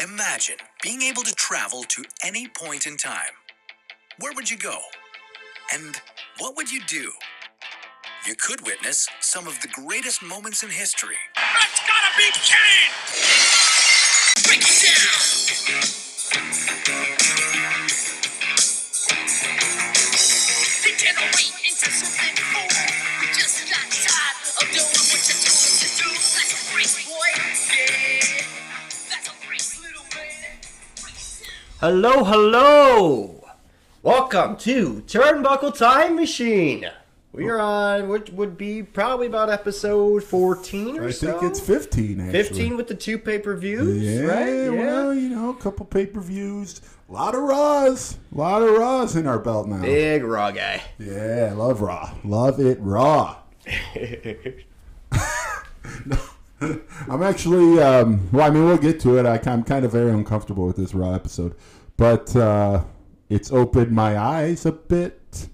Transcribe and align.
Imagine 0.00 0.54
being 0.80 1.02
able 1.02 1.24
to 1.24 1.34
travel 1.34 1.82
to 1.82 2.04
any 2.22 2.46
point 2.46 2.86
in 2.86 2.96
time. 2.96 3.34
Where 4.20 4.32
would 4.32 4.48
you 4.48 4.56
go? 4.56 4.78
And 5.74 6.00
what 6.38 6.56
would 6.56 6.70
you 6.70 6.80
do? 6.86 7.10
You 8.24 8.36
could 8.36 8.64
witness 8.64 9.08
some 9.18 9.48
of 9.48 9.60
the 9.60 9.66
greatest 9.66 10.22
moments 10.22 10.62
in 10.62 10.70
history. 10.70 11.16
That's 11.34 11.80
gotta 11.80 12.16
be 12.16 12.30
Kane! 12.32 12.92
Break 14.46 14.60
it 14.62 14.86
down! 14.86 15.18
Into 21.68 21.90
something 21.90 22.34
just 23.34 23.70
got 23.70 23.90
tired 23.90 24.36
of 24.62 24.68
doing 24.72 24.86
what 25.10 25.22
do. 25.98 26.08
Boy. 27.10 27.30
Yeah. 27.74 28.27
Hello, 31.80 32.24
hello! 32.24 33.44
Welcome 34.02 34.56
to 34.58 35.02
Turnbuckle 35.06 35.76
Time 35.76 36.16
Machine. 36.16 36.90
We 37.32 37.48
are 37.48 37.60
on 37.60 38.08
what 38.08 38.32
would 38.32 38.56
be 38.56 38.82
probably 38.82 39.26
about 39.28 39.50
episode 39.50 40.24
14 40.24 40.98
or 40.98 41.08
I 41.08 41.10
so. 41.10 41.38
think 41.38 41.50
it's 41.50 41.60
15, 41.60 42.20
actually. 42.20 42.32
15 42.42 42.76
with 42.76 42.88
the 42.88 42.94
two 42.94 43.18
pay 43.18 43.38
per 43.38 43.54
views, 43.54 44.02
Yeah, 44.02 44.22
right? 44.26 44.70
well, 44.76 45.14
you 45.14 45.28
know, 45.28 45.50
a 45.50 45.54
couple 45.54 45.86
pay 45.86 46.06
per 46.06 46.20
views. 46.20 46.80
A 47.08 47.12
lot 47.12 47.34
of 47.34 47.42
Raws. 47.42 48.18
A 48.34 48.38
lot 48.38 48.62
of 48.62 48.70
Raws 48.76 49.14
in 49.14 49.26
our 49.26 49.38
belt 49.38 49.68
now. 49.68 49.82
Big 49.82 50.24
Raw 50.24 50.50
guy. 50.50 50.82
Yeah, 50.98 51.52
love 51.56 51.80
Raw. 51.80 52.12
Love 52.24 52.58
it 52.60 52.78
Raw. 52.80 53.36
I'm 57.08 57.22
actually, 57.22 57.80
um, 57.82 58.28
well, 58.32 58.46
I 58.46 58.50
mean, 58.50 58.64
we'll 58.64 58.78
get 58.78 59.00
to 59.00 59.18
it. 59.18 59.26
I, 59.26 59.40
I'm 59.50 59.62
kind 59.62 59.84
of 59.84 59.92
very 59.92 60.10
uncomfortable 60.10 60.66
with 60.66 60.76
this 60.76 60.94
Raw 60.94 61.12
episode. 61.12 61.54
But 61.96 62.34
uh, 62.34 62.84
it's 63.28 63.52
opened 63.52 63.92
my 63.92 64.18
eyes 64.18 64.66
a 64.66 64.72
bit 64.72 65.48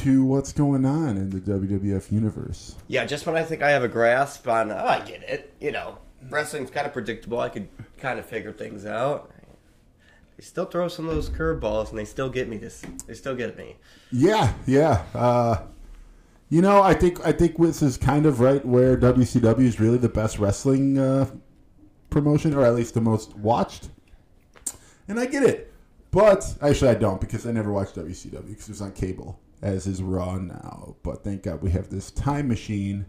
to 0.00 0.24
what's 0.24 0.52
going 0.52 0.84
on 0.84 1.16
in 1.16 1.30
the 1.30 1.40
WWF 1.40 2.10
universe. 2.10 2.74
Yeah, 2.88 3.04
just 3.04 3.26
when 3.26 3.36
I 3.36 3.42
think 3.42 3.62
I 3.62 3.70
have 3.70 3.84
a 3.84 3.88
grasp 3.88 4.48
on, 4.48 4.70
oh, 4.72 4.86
I 4.86 5.00
get 5.00 5.22
it. 5.22 5.54
You 5.60 5.72
know, 5.72 5.98
wrestling's 6.30 6.70
kind 6.70 6.86
of 6.86 6.92
predictable. 6.92 7.40
I 7.40 7.48
could 7.48 7.68
kind 7.98 8.18
of 8.18 8.26
figure 8.26 8.52
things 8.52 8.86
out. 8.86 9.30
They 10.36 10.42
still 10.42 10.64
throw 10.64 10.88
some 10.88 11.08
of 11.08 11.14
those 11.14 11.30
curveballs, 11.30 11.90
and 11.90 11.98
they 11.98 12.04
still 12.04 12.28
get 12.28 12.48
me. 12.48 12.56
This, 12.56 12.82
they 13.06 13.14
still 13.14 13.36
get 13.36 13.56
me. 13.56 13.76
Yeah, 14.10 14.52
yeah. 14.66 15.04
Uh, 15.14 15.62
you 16.48 16.62
know, 16.62 16.82
I 16.82 16.94
think 16.94 17.24
I 17.26 17.32
think 17.32 17.56
this 17.58 17.82
is 17.82 17.96
kind 17.96 18.26
of 18.26 18.40
right 18.40 18.64
where 18.64 18.96
WCW 18.96 19.60
is 19.60 19.80
really 19.80 19.98
the 19.98 20.08
best 20.08 20.38
wrestling 20.38 20.98
uh, 20.98 21.30
promotion, 22.10 22.54
or 22.54 22.64
at 22.64 22.74
least 22.74 22.94
the 22.94 23.00
most 23.00 23.36
watched. 23.36 23.88
And 25.08 25.18
I 25.18 25.26
get 25.26 25.42
it, 25.42 25.72
but 26.10 26.56
actually 26.62 26.90
I 26.90 26.94
don't 26.94 27.20
because 27.20 27.46
I 27.46 27.52
never 27.52 27.72
watched 27.72 27.96
WCW 27.96 28.46
because 28.46 28.68
it 28.68 28.72
was 28.72 28.82
on 28.82 28.92
cable, 28.92 29.38
as 29.62 29.86
is 29.86 30.02
Raw 30.02 30.36
now. 30.36 30.96
But 31.02 31.24
thank 31.24 31.42
God 31.42 31.62
we 31.62 31.70
have 31.70 31.90
this 31.90 32.10
time 32.10 32.48
machine, 32.48 33.06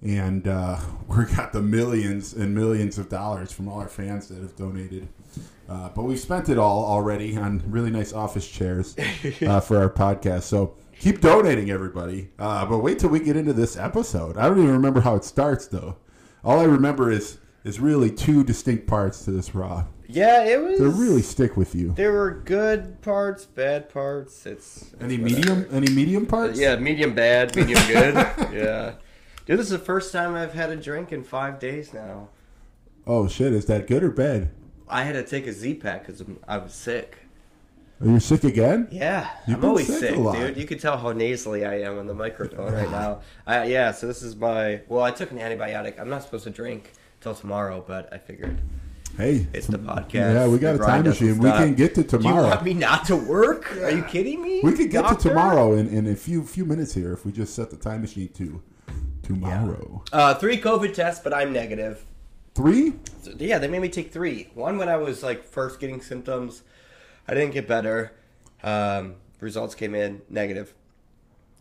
and 0.00 0.46
uh, 0.46 0.78
we 1.08 1.24
got 1.26 1.52
the 1.52 1.62
millions 1.62 2.32
and 2.32 2.54
millions 2.54 2.96
of 2.96 3.08
dollars 3.08 3.52
from 3.52 3.68
all 3.68 3.80
our 3.80 3.88
fans 3.88 4.28
that 4.28 4.38
have 4.38 4.56
donated. 4.56 5.08
Uh, 5.68 5.88
but 5.90 6.02
we've 6.02 6.20
spent 6.20 6.48
it 6.48 6.58
all 6.58 6.84
already 6.84 7.36
on 7.36 7.62
really 7.66 7.90
nice 7.90 8.12
office 8.12 8.48
chairs 8.48 8.96
uh, 9.42 9.60
for 9.60 9.78
our 9.78 9.88
podcast. 9.88 10.42
So 10.42 10.74
keep 11.02 11.20
donating, 11.20 11.68
everybody. 11.70 12.30
Uh, 12.38 12.64
but 12.64 12.78
wait 12.78 13.00
till 13.00 13.10
we 13.10 13.18
get 13.18 13.36
into 13.36 13.52
this 13.52 13.76
episode. 13.76 14.36
I 14.36 14.46
don't 14.48 14.58
even 14.58 14.70
remember 14.72 15.00
how 15.00 15.16
it 15.16 15.24
starts, 15.24 15.66
though. 15.66 15.96
All 16.44 16.60
I 16.60 16.64
remember 16.64 17.10
is 17.10 17.38
is 17.64 17.78
really 17.80 18.10
two 18.10 18.42
distinct 18.44 18.86
parts 18.86 19.24
to 19.24 19.30
this 19.32 19.54
Raw. 19.54 19.84
Yeah, 20.08 20.44
it 20.44 20.60
was. 20.62 20.78
They 20.78 20.86
really 20.86 21.22
stick 21.22 21.56
with 21.56 21.74
you. 21.74 21.92
There 21.92 22.12
were 22.12 22.30
good 22.44 23.00
parts, 23.02 23.44
bad 23.44 23.88
parts. 23.88 24.46
It's, 24.46 24.82
it's 24.92 24.94
Any 25.00 25.18
whatever. 25.18 25.40
medium? 25.40 25.66
Any 25.72 25.90
medium 25.92 26.26
parts? 26.26 26.58
Yeah, 26.58 26.76
medium 26.76 27.14
bad, 27.14 27.54
medium 27.56 27.80
good. 27.86 28.14
yeah. 28.52 28.94
Dude, 29.46 29.58
this 29.58 29.66
is 29.66 29.70
the 29.70 29.78
first 29.78 30.12
time 30.12 30.34
I've 30.34 30.54
had 30.54 30.70
a 30.70 30.76
drink 30.76 31.12
in 31.12 31.24
five 31.24 31.58
days 31.58 31.92
now. 31.92 32.28
Oh 33.06 33.26
shit! 33.26 33.52
Is 33.52 33.66
that 33.66 33.88
good 33.88 34.04
or 34.04 34.10
bad? 34.10 34.50
I 34.88 35.02
had 35.02 35.14
to 35.14 35.24
take 35.24 35.46
a 35.48 35.52
Z 35.52 35.74
pack 35.74 36.06
because 36.06 36.22
I 36.46 36.58
was 36.58 36.72
sick. 36.72 37.21
Are 38.02 38.08
you 38.08 38.20
sick 38.20 38.42
again? 38.42 38.88
Yeah, 38.90 39.30
You've 39.46 39.58
I'm 39.58 39.64
always 39.64 39.86
sick 39.86 40.14
sick, 40.14 40.16
dude. 40.16 40.56
You 40.56 40.66
can 40.66 40.78
tell 40.78 40.98
how 40.98 41.12
nasally 41.12 41.64
I 41.64 41.82
am 41.82 41.98
on 41.98 42.06
the 42.06 42.14
microphone 42.14 42.72
right 42.72 42.90
now. 42.90 43.20
Uh, 43.46 43.64
yeah, 43.66 43.92
so 43.92 44.06
this 44.08 44.22
is 44.22 44.34
my. 44.34 44.80
Well, 44.88 45.04
I 45.04 45.12
took 45.12 45.30
an 45.30 45.38
antibiotic. 45.38 46.00
I'm 46.00 46.08
not 46.08 46.22
supposed 46.22 46.44
to 46.44 46.50
drink 46.50 46.92
till 47.20 47.34
tomorrow, 47.34 47.84
but 47.86 48.12
I 48.12 48.18
figured 48.18 48.60
Hey, 49.16 49.46
it's 49.52 49.66
the 49.66 49.78
podcast. 49.78 50.34
Yeah, 50.34 50.48
we 50.48 50.58
got 50.58 50.78
The 50.78 50.82
a 50.82 50.86
time 50.86 51.04
machine. 51.04 51.38
We 51.38 51.50
can 51.50 51.74
get 51.74 51.94
to 51.96 52.02
tomorrow. 52.02 52.34
Do 52.36 52.42
you 52.42 52.50
want 52.50 52.62
me 52.64 52.74
not 52.74 53.04
to 53.06 53.16
work? 53.16 53.76
Are 53.76 53.90
you 53.90 54.02
kidding 54.04 54.40
me? 54.40 54.60
We 54.62 54.72
could 54.72 54.90
get 54.90 55.02
doctor? 55.02 55.22
to 55.22 55.28
tomorrow 55.28 55.74
in, 55.74 55.88
in 55.88 56.06
a 56.06 56.16
few 56.16 56.44
few 56.44 56.64
minutes 56.64 56.94
here 56.94 57.12
if 57.12 57.26
we 57.26 57.32
just 57.32 57.54
set 57.54 57.70
the 57.70 57.76
time 57.76 58.00
machine 58.00 58.28
to 58.28 58.62
tomorrow. 59.22 60.02
Uh, 60.12 60.34
three 60.34 60.58
COVID 60.58 60.94
tests, 60.94 61.22
but 61.22 61.34
I'm 61.34 61.52
negative. 61.52 62.04
Three? 62.54 62.94
So, 63.22 63.32
yeah, 63.38 63.58
they 63.58 63.68
made 63.68 63.82
me 63.82 63.88
take 63.88 64.12
three. 64.12 64.48
One 64.54 64.78
when 64.78 64.88
I 64.88 64.96
was 64.96 65.22
like 65.22 65.44
first 65.44 65.78
getting 65.78 66.00
symptoms, 66.00 66.62
I 67.28 67.34
didn't 67.34 67.52
get 67.52 67.68
better. 67.68 68.12
Um, 68.62 69.16
results 69.40 69.74
came 69.74 69.94
in 69.94 70.22
negative. 70.28 70.74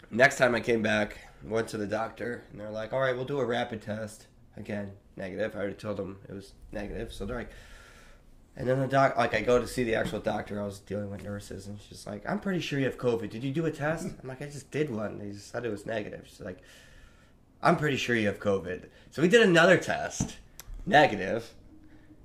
Next 0.09 0.37
time 0.37 0.55
I 0.55 0.59
came 0.59 0.81
back, 0.81 1.17
went 1.43 1.67
to 1.69 1.77
the 1.77 1.87
doctor, 1.87 2.43
and 2.51 2.59
they're 2.59 2.69
like, 2.69 2.93
"All 2.93 2.99
right, 2.99 3.15
we'll 3.15 3.25
do 3.25 3.39
a 3.39 3.45
rapid 3.45 3.81
test." 3.81 4.27
Again, 4.57 4.91
negative. 5.15 5.55
I 5.55 5.59
already 5.59 5.75
told 5.75 5.97
them 5.97 6.19
it 6.27 6.33
was 6.33 6.53
negative, 6.71 7.13
so 7.13 7.25
they're 7.25 7.37
like. 7.37 7.51
And 8.57 8.67
then 8.67 8.81
the 8.81 8.87
doc, 8.87 9.15
like, 9.17 9.33
I 9.33 9.41
go 9.41 9.59
to 9.59 9.65
see 9.65 9.85
the 9.85 9.95
actual 9.95 10.19
doctor. 10.19 10.61
I 10.61 10.65
was 10.65 10.79
dealing 10.79 11.09
with 11.09 11.23
nurses, 11.23 11.67
and 11.67 11.79
she's 11.79 12.05
like, 12.05 12.29
"I'm 12.29 12.39
pretty 12.39 12.59
sure 12.59 12.79
you 12.79 12.85
have 12.85 12.97
COVID. 12.97 13.29
Did 13.29 13.43
you 13.45 13.53
do 13.53 13.65
a 13.65 13.71
test?" 13.71 14.07
I'm 14.21 14.27
like, 14.27 14.41
"I 14.41 14.45
just 14.45 14.69
did 14.71 14.89
one. 14.89 15.19
They 15.19 15.31
just 15.31 15.51
said 15.51 15.65
it 15.65 15.71
was 15.71 15.85
negative." 15.85 16.25
She's 16.27 16.41
like, 16.41 16.59
"I'm 17.63 17.77
pretty 17.77 17.95
sure 17.95 18.15
you 18.15 18.27
have 18.27 18.39
COVID." 18.39 18.89
So 19.09 19.21
we 19.21 19.29
did 19.29 19.41
another 19.41 19.77
test, 19.77 20.35
negative. 20.85 21.53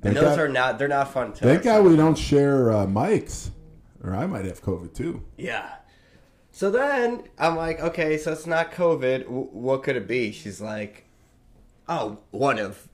And 0.03 0.17
those 0.17 0.25
God- 0.25 0.39
are 0.39 0.49
not 0.49 0.79
they're 0.79 0.89
not 0.89 1.13
fun 1.13 1.29
tests. 1.29 1.41
Thank 1.43 1.63
God 1.65 1.85
we 1.85 1.97
don't 1.97 2.17
share 2.17 2.71
uh, 2.71 2.87
mics, 2.87 3.51
or 4.03 4.15
I 4.15 4.27
might 4.27 4.45
have 4.45 4.63
COVID 4.63 4.95
too. 4.95 5.23
Yeah. 5.37 5.77
So 6.53 6.71
then 6.71 7.25
I'm 7.39 7.57
like, 7.57 7.81
okay, 7.81 8.17
so 8.17 8.33
it's 8.33 8.47
not 8.47 8.73
COVID. 8.73 9.25
W- 9.25 9.49
what 9.53 9.83
could 9.83 9.97
it 9.97 10.07
be? 10.09 10.33
She's 10.33 10.61
like, 10.61 11.05
oh, 11.89 12.19
one 12.31 12.59
of 12.59 12.89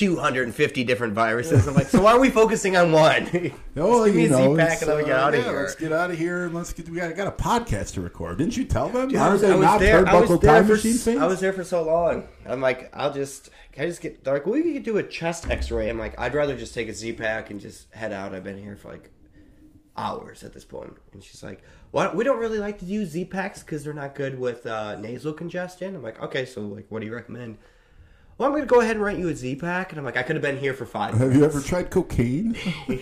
250 0.00 0.84
different 0.84 1.12
viruses. 1.12 1.68
I'm 1.68 1.74
like, 1.74 1.88
so 1.88 2.00
why 2.00 2.12
are 2.12 2.18
we 2.18 2.30
focusing 2.30 2.74
on 2.74 2.90
one? 2.90 3.52
Oh, 3.76 4.04
give 4.04 4.14
me 4.14 4.24
you 4.24 4.28
know, 4.28 4.54
Z-pack 4.56 4.82
and 4.82 4.96
we 4.96 5.04
get 5.04 5.12
uh, 5.12 5.22
out 5.22 5.34
of 5.34 5.40
yeah, 5.40 5.50
here. 5.50 5.60
Let's 5.60 5.74
get 5.74 5.92
out 5.92 6.10
of 6.10 6.18
here. 6.18 6.44
and 6.46 6.54
Let's 6.54 6.72
get. 6.72 6.88
We 6.88 6.98
got, 6.98 7.14
got 7.14 7.28
a 7.28 7.30
podcast 7.30 7.94
to 7.94 8.00
record. 8.00 8.38
Didn't 8.38 8.56
you 8.56 8.64
tell 8.64 8.88
them? 8.88 9.08
Dude, 9.08 9.18
I 9.18 9.28
Are 9.28 9.32
was, 9.32 9.40
they 9.40 9.52
I 9.52 9.54
was 9.54 9.64
not 9.64 9.80
there. 9.80 10.06
I 10.06 10.20
was 10.20 10.28
there 10.28 10.62
Time 10.62 10.66
for, 10.66 11.22
I 11.22 11.26
was 11.26 11.40
there 11.40 11.52
for 11.52 11.64
so 11.64 11.82
long. 11.82 12.26
I'm 12.46 12.60
like, 12.60 12.90
I'll 12.94 13.12
just. 13.12 13.50
Can 13.72 13.84
I 13.84 13.86
just 13.86 14.00
get? 14.02 14.24
They're 14.24 14.34
like, 14.34 14.44
well, 14.44 14.54
we 14.54 14.72
could 14.72 14.82
do 14.82 14.98
a 14.98 15.02
chest 15.02 15.48
X-ray. 15.48 15.88
I'm 15.88 15.98
like, 15.98 16.18
I'd 16.18 16.34
rather 16.34 16.56
just 16.56 16.74
take 16.74 16.88
a 16.88 16.92
Z-pack 16.94 17.50
and 17.50 17.60
just 17.60 17.94
head 17.94 18.12
out. 18.12 18.34
I've 18.34 18.44
been 18.44 18.58
here 18.58 18.76
for 18.76 18.90
like 18.90 19.10
hours 19.96 20.42
at 20.42 20.52
this 20.52 20.64
point. 20.64 20.96
And 21.12 21.22
she's 21.22 21.42
like, 21.42 21.62
"What? 21.90 22.16
We 22.16 22.24
don't 22.24 22.40
really 22.40 22.58
like 22.58 22.78
to 22.80 22.84
use 22.84 23.10
Z-packs 23.10 23.62
because 23.62 23.84
they're 23.84 23.94
not 23.94 24.14
good 24.14 24.38
with 24.38 24.66
uh, 24.66 24.96
nasal 24.96 25.32
congestion." 25.32 25.94
I'm 25.94 26.02
like, 26.02 26.20
"Okay, 26.20 26.44
so 26.44 26.60
like, 26.62 26.86
what 26.88 27.00
do 27.00 27.06
you 27.06 27.14
recommend?" 27.14 27.58
Well, 28.40 28.48
I'm 28.48 28.54
gonna 28.54 28.64
go 28.64 28.80
ahead 28.80 28.96
and 28.96 29.04
write 29.04 29.18
you 29.18 29.28
a 29.28 29.36
Z-pack, 29.36 29.92
and 29.92 29.98
I'm 29.98 30.04
like, 30.06 30.16
I 30.16 30.22
could 30.22 30.34
have 30.34 30.42
been 30.42 30.56
here 30.56 30.72
for 30.72 30.86
five. 30.86 31.12
Have 31.12 31.36
you 31.36 31.44
ever 31.44 31.60
tried 31.60 31.90
cocaine? 31.90 32.56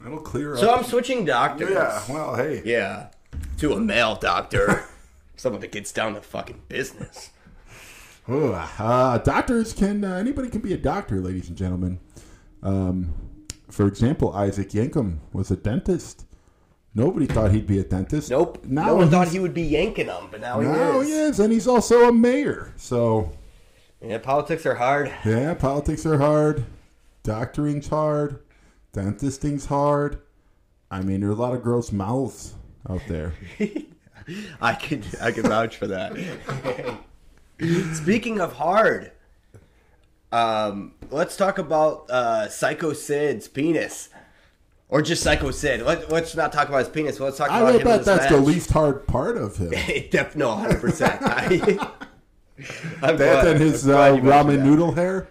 That'll 0.00 0.20
clear 0.20 0.54
up. 0.54 0.60
So 0.60 0.70
up. 0.70 0.78
I'm 0.78 0.84
switching 0.84 1.26
doctors. 1.26 1.72
yeah. 1.72 2.02
Well, 2.08 2.36
hey. 2.36 2.62
Yeah, 2.64 3.08
to 3.58 3.74
a 3.74 3.80
male 3.80 4.14
doctor, 4.14 4.86
someone 5.36 5.60
that 5.60 5.72
gets 5.72 5.92
down 5.92 6.14
to 6.14 6.22
fucking 6.22 6.62
business. 6.68 7.32
Ooh, 8.30 8.54
uh, 8.54 9.18
doctors 9.18 9.74
can 9.74 10.02
uh, 10.02 10.14
anybody 10.14 10.48
can 10.48 10.62
be 10.62 10.72
a 10.72 10.78
doctor, 10.78 11.20
ladies 11.20 11.48
and 11.48 11.58
gentlemen. 11.58 12.00
Um, 12.62 13.12
for 13.68 13.86
example, 13.86 14.32
Isaac 14.32 14.70
Yankem 14.70 15.18
was 15.34 15.50
a 15.50 15.56
dentist. 15.56 16.24
Nobody 16.94 17.26
thought 17.26 17.52
he'd 17.52 17.66
be 17.66 17.78
a 17.78 17.84
dentist. 17.84 18.30
Nope. 18.30 18.64
Now 18.64 18.86
no 18.86 18.96
one 18.96 19.10
thought 19.10 19.28
he 19.28 19.38
would 19.38 19.54
be 19.54 19.62
yanking 19.62 20.06
them, 20.08 20.28
but 20.30 20.40
now 20.40 20.60
he 20.60 20.66
Now 20.68 21.00
is. 21.00 21.06
he 21.08 21.12
is, 21.14 21.40
and 21.40 21.52
he's 21.52 21.66
also 21.66 22.08
a 22.08 22.12
mayor. 22.12 22.72
So 22.76 23.32
Yeah, 24.02 24.18
politics 24.18 24.66
are 24.66 24.74
hard. 24.74 25.10
yeah, 25.24 25.54
politics 25.54 26.04
are 26.04 26.18
hard. 26.18 26.64
Doctoring's 27.24 27.88
hard. 27.88 28.40
Dentisting's 28.92 29.66
hard. 29.66 30.20
I 30.90 31.00
mean, 31.00 31.20
there 31.20 31.30
are 31.30 31.32
a 31.32 31.36
lot 31.36 31.54
of 31.54 31.62
gross 31.62 31.92
mouths 31.92 32.54
out 32.90 33.00
there. 33.08 33.32
I 34.60 34.74
can 34.74 35.02
I 35.20 35.32
could 35.32 35.46
vouch 35.46 35.76
for 35.78 35.86
that. 35.86 36.12
Speaking 37.94 38.40
of 38.40 38.54
hard, 38.54 39.12
um, 40.30 40.94
let's 41.10 41.36
talk 41.36 41.58
about 41.58 42.10
uh, 42.10 42.48
Psycho 42.48 42.92
Sid's 42.92 43.48
penis, 43.48 44.08
or 44.92 45.00
just 45.00 45.22
Psycho 45.22 45.50
Sid. 45.50 45.80
Let, 45.80 46.12
let's 46.12 46.36
not 46.36 46.52
talk 46.52 46.68
about 46.68 46.80
his 46.80 46.90
penis. 46.90 47.18
Let's 47.18 47.38
talk 47.38 47.48
about 47.48 47.64
would 47.64 47.80
him. 47.80 47.86
bet 47.86 48.04
that's 48.04 48.26
the 48.26 48.36
least 48.38 48.70
hard 48.72 49.06
part 49.06 49.38
of 49.38 49.56
him. 49.56 49.70
Def, 50.10 50.36
no, 50.36 50.54
hundred 50.54 50.82
percent. 50.82 51.18
I'm 53.02 53.16
That 53.16 53.46
and 53.46 53.58
his 53.58 53.88
uh, 53.88 54.16
ramen 54.18 54.62
noodle 54.62 54.92
hair. 54.92 55.28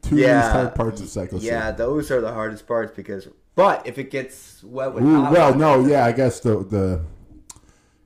two 0.00 0.16
Yeah. 0.16 0.40
least 0.40 0.52
hard 0.52 0.74
parts 0.74 1.00
of 1.02 1.10
Psycho 1.10 1.36
Yeah, 1.38 1.68
Sid. 1.68 1.76
those 1.76 2.10
are 2.10 2.22
the 2.22 2.32
hardest 2.32 2.66
parts 2.66 2.92
because. 2.96 3.28
But 3.54 3.86
if 3.86 3.98
it 3.98 4.10
gets 4.10 4.64
wet 4.64 4.94
with 4.94 5.04
Ooh, 5.04 5.20
hot 5.20 5.32
well, 5.32 5.54
no, 5.54 5.86
yeah, 5.86 6.06
I 6.06 6.12
guess 6.12 6.40
the 6.40 6.64
the 6.64 7.04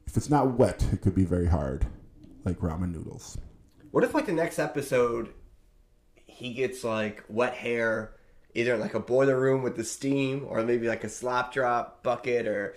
if 0.08 0.16
it's 0.16 0.28
not 0.28 0.58
wet, 0.58 0.84
it 0.92 1.00
could 1.00 1.14
be 1.14 1.24
very 1.24 1.46
hard, 1.46 1.86
like 2.44 2.58
ramen 2.58 2.92
noodles. 2.92 3.38
What 3.92 4.02
if 4.02 4.14
like 4.14 4.26
the 4.26 4.32
next 4.32 4.58
episode, 4.58 5.32
he 6.26 6.54
gets 6.54 6.82
like 6.82 7.22
wet 7.28 7.54
hair, 7.54 8.16
either 8.58 8.74
in 8.74 8.80
like 8.80 8.94
a 8.94 9.00
boiler 9.00 9.38
room 9.38 9.62
with 9.62 9.76
the 9.76 9.84
steam, 9.84 10.44
or 10.48 10.62
maybe 10.62 10.88
like 10.88 11.04
a 11.04 11.08
slop 11.08 11.52
drop 11.52 12.02
bucket, 12.02 12.46
or 12.46 12.74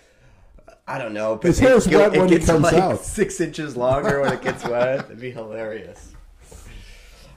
I 0.88 0.98
don't 0.98 1.14
know. 1.14 1.36
But 1.36 1.48
His 1.48 1.60
hair's 1.60 1.88
it, 1.88 1.96
wet 1.96 2.14
it 2.16 2.20
when 2.20 2.30
he 2.30 2.36
gets 2.36 2.46
comes 2.48 2.64
like 2.64 2.74
out. 2.76 3.00
six 3.02 3.40
inches 3.42 3.76
longer 3.78 4.22
when 4.22 4.34
it 4.34 4.42
gets 4.42 4.64
wet. 4.64 5.06
It'd 5.06 5.20
be 5.20 5.32
hilarious. 5.32 6.14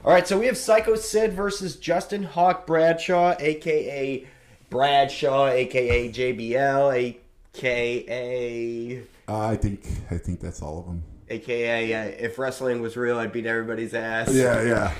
All 0.03 0.11
right, 0.13 0.27
so 0.27 0.37
we 0.37 0.45
have 0.45 0.57
Psycho 0.57 0.95
Sid 0.95 1.33
versus 1.33 1.77
Justin 1.77 2.21
Hawk 2.23 2.67
Bradshaw, 2.67 3.35
aka 3.39 4.25
Bradshaw, 4.69 5.47
aka 5.47 6.09
JBL, 6.11 7.15
aka 7.55 9.01
Uh, 9.27 9.39
I 9.39 9.55
think 9.55 9.87
I 10.11 10.17
think 10.17 10.39
that's 10.39 10.61
all 10.61 10.79
of 10.79 10.85
them. 10.85 11.03
aka 11.29 11.93
uh, 11.93 12.03
if 12.19 12.37
wrestling 12.37 12.81
was 12.81 12.95
real, 12.95 13.17
I'd 13.17 13.31
beat 13.31 13.45
everybody's 13.47 13.93
ass. 13.95 14.31
Yeah, 14.33 14.61
yeah. 14.61 14.93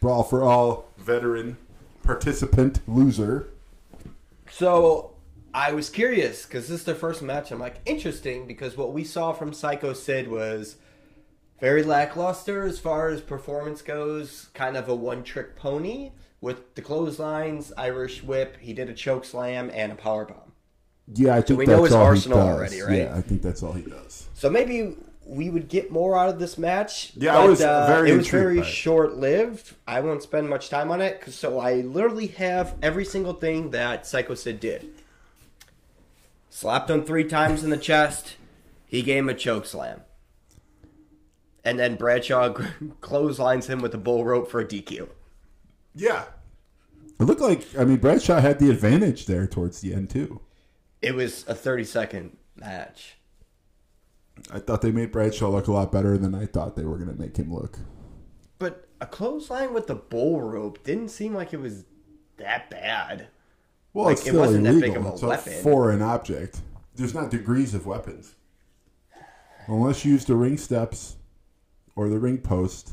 Brawl 0.00 0.22
for 0.22 0.42
all, 0.42 0.88
veteran, 0.98 1.56
participant, 2.06 2.80
loser. 2.86 3.48
So 4.50 5.12
I 5.52 5.72
was 5.72 5.90
curious 5.90 6.46
because 6.46 6.68
this 6.68 6.80
is 6.80 6.86
their 6.86 6.94
first 6.94 7.20
match. 7.20 7.50
I'm 7.50 7.58
like, 7.58 7.80
interesting 7.84 8.46
because 8.46 8.76
what 8.76 8.92
we 8.92 9.04
saw 9.04 9.32
from 9.32 9.52
Psycho 9.52 9.92
Sid 9.92 10.28
was 10.28 10.76
very 11.60 11.82
lackluster 11.82 12.64
as 12.64 12.78
far 12.78 13.08
as 13.08 13.20
performance 13.20 13.82
goes. 13.82 14.48
Kind 14.54 14.76
of 14.76 14.88
a 14.88 14.94
one 14.94 15.24
trick 15.24 15.56
pony 15.56 16.12
with 16.40 16.74
the 16.74 16.82
clotheslines, 16.82 17.72
Irish 17.76 18.22
whip. 18.22 18.56
He 18.60 18.72
did 18.72 18.88
a 18.88 18.94
choke 18.94 19.24
slam 19.24 19.70
and 19.74 19.92
a 19.92 19.96
power 19.96 20.24
bomb. 20.24 20.52
Yeah, 21.14 21.36
I 21.36 21.40
think 21.40 21.58
we 21.58 21.66
that's 21.66 21.76
know 21.76 21.84
his 21.84 21.92
arsenal 21.92 22.40
already, 22.40 22.80
right? 22.80 22.98
Yeah, 22.98 23.16
I 23.16 23.20
think 23.20 23.42
that's 23.42 23.62
all 23.62 23.72
he 23.72 23.82
does. 23.82 24.26
So 24.34 24.50
maybe 24.50 24.96
we 25.28 25.50
would 25.50 25.68
get 25.68 25.90
more 25.90 26.16
out 26.16 26.28
of 26.28 26.38
this 26.38 26.56
match. 26.56 27.12
Yeah, 27.16 27.36
I 27.36 27.44
was 27.46 27.60
uh, 27.60 27.86
very 27.88 28.10
it 28.12 28.16
was 28.16 28.28
very 28.28 28.62
short 28.62 29.16
lived. 29.16 29.74
I 29.86 30.00
won't 30.00 30.22
spend 30.22 30.48
much 30.48 30.68
time 30.70 30.90
on 30.92 31.00
it, 31.00 31.20
'cause- 31.20 31.34
so 31.34 31.58
I 31.58 31.74
literally 31.80 32.28
have 32.28 32.76
every 32.80 33.04
single 33.04 33.32
thing 33.34 33.70
that 33.70 34.06
Psycho 34.06 34.34
Sid 34.34 34.60
did. 34.60 34.88
Slapped 36.50 36.88
him 36.88 37.04
three 37.04 37.24
times 37.24 37.62
in 37.64 37.70
the 37.70 37.76
chest. 37.76 38.36
He 38.86 39.02
gave 39.02 39.18
him 39.24 39.28
a 39.28 39.34
choke 39.34 39.66
slam, 39.66 40.02
and 41.64 41.78
then 41.78 41.96
Bradshaw 41.96 42.52
clotheslines 43.00 43.66
him 43.66 43.80
with 43.80 43.92
a 43.94 43.98
bull 43.98 44.24
rope 44.24 44.48
for 44.50 44.60
a 44.60 44.64
DQ. 44.64 45.08
Yeah. 45.94 46.26
It 47.18 47.24
looked 47.24 47.40
like 47.40 47.66
I 47.76 47.84
mean 47.84 47.96
Bradshaw 47.96 48.40
had 48.40 48.58
the 48.58 48.70
advantage 48.70 49.26
there 49.26 49.46
towards 49.46 49.80
the 49.80 49.92
end 49.92 50.08
too. 50.10 50.40
It 51.02 51.14
was 51.14 51.44
a 51.48 51.54
thirty 51.54 51.84
second 51.84 52.36
match. 52.54 53.15
I 54.52 54.58
thought 54.58 54.82
they 54.82 54.92
made 54.92 55.12
Bradshaw 55.12 55.48
look 55.48 55.66
a 55.66 55.72
lot 55.72 55.90
better 55.90 56.16
than 56.18 56.34
I 56.34 56.46
thought 56.46 56.76
they 56.76 56.84
were 56.84 56.96
going 56.96 57.08
to 57.14 57.20
make 57.20 57.36
him 57.36 57.52
look. 57.52 57.78
But 58.58 58.86
a 59.00 59.06
clothesline 59.06 59.74
with 59.74 59.86
the 59.86 59.94
bull 59.94 60.40
rope 60.40 60.82
didn't 60.84 61.08
seem 61.08 61.34
like 61.34 61.52
it 61.52 61.60
was 61.60 61.84
that 62.36 62.70
bad. 62.70 63.28
Well, 63.92 64.06
Like, 64.06 64.18
it's 64.18 64.26
it 64.26 64.34
wasn't 64.34 64.64
that 64.64 64.70
illegal. 64.70 64.88
big 64.88 64.96
of 64.98 65.06
a 65.06 65.12
it's 65.14 65.22
weapon. 65.22 65.52
a 65.52 65.56
foreign 65.56 66.02
object. 66.02 66.60
There's 66.94 67.14
not 67.14 67.30
degrees 67.30 67.74
of 67.74 67.86
weapons. 67.86 68.34
Unless 69.66 70.04
you 70.04 70.12
use 70.12 70.24
the 70.24 70.36
ring 70.36 70.56
steps 70.58 71.16
or 71.96 72.08
the 72.08 72.18
ring 72.18 72.38
post, 72.38 72.92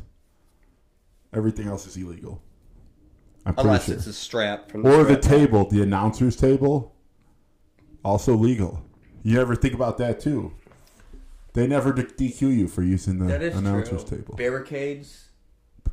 everything 1.33 1.67
else 1.67 1.85
is 1.85 1.95
illegal. 1.97 2.41
I'm 3.45 3.53
Unless 3.57 3.85
sure. 3.87 3.95
it's 3.95 4.07
a 4.07 4.13
strap 4.13 4.71
from 4.71 4.83
the 4.83 4.89
or 4.97 5.03
the 5.03 5.17
table, 5.17 5.69
the 5.69 5.81
announcer's 5.83 6.35
table, 6.35 6.95
also 8.03 8.33
legal. 8.35 8.81
You 9.23 9.39
ever 9.41 9.55
think 9.55 9.73
about 9.73 9.97
that 9.99 10.19
too? 10.21 10.53
They 11.53 11.67
never 11.67 11.93
DQ 11.93 12.41
you 12.55 12.67
for 12.67 12.81
using 12.83 13.19
the 13.19 13.25
That 13.25 13.41
is 13.43 13.55
announcer's 13.55 14.03
true. 14.03 14.17
table. 14.17 14.35
Barricades. 14.35 15.29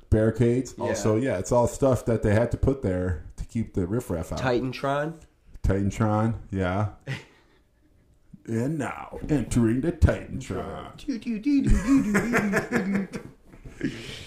Barricades, 0.09 0.75
Yeah. 0.79 0.85
also, 0.85 1.17
yeah, 1.17 1.39
it's 1.39 1.53
all 1.53 1.69
stuff 1.69 2.05
that 2.07 2.23
they 2.23 2.35
had 2.35 2.51
to 2.53 2.57
put 2.57 2.83
there 2.83 3.25
to 3.37 3.45
keep 3.45 3.75
the 3.75 3.87
riffraff 3.87 4.33
out. 4.33 4.41
Titantron. 4.41 5.15
Titantron, 5.63 6.35
yeah. 6.51 6.89
and 8.47 8.79
now 8.79 9.19
entering 9.29 9.83
the 9.83 9.93
Titantron, 9.93 10.97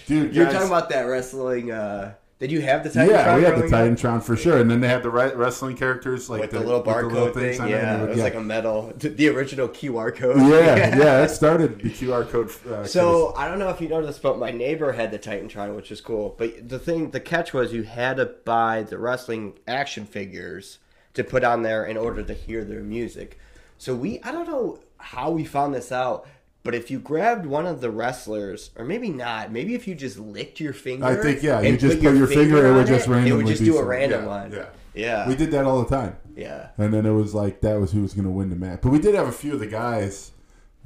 dude. 0.06 0.34
You're 0.34 0.44
guys- 0.44 0.52
talking 0.54 0.68
about 0.68 0.88
that 0.90 1.02
wrestling. 1.02 1.70
Uh, 1.70 2.14
did 2.40 2.50
you 2.50 2.60
have 2.62 2.82
the 2.82 2.90
Titantron? 2.90 3.08
yeah, 3.08 3.36
we 3.36 3.42
had 3.44 3.54
the 3.56 3.64
up? 3.64 3.70
Titantron 3.70 4.22
for 4.22 4.36
sure, 4.36 4.58
and 4.58 4.70
then 4.70 4.80
they 4.80 4.88
had 4.88 5.02
the 5.02 5.10
wrestling 5.10 5.76
characters 5.76 6.28
like 6.28 6.40
with 6.42 6.50
the, 6.50 6.60
little 6.60 6.82
barcode 6.82 7.12
little 7.12 7.28
thing. 7.28 7.42
things 7.42 7.60
on 7.60 7.68
it, 7.68 7.72
and 7.74 7.82
Yeah, 7.82 8.00
would- 8.00 8.10
it 8.10 8.14
was 8.14 8.22
like 8.22 8.34
a 8.34 8.40
metal, 8.40 8.92
the 8.96 9.28
original 9.28 9.68
QR 9.68 10.14
code. 10.14 10.36
yeah, 10.38 10.96
yeah. 10.98 11.22
It 11.22 11.28
started 11.30 11.78
the 11.80 11.90
QR 11.90 12.28
code. 12.28 12.50
Uh, 12.70 12.84
So 12.84 13.32
I 13.36 13.48
don't 13.48 13.58
know 13.58 13.68
if 13.70 13.80
you 13.80 13.88
noticed, 13.88 14.20
but 14.20 14.38
my 14.38 14.50
neighbor 14.50 14.92
had 14.92 15.10
the 15.12 15.18
Titantron, 15.18 15.76
which 15.76 15.90
is 15.92 16.00
cool. 16.00 16.34
But 16.36 16.68
the 16.68 16.78
thing, 16.78 17.10
the 17.12 17.20
catch 17.20 17.52
was 17.54 17.72
you 17.72 17.84
had 17.84 18.16
to 18.18 18.26
buy 18.26 18.82
the 18.82 18.98
wrestling 18.98 19.54
action 19.68 20.04
figures 20.04 20.78
to 21.14 21.22
put 21.22 21.44
on 21.44 21.62
there 21.62 21.84
in 21.84 21.96
order 21.96 22.22
to 22.24 22.34
hear 22.34 22.64
their 22.64 22.80
music. 22.82 23.38
So 23.78 23.94
we, 23.94 24.20
I 24.22 24.32
don't 24.32 24.48
know 24.48 24.80
how 24.98 25.30
we 25.30 25.44
found 25.44 25.74
this 25.74 25.92
out, 25.92 26.26
but 26.64 26.74
if 26.74 26.90
you 26.90 26.98
grabbed 26.98 27.44
one 27.44 27.66
of 27.66 27.82
the 27.82 27.90
wrestlers, 27.90 28.70
or 28.74 28.86
maybe 28.86 29.10
not, 29.10 29.52
maybe 29.52 29.74
if 29.74 29.86
you 29.86 29.94
just 29.94 30.18
licked 30.18 30.58
your 30.58 30.72
finger, 30.72 31.04
I 31.04 31.14
think 31.14 31.42
yeah, 31.42 31.60
you 31.60 31.76
just 31.76 32.00
put 32.00 32.16
your 32.16 32.26
finger, 32.26 32.66
it 32.66 32.70
on 32.70 32.76
would 32.76 32.86
just 32.86 33.06
randomly 33.06 33.30
it 33.30 33.36
would 33.36 33.46
just 33.46 33.62
do 33.62 33.76
a 33.76 33.84
random 33.84 34.22
yeah, 34.22 34.28
one. 34.28 34.52
Yeah, 34.52 34.66
yeah, 34.94 35.28
we 35.28 35.36
did 35.36 35.50
that 35.50 35.66
all 35.66 35.82
the 35.82 35.94
time. 35.94 36.16
yeah. 36.34 36.68
And 36.78 36.92
then 36.92 37.04
it 37.04 37.12
was 37.12 37.34
like 37.34 37.60
that 37.60 37.78
was 37.78 37.92
who 37.92 38.00
was 38.00 38.14
going 38.14 38.24
to 38.24 38.30
win 38.30 38.48
the 38.48 38.56
match. 38.56 38.80
But 38.82 38.90
we 38.90 38.98
did 38.98 39.14
have 39.14 39.28
a 39.28 39.32
few 39.32 39.52
of 39.52 39.60
the 39.60 39.66
guys. 39.66 40.32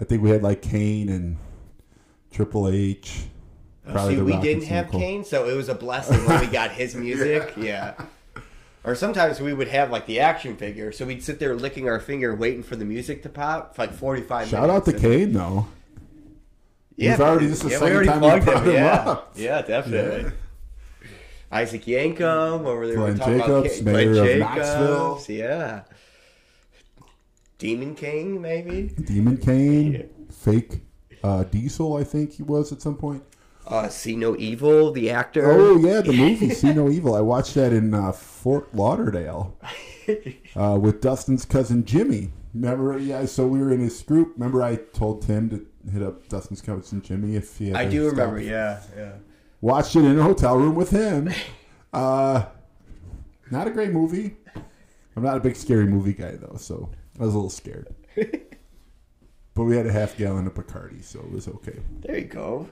I 0.01 0.05
think 0.05 0.23
we 0.23 0.31
had 0.31 0.43
like 0.43 0.63
Kane 0.63 1.09
and 1.09 1.37
Triple 2.33 2.69
H. 2.69 3.27
Oh, 3.87 4.09
see, 4.09 4.21
we 4.21 4.37
didn't 4.39 4.65
have 4.65 4.91
Cold. 4.91 5.03
Kane, 5.03 5.25
so 5.25 5.49
it 5.49 5.57
was 5.57 5.69
a 5.69 5.75
blessing 5.75 6.27
when 6.27 6.41
we 6.41 6.47
got 6.49 6.73
his 6.73 6.95
music. 6.97 7.55
yeah. 7.57 7.95
Or 8.89 8.95
sometimes 8.95 9.39
we 9.39 9.53
would 9.53 9.69
have 9.69 9.91
like 9.91 10.07
the 10.07 10.21
action 10.21 10.57
figure, 10.57 10.93
so 10.93 11.05
we'd 11.05 11.23
sit 11.23 11.39
there 11.39 11.55
licking 11.55 11.91
our 11.91 12.01
finger, 12.01 12.35
waiting 12.35 12.63
for 12.63 12.75
the 12.75 12.87
music 12.87 13.23
to 13.25 13.29
pop 13.29 13.77
for 13.77 13.83
like 13.83 13.93
forty-five 13.93 14.49
Shout 14.49 14.71
out 14.71 14.87
minutes. 14.87 15.03
to 15.03 15.13
and- 15.13 15.19
Kane 15.21 15.33
though. 15.35 15.67
Yeah, 16.97 17.11
We've 17.11 17.21
already- 17.21 17.47
this 17.49 17.57
is 17.59 17.63
the 17.65 17.69
yeah, 17.69 17.75
we 17.75 17.81
second 17.81 17.95
already 17.97 18.09
time 18.09 18.21
we 18.23 18.29
plugged 18.29 18.45
brought 18.47 18.63
him. 18.63 18.69
him 18.71 18.75
Yeah, 18.77 18.95
up. 19.11 19.33
yeah, 19.37 19.61
definitely. 19.63 20.23
Yeah. 20.23 21.09
Isaac 21.53 21.85
Yankem, 21.85 22.65
over 22.65 22.87
there. 22.87 22.97
Glenn 22.97 23.19
talking 23.19 23.39
Jacobs, 23.41 23.51
about 23.81 23.85
Kane- 23.85 23.85
mayor 23.85 24.13
Glenn 24.15 24.25
of 24.25 24.27
Jacobs, 24.49 24.57
Knoxville. 24.57 25.37
Yeah. 25.37 25.81
Demon 27.59 27.95
King, 27.95 28.41
maybe. 28.41 28.83
Demon 29.05 29.37
Kane, 29.37 29.93
Yeah. 29.93 30.03
fake 30.31 30.81
uh, 31.23 31.45
Diesel, 31.45 31.95
I 31.97 32.05
think 32.05 32.33
he 32.33 32.43
was 32.43 32.73
at 32.73 32.81
some 32.81 32.97
point. 32.97 33.23
Uh, 33.69 33.89
See 33.89 34.17
No 34.17 34.35
Evil, 34.37 34.93
the 34.93 35.11
actor. 35.11 35.51
Oh 35.51 35.77
yeah, 35.77 36.01
the 36.01 36.13
movie 36.13 36.51
See 36.51 36.73
No 36.73 36.89
Evil. 36.89 37.15
I 37.15 37.21
watched 37.21 37.55
that 37.55 37.73
in 37.73 37.93
uh, 37.93 38.13
Fort 38.13 38.75
Lauderdale 38.75 39.55
uh, 40.57 40.79
with 40.81 41.03
Dustin's 41.03 41.45
cousin 41.45 41.85
Jimmy. 41.85 42.33
Remember? 42.55 42.99
Yeah. 42.99 43.27
So 43.27 43.47
we 43.47 43.59
were 43.59 43.71
in 43.71 43.81
his 43.81 44.03
group. 44.03 44.33
Remember, 44.37 44.63
I 44.63 44.77
told 44.77 45.21
Tim 45.21 45.51
to 45.51 45.67
hit 45.93 46.03
up 46.03 46.27
Dustin's 46.29 46.63
cousin 46.63 47.03
Jimmy 47.03 47.37
if 47.37 47.59
he. 47.59 47.69
Had 47.69 47.77
I 47.77 47.85
do 47.85 48.07
remember. 48.07 48.41
Yeah, 48.41 48.81
yeah. 48.97 49.13
Watched 49.61 49.97
it 49.97 50.05
in 50.05 50.19
a 50.19 50.23
hotel 50.23 50.57
room 50.57 50.75
with 50.75 50.91
him. 50.91 51.31
Uh, 51.93 52.47
not 53.51 53.67
a 53.67 53.71
great 53.71 53.91
movie. 53.91 54.37
I'm 55.15 55.23
not 55.23 55.37
a 55.37 55.41
big 55.41 55.57
scary 55.57 55.87
movie 55.87 56.15
guy 56.15 56.37
though, 56.37 56.57
so 56.57 56.91
I 57.21 57.25
was 57.25 57.35
a 57.35 57.37
little 57.37 57.51
scared. 57.51 57.95
but 58.15 59.65
we 59.65 59.77
had 59.77 59.87
a 59.87 59.93
half 59.93 60.17
gallon 60.17 60.47
of 60.47 60.55
Bacardi, 60.55 61.03
so 61.05 61.19
it 61.21 61.31
was 61.31 61.49
okay. 61.49 61.81
There 62.01 62.19
you 62.19 62.25
go. 62.25 62.69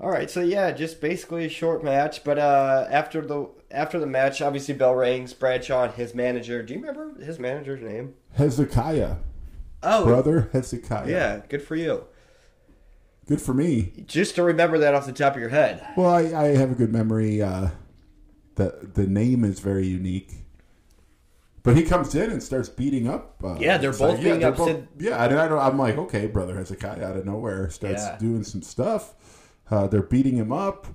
All 0.00 0.10
right, 0.10 0.28
so 0.28 0.40
yeah, 0.40 0.72
just 0.72 1.00
basically 1.00 1.44
a 1.44 1.48
short 1.48 1.84
match, 1.84 2.24
but 2.24 2.38
uh, 2.38 2.86
after 2.90 3.20
the 3.24 3.48
after 3.70 3.98
the 3.98 4.06
match, 4.06 4.42
obviously 4.42 4.74
bell 4.74 4.94
rings. 4.94 5.32
Bradshaw 5.32 5.84
and 5.84 5.94
his 5.94 6.14
manager. 6.14 6.62
Do 6.62 6.74
you 6.74 6.80
remember 6.80 7.22
his 7.24 7.38
manager's 7.38 7.80
name? 7.82 8.14
Hezekiah, 8.34 9.16
Oh, 9.82 10.04
brother 10.04 10.48
Hezekiah. 10.52 11.08
yeah, 11.10 11.40
good 11.48 11.62
for 11.62 11.76
you. 11.76 12.04
Good 13.26 13.40
for 13.40 13.54
me. 13.54 14.04
Just 14.06 14.34
to 14.34 14.42
remember 14.42 14.78
that 14.78 14.94
off 14.94 15.06
the 15.06 15.12
top 15.12 15.34
of 15.34 15.40
your 15.40 15.48
head. 15.48 15.86
Well, 15.96 16.10
I, 16.10 16.22
I 16.34 16.44
have 16.56 16.72
a 16.72 16.74
good 16.74 16.92
memory. 16.92 17.40
Uh, 17.40 17.68
the 18.56 18.90
the 18.94 19.06
name 19.06 19.44
is 19.44 19.60
very 19.60 19.86
unique. 19.86 20.32
But 21.62 21.76
he 21.78 21.82
comes 21.84 22.14
in 22.14 22.30
and 22.30 22.42
starts 22.42 22.68
beating 22.68 23.08
up. 23.08 23.36
Uh, 23.42 23.56
Yeah, 23.58 23.78
they're 23.78 23.92
both 23.92 24.20
being 24.22 24.40
they're 24.40 24.50
up 24.50 24.56
both- 24.56 24.82
yeah, 24.98 25.24
and 25.24 25.38
I 25.40 25.48
don't, 25.48 25.58
I'm 25.58 25.78
like, 25.78 25.96
okay, 25.96 26.26
brother 26.26 26.54
Hezekiah 26.56 27.02
out 27.02 27.16
of 27.16 27.24
nowhere 27.24 27.70
starts 27.70 28.02
Yeah. 28.02 28.18
doing 28.18 28.44
some 28.44 28.60
stuff. 28.60 29.14
Uh, 29.70 29.86
they're 29.86 30.02
beating 30.02 30.36
him 30.36 30.52
up. 30.52 30.86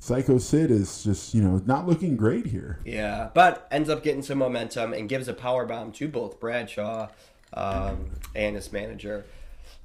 Psycho 0.00 0.38
Sid 0.38 0.70
is 0.70 1.02
just 1.02 1.34
you 1.34 1.42
know 1.42 1.60
not 1.66 1.86
looking 1.86 2.16
great 2.16 2.46
here. 2.46 2.80
Yeah, 2.84 3.30
but 3.34 3.66
ends 3.70 3.88
up 3.88 4.02
getting 4.02 4.22
some 4.22 4.38
momentum 4.38 4.92
and 4.92 5.08
gives 5.08 5.28
a 5.28 5.34
power 5.34 5.66
bomb 5.66 5.92
to 5.92 6.08
both 6.08 6.38
Bradshaw 6.40 7.08
um, 7.52 8.10
and 8.34 8.56
his 8.56 8.72
manager. 8.72 9.24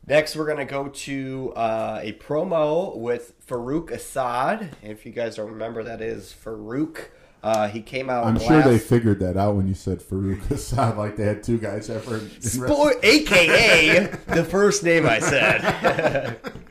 Next, 0.06 0.36
we're 0.36 0.48
gonna 0.48 0.66
go 0.66 0.90
to 0.90 1.54
uh, 1.56 2.00
a 2.04 2.14
promo 2.14 2.96
with 2.96 3.34
Faarooq 3.48 3.92
Asad. 3.92 4.76
If 4.84 5.06
you 5.06 5.12
guys 5.12 5.36
don't 5.38 5.50
remember, 5.50 5.84
that 5.84 6.02
is 6.02 6.34
Faarooq. 6.44 7.06
Uh, 7.42 7.68
he 7.68 7.82
came 7.82 8.10
out. 8.10 8.26
I'm 8.26 8.36
last... 8.36 8.48
sure 8.48 8.62
they 8.62 8.80
figured 8.80 9.20
that 9.20 9.36
out 9.36 9.56
when 9.56 9.68
you 9.68 9.74
said 9.74 10.00
Faarooq 10.00 10.52
Asad, 10.52 10.98
like 10.98 11.16
they 11.16 11.26
had 11.26 11.44
two 11.44 11.58
guys 11.58 11.90
ever. 11.90 12.18
In 12.18 13.00
AKA 13.04 14.08
the 14.28 14.46
first 14.46 14.84
name 14.84 15.08
I 15.08 15.20
said. 15.20 16.40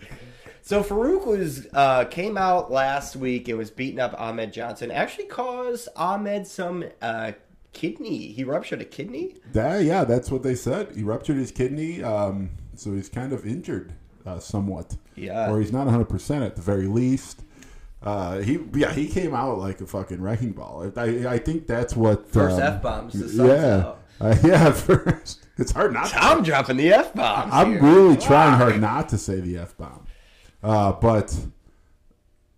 so 0.63 0.83
Faarooq 0.83 1.27
was 1.27 1.67
uh, 1.75 2.05
came 2.07 2.39
out 2.39 2.71
last 2.73 3.17
week. 3.17 3.49
It 3.49 3.55
was 3.55 3.71
beating 3.71 4.01
up 4.01 4.15
Ahmed 4.19 4.53
Johnson. 4.53 4.91
Actually, 4.91 5.27
caused 5.27 5.89
Ahmed 5.97 6.47
some 6.47 6.85
uh, 7.03 7.33
kidney. 7.73 8.29
He 8.33 8.45
ruptured 8.45 8.81
a 8.81 8.85
kidney. 8.85 9.37
That, 9.53 9.85
yeah, 9.85 10.05
that's 10.05 10.31
what 10.31 10.43
they 10.43 10.55
said. 10.55 10.95
He 10.97 11.03
ruptured 11.03 11.37
his 11.37 11.51
kidney, 11.51 12.03
um, 12.03 12.51
so 12.75 12.93
he's 12.93 13.09
kind 13.09 13.33
of 13.33 13.47
injured 13.47 13.93
uh, 14.25 14.39
somewhat. 14.39 14.97
Yeah. 15.17 15.51
Or 15.51 15.61
he's 15.61 15.73
not 15.73 15.87
100% 15.87 16.47
at 16.47 16.57
the 16.57 16.63
very 16.63 16.87
least. 16.87 17.43
Uh, 18.03 18.41
he 18.41 18.59
yeah 18.75 18.93
he 18.93 19.07
came 19.07 19.33
out 19.33 19.59
like 19.59 19.81
a 19.81 19.87
fucking 19.87 20.21
wrecking 20.21 20.51
ball. 20.51 20.91
I, 20.97 21.05
I 21.29 21.39
think 21.39 21.69
that's 21.69 21.95
what 21.95 22.29
First 22.29 22.57
um, 22.57 22.63
F-bombs, 22.63 23.35
Yeah, 23.37 23.93
uh, 24.21 24.37
yeah. 24.43 24.73
First, 24.73 25.47
it's 25.57 25.71
hard 25.71 25.93
not. 25.93 26.09
to 26.09 26.21
I'm 26.21 26.43
dropping 26.43 26.79
the 26.79 26.93
f 26.93 27.15
bombs. 27.15 27.53
I'm 27.55 27.79
really 27.79 28.17
trying 28.17 28.55
hard 28.55 28.81
not 28.81 29.09
to 29.11 29.19
say 29.19 29.39
the 29.39 29.59
f 29.59 29.77
bomb, 29.77 30.02
uh, 30.63 30.93
but 30.93 31.37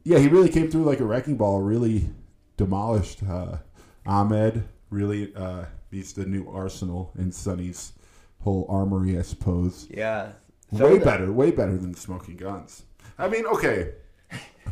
yeah, 0.04 0.18
he 0.18 0.28
really 0.28 0.48
came 0.48 0.70
through 0.70 0.84
like 0.84 1.00
a 1.00 1.04
wrecking 1.04 1.36
ball. 1.36 1.60
Really 1.62 2.10
demolished 2.56 3.22
uh, 3.22 3.58
Ahmed. 4.06 4.64
Really, 4.90 5.34
uh, 5.34 5.64
he's 5.90 6.12
the 6.12 6.24
new 6.26 6.48
arsenal 6.48 7.12
in 7.18 7.32
Sunny's 7.32 7.92
whole 8.40 8.66
armory, 8.68 9.18
I 9.18 9.22
suppose. 9.22 9.88
Yeah. 9.90 10.32
way 10.70 10.98
the- 10.98 11.04
better, 11.04 11.32
way 11.32 11.50
better 11.50 11.76
than 11.76 11.94
Smoking 11.94 12.36
Gunns. 12.36 12.84
I 13.18 13.28
mean, 13.28 13.46
okay, 13.46 13.92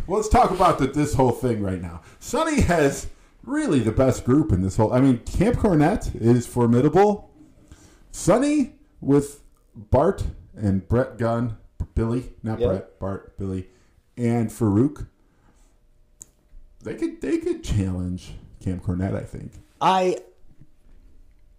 well, 0.06 0.18
let's 0.18 0.28
talk 0.28 0.50
about 0.50 0.78
the, 0.78 0.88
this 0.88 1.14
whole 1.14 1.30
thing 1.30 1.62
right 1.62 1.80
now. 1.80 2.02
Sunny 2.18 2.60
has 2.62 3.06
really 3.44 3.78
the 3.80 3.92
best 3.92 4.24
group 4.24 4.52
in 4.52 4.62
this 4.62 4.76
whole. 4.76 4.92
I 4.92 5.00
mean, 5.00 5.18
Camp 5.18 5.56
Cornette 5.56 6.14
is 6.20 6.46
formidable. 6.46 7.30
Sunny 8.10 8.74
with 9.00 9.42
Bart 9.74 10.24
and 10.56 10.86
Brett 10.88 11.18
Gunn, 11.18 11.56
Billy, 11.94 12.32
not 12.42 12.60
Yep. 12.60 12.68
Brett, 12.68 12.98
Bart, 13.00 13.38
Billy, 13.38 13.68
and 14.16 14.50
Faarooq. 14.50 15.06
They 16.82 16.94
could 16.94 17.20
they 17.20 17.38
could 17.38 17.62
challenge 17.62 18.32
Camp 18.60 18.82
Cornette, 18.84 19.16
I 19.16 19.24
think. 19.24 19.52
I, 19.80 20.18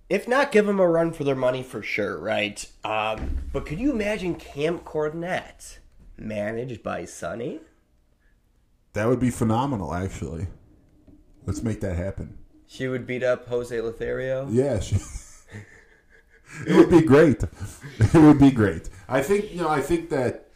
if 0.09 0.27
not, 0.27 0.51
give 0.51 0.65
them 0.65 0.79
a 0.79 0.87
run 0.87 1.11
for 1.13 1.23
their 1.23 1.35
money 1.35 1.63
for 1.63 1.81
sure, 1.81 2.17
right? 2.17 2.65
Um, 2.83 3.37
but 3.51 3.65
could 3.65 3.79
you 3.79 3.91
imagine 3.91 4.35
Camp 4.35 4.83
Cornette 4.85 5.77
managed 6.17 6.83
by 6.83 7.05
Sunny? 7.05 7.59
That 8.93 9.07
would 9.07 9.19
be 9.19 9.31
phenomenal, 9.31 9.93
actually. 9.93 10.47
Let's 11.45 11.63
make 11.63 11.81
that 11.81 11.95
happen. 11.95 12.37
She 12.67 12.87
would 12.87 13.05
beat 13.07 13.23
up 13.23 13.47
Jose 13.47 13.79
Lothario. 13.81 14.47
Yeah, 14.49 14.79
she, 14.79 14.95
it 16.67 16.75
would 16.75 16.89
be 16.89 17.01
great. 17.01 17.43
It 17.99 18.13
would 18.21 18.39
be 18.39 18.51
great. 18.51 18.89
I 19.13 19.21
think 19.21 19.51
you 19.51 19.61
know. 19.61 19.69
I 19.69 19.81
think 19.81 20.09
that. 20.09 20.49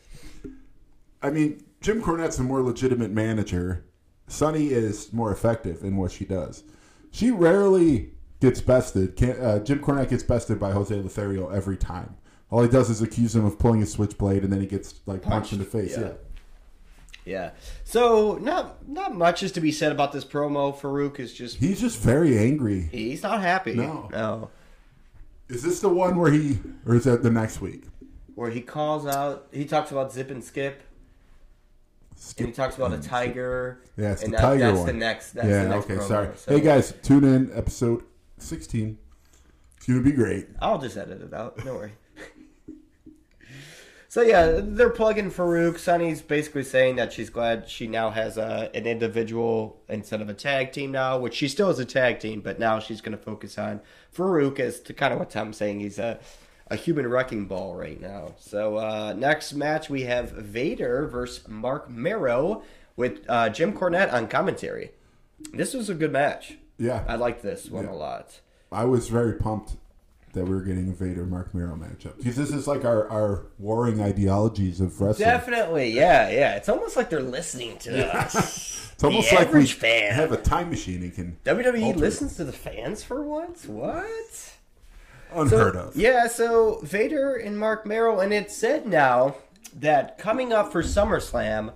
I 1.21 1.29
mean, 1.29 1.63
Jim 1.81 2.01
Cornette's 2.01 2.39
a 2.39 2.43
more 2.43 2.61
legitimate 2.61 3.11
manager. 3.11 3.85
Sunny 4.27 4.67
is 4.67 5.13
more 5.13 5.31
effective 5.31 5.83
in 5.83 5.95
what 5.95 6.11
she 6.11 6.25
does. 6.25 6.63
She 7.11 7.31
rarely 7.31 8.11
gets 8.39 8.61
bested. 8.61 9.15
Can, 9.15 9.31
uh, 9.41 9.59
Jim 9.59 9.79
Cornette 9.79 10.09
gets 10.09 10.23
bested 10.23 10.59
by 10.59 10.71
Jose 10.71 10.93
Lothario 10.93 11.49
every 11.49 11.77
time. 11.77 12.15
All 12.49 12.61
he 12.61 12.69
does 12.69 12.89
is 12.89 13.01
accuse 13.01 13.35
him 13.35 13.45
of 13.45 13.57
pulling 13.59 13.81
a 13.81 13.85
switchblade, 13.85 14.43
and 14.43 14.51
then 14.51 14.61
he 14.61 14.67
gets 14.67 14.95
like 15.05 15.21
punched, 15.21 15.53
in 15.53 15.59
the 15.59 15.65
face. 15.65 15.97
yeah. 15.97 16.03
Yeah. 16.03 16.11
Yeah. 17.25 17.49
So 17.83 18.35
not 18.41 18.87
not 18.87 19.13
much 19.15 19.43
is 19.43 19.51
to 19.53 19.61
be 19.61 19.71
said 19.71 19.91
about 19.91 20.13
this 20.13 20.23
promo. 20.23 20.73
Faarooq 20.77 21.19
is 21.19 21.33
just 21.33 21.57
he's 21.57 21.81
just 21.81 21.99
very 21.99 22.37
angry. 22.37 22.83
he's 22.91 23.21
not 23.23 23.41
happy. 23.41 23.73
No. 23.73 24.07
No. 24.11 24.49
Is 25.49 25.61
this 25.63 25.79
the 25.81 25.89
one 25.89 26.17
where 26.17 26.31
he, 26.31 26.59
or 26.85 26.95
is 26.95 27.03
that 27.05 27.23
the 27.23 27.29
next 27.29 27.61
week? 27.61 27.83
Where 28.37 28.51
he 28.51 28.61
calls 28.61 29.07
out, 29.07 29.47
he 29.51 29.65
talks 29.65 29.89
about 29.89 30.13
zip 30.13 30.29
and 30.29 30.43
skip. 30.43 30.83
And 32.37 32.45
he 32.45 32.53
talks 32.53 32.75
about 32.77 32.93
a 32.93 32.99
tiger. 32.99 33.81
Yeah, 33.97 34.11
it's 34.11 34.21
and 34.21 34.31
the 34.31 34.37
that- 34.37 34.43
tiger 34.43 34.59
that's 34.59 34.77
one. 34.77 34.85
the 34.85 34.93
next. 34.93 35.31
That's 35.31 35.47
yeah, 35.47 35.63
the 35.63 35.69
next 35.69 35.85
okay, 35.85 35.95
promo. 35.95 36.07
sorry. 36.07 36.29
So 36.35 36.51
Hey 36.55 36.61
guys, 36.63 36.93
tune 37.01 37.23
in 37.23 37.51
episode 37.57 38.03
16. 38.37 38.95
It's 39.77 39.87
going 39.87 40.03
to 40.03 40.07
be 40.07 40.15
great. 40.15 40.49
I'll 40.61 40.77
just 40.77 40.95
edit 40.97 41.23
it 41.23 41.33
out. 41.33 41.57
Don't 41.57 41.77
worry. 41.77 41.93
so 44.07 44.21
yeah, 44.21 44.59
they're 44.61 44.91
plugging 44.91 45.31
Faarooq. 45.31 45.79
Sunny's 45.79 46.21
basically 46.21 46.63
saying 46.63 46.97
that 46.97 47.11
she's 47.11 47.31
glad 47.31 47.67
she 47.67 47.87
now 47.87 48.11
has 48.11 48.37
a, 48.37 48.69
an 48.75 48.85
individual 48.85 49.81
instead 49.89 50.21
of 50.21 50.29
a 50.29 50.35
tag 50.35 50.71
team 50.71 50.91
now, 50.91 51.17
which 51.17 51.33
she 51.33 51.47
still 51.47 51.71
is 51.71 51.79
a 51.79 51.85
tag 51.85 52.19
team, 52.19 52.41
but 52.41 52.59
now 52.59 52.77
she's 52.79 53.01
going 53.01 53.17
to 53.17 53.23
focus 53.23 53.57
on 53.57 53.81
Faarooq 54.15 54.59
as 54.59 54.79
to 54.81 54.93
kind 54.93 55.11
of 55.11 55.17
what 55.17 55.31
Tom's 55.31 55.57
saying. 55.57 55.79
He's 55.79 55.97
a 55.97 56.19
a 56.69 56.75
human 56.75 57.07
wrecking 57.07 57.45
ball 57.45 57.75
right 57.75 57.99
now. 57.99 58.33
So 58.39 58.77
uh, 58.77 59.13
next 59.17 59.53
match 59.53 59.89
we 59.89 60.03
have 60.03 60.31
Vader 60.31 61.07
versus 61.07 61.47
Marc 61.47 61.89
Mero 61.89 62.63
with 62.95 63.19
uh, 63.29 63.49
Jim 63.49 63.73
Cornette 63.73 64.11
on 64.11 64.27
commentary. 64.27 64.91
This 65.53 65.73
was 65.73 65.89
a 65.89 65.93
good 65.93 66.11
match. 66.11 66.57
Yeah. 66.77 67.03
I 67.07 67.15
liked 67.15 67.41
this 67.41 67.69
one 67.69 67.85
Yeah. 67.85 67.91
a 67.91 67.93
lot. 67.93 68.41
I 68.71 68.85
was 68.85 69.07
very 69.07 69.33
pumped 69.33 69.73
that 70.33 70.43
we 70.45 70.53
were 70.53 70.61
getting 70.61 70.89
a 70.89 70.93
Vader 70.93 71.25
Marc 71.25 71.53
Mero 71.55 71.75
matchup 71.75 72.17
because 72.17 72.35
this 72.35 72.51
is 72.51 72.67
like 72.67 72.83
our, 72.85 73.09
our 73.09 73.45
warring 73.57 74.01
ideologies 74.01 74.81
of 74.81 74.99
wrestling. 74.99 75.27
Definitely, 75.27 75.91
yeah, 75.91 76.29
yeah. 76.29 76.55
It's 76.55 76.69
almost 76.69 76.95
like 76.97 77.09
they're 77.09 77.21
listening 77.21 77.77
to 77.79 78.13
us. 78.15 78.73
It's 78.97 79.03
almost 79.03 79.31
like 79.31 79.53
we 79.53 79.67
fan. 79.67 80.11
have 80.15 80.31
a 80.31 80.37
time 80.37 80.71
machine 80.71 81.03
and 81.03 81.13
can 81.13 81.37
WWE 81.45 81.91
it. 81.91 81.97
listens 81.97 82.35
to 82.37 82.43
the 82.43 82.51
fans 82.51 83.03
for 83.03 83.21
once. 83.21 83.67
What? 83.67 84.56
Unheard 85.33 85.75
of. 85.75 85.95
Yeah, 85.95 86.27
so 86.27 86.79
Vader 86.83 87.35
and 87.35 87.57
Marc 87.59 87.85
Mero, 87.85 88.19
and 88.19 88.33
it's 88.33 88.55
said 88.55 88.85
now 88.87 89.35
that 89.77 90.17
coming 90.17 90.51
up 90.53 90.71
for 90.71 90.81
SummerSlam, 90.83 91.71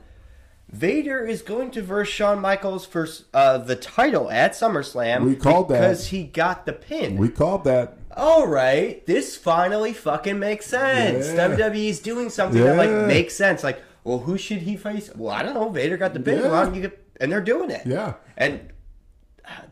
Vader 0.70 1.26
is 1.26 1.42
going 1.42 1.70
to 1.72 1.82
verse 1.82 2.08
Shawn 2.08 2.40
Michaels 2.40 2.86
for 2.86 3.08
uh, 3.34 3.58
the 3.58 3.76
title 3.76 4.32
at 4.32 4.54
SummerSlam. 4.54 5.26
We 5.26 5.36
called 5.36 5.68
that. 5.70 5.82
because 5.82 6.08
he 6.08 6.24
got 6.24 6.66
the 6.66 6.74
pin. 6.74 7.18
We 7.18 7.28
called 7.30 7.66
that. 7.66 7.98
All 8.16 8.48
right, 8.48 9.06
this 9.06 9.36
finally 9.38 9.94
fucking 9.94 10.38
makes 10.40 10.66
sense. 10.66 11.28
Yeah. 11.28 11.50
WWE's 11.50 12.00
doing 12.00 12.30
something 12.30 12.62
that 12.62 12.78
like 12.78 13.08
makes 13.08 13.34
sense. 13.36 13.64
Like, 13.64 13.82
well, 14.04 14.20
who 14.20 14.38
should 14.38 14.60
he 14.60 14.76
face? 14.78 15.10
Well, 15.16 15.34
I 15.34 15.44
don't 15.44 15.54
know. 15.54 15.70
Vader 15.70 15.98
got 15.98 16.14
the 16.14 16.20
pin. 16.20 16.40
Yeah. 16.40 16.50
Why 16.52 16.64
don't 16.66 16.76
you 16.76 16.82
get- 16.82 16.98
and 17.22 17.32
they're 17.32 17.40
doing 17.42 17.70
it. 17.70 17.86
Yeah. 17.86 18.14
And 18.36 18.72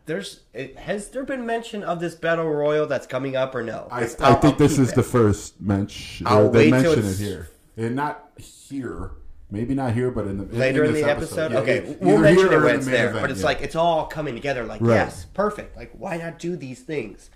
there's 0.06 0.42
it, 0.54 0.78
has 0.78 1.10
there 1.10 1.24
been 1.24 1.46
mention 1.46 1.84
of 1.84 2.00
this 2.00 2.16
battle 2.16 2.46
royal 2.50 2.86
that's 2.88 3.08
coming 3.08 3.36
up 3.36 3.54
or 3.56 3.64
no? 3.64 3.88
I, 3.92 4.00
I 4.00 4.02
I'll- 4.02 4.08
think 4.08 4.44
I'll 4.46 4.52
this 4.54 4.78
is 4.80 4.92
it. 4.92 4.96
the 4.96 5.04
first 5.04 5.60
mention. 5.62 6.28
I'll 6.28 6.48
Or 6.48 6.52
they 6.52 6.72
mention 6.72 7.06
it 7.06 7.18
here. 7.18 7.50
And 7.78 7.96
not 7.96 8.30
here. 8.38 9.12
Maybe 9.52 9.74
not 9.74 9.94
here, 9.94 10.12
but 10.12 10.28
in 10.28 10.38
the 10.38 10.56
later 10.56 10.84
in, 10.84 10.94
this 10.94 11.04
the 11.04 11.10
episode. 11.10 11.52
Yeah, 11.52 11.60
okay, 11.60 11.98
we'll 12.00 12.20
mention 12.20 12.54
it 12.54 12.62
when 12.62 12.76
it's 12.76 12.86
the 12.86 12.92
there. 12.92 13.10
event, 13.10 13.22
but 13.24 13.32
it's 13.32 13.40
yeah. 13.40 13.46
like 13.48 13.62
it's 13.62 13.76
all 13.76 14.06
coming 14.06 14.36
together. 14.36 14.64
Like 14.66 14.80
Right. 14.82 14.96
yes, 14.96 15.26
perfect. 15.34 15.76
Like 15.76 15.92
why 15.98 16.18
not 16.18 16.38
do 16.38 16.56
these 16.56 16.82
things? 16.82 17.30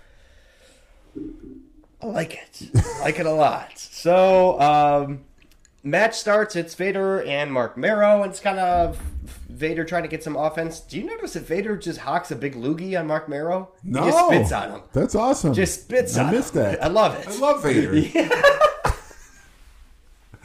I 2.00 2.06
like 2.06 2.34
it. 2.34 2.70
I 2.76 3.00
like 3.00 3.18
it 3.18 3.26
a 3.26 3.32
lot. 3.32 3.78
So 3.78 4.60
um, 4.60 5.24
match 5.82 6.14
starts. 6.16 6.54
It's 6.54 6.74
Vader 6.74 7.22
and 7.22 7.52
Marc 7.52 7.76
Mero. 7.76 8.22
And 8.22 8.30
it's 8.30 8.40
kind 8.40 8.58
of 8.58 9.00
Vader 9.54 9.84
trying 9.84 10.02
to 10.02 10.08
get 10.08 10.22
some 10.24 10.36
offense. 10.36 10.80
Do 10.80 10.96
you 10.98 11.04
notice 11.04 11.34
that 11.34 11.44
Vader 11.46 11.76
just 11.76 12.00
hocks 12.00 12.30
a 12.30 12.36
big 12.36 12.54
loogie 12.54 12.98
on 12.98 13.06
Marc 13.06 13.28
Mero? 13.28 13.70
no, 13.82 14.04
He 14.04 14.10
just 14.10 14.26
spits 14.26 14.52
on 14.52 14.70
him. 14.70 14.82
That's 14.92 15.14
awesome. 15.14 15.54
Just 15.54 15.82
spits 15.84 16.16
I 16.16 16.24
on 16.24 16.32
missed 16.32 16.54
him. 16.56 16.62
that. 16.62 16.82
I 16.82 16.88
love 16.88 17.14
it. 17.14 17.28
I 17.28 17.36
love 17.38 17.62
Vader. 17.62 17.92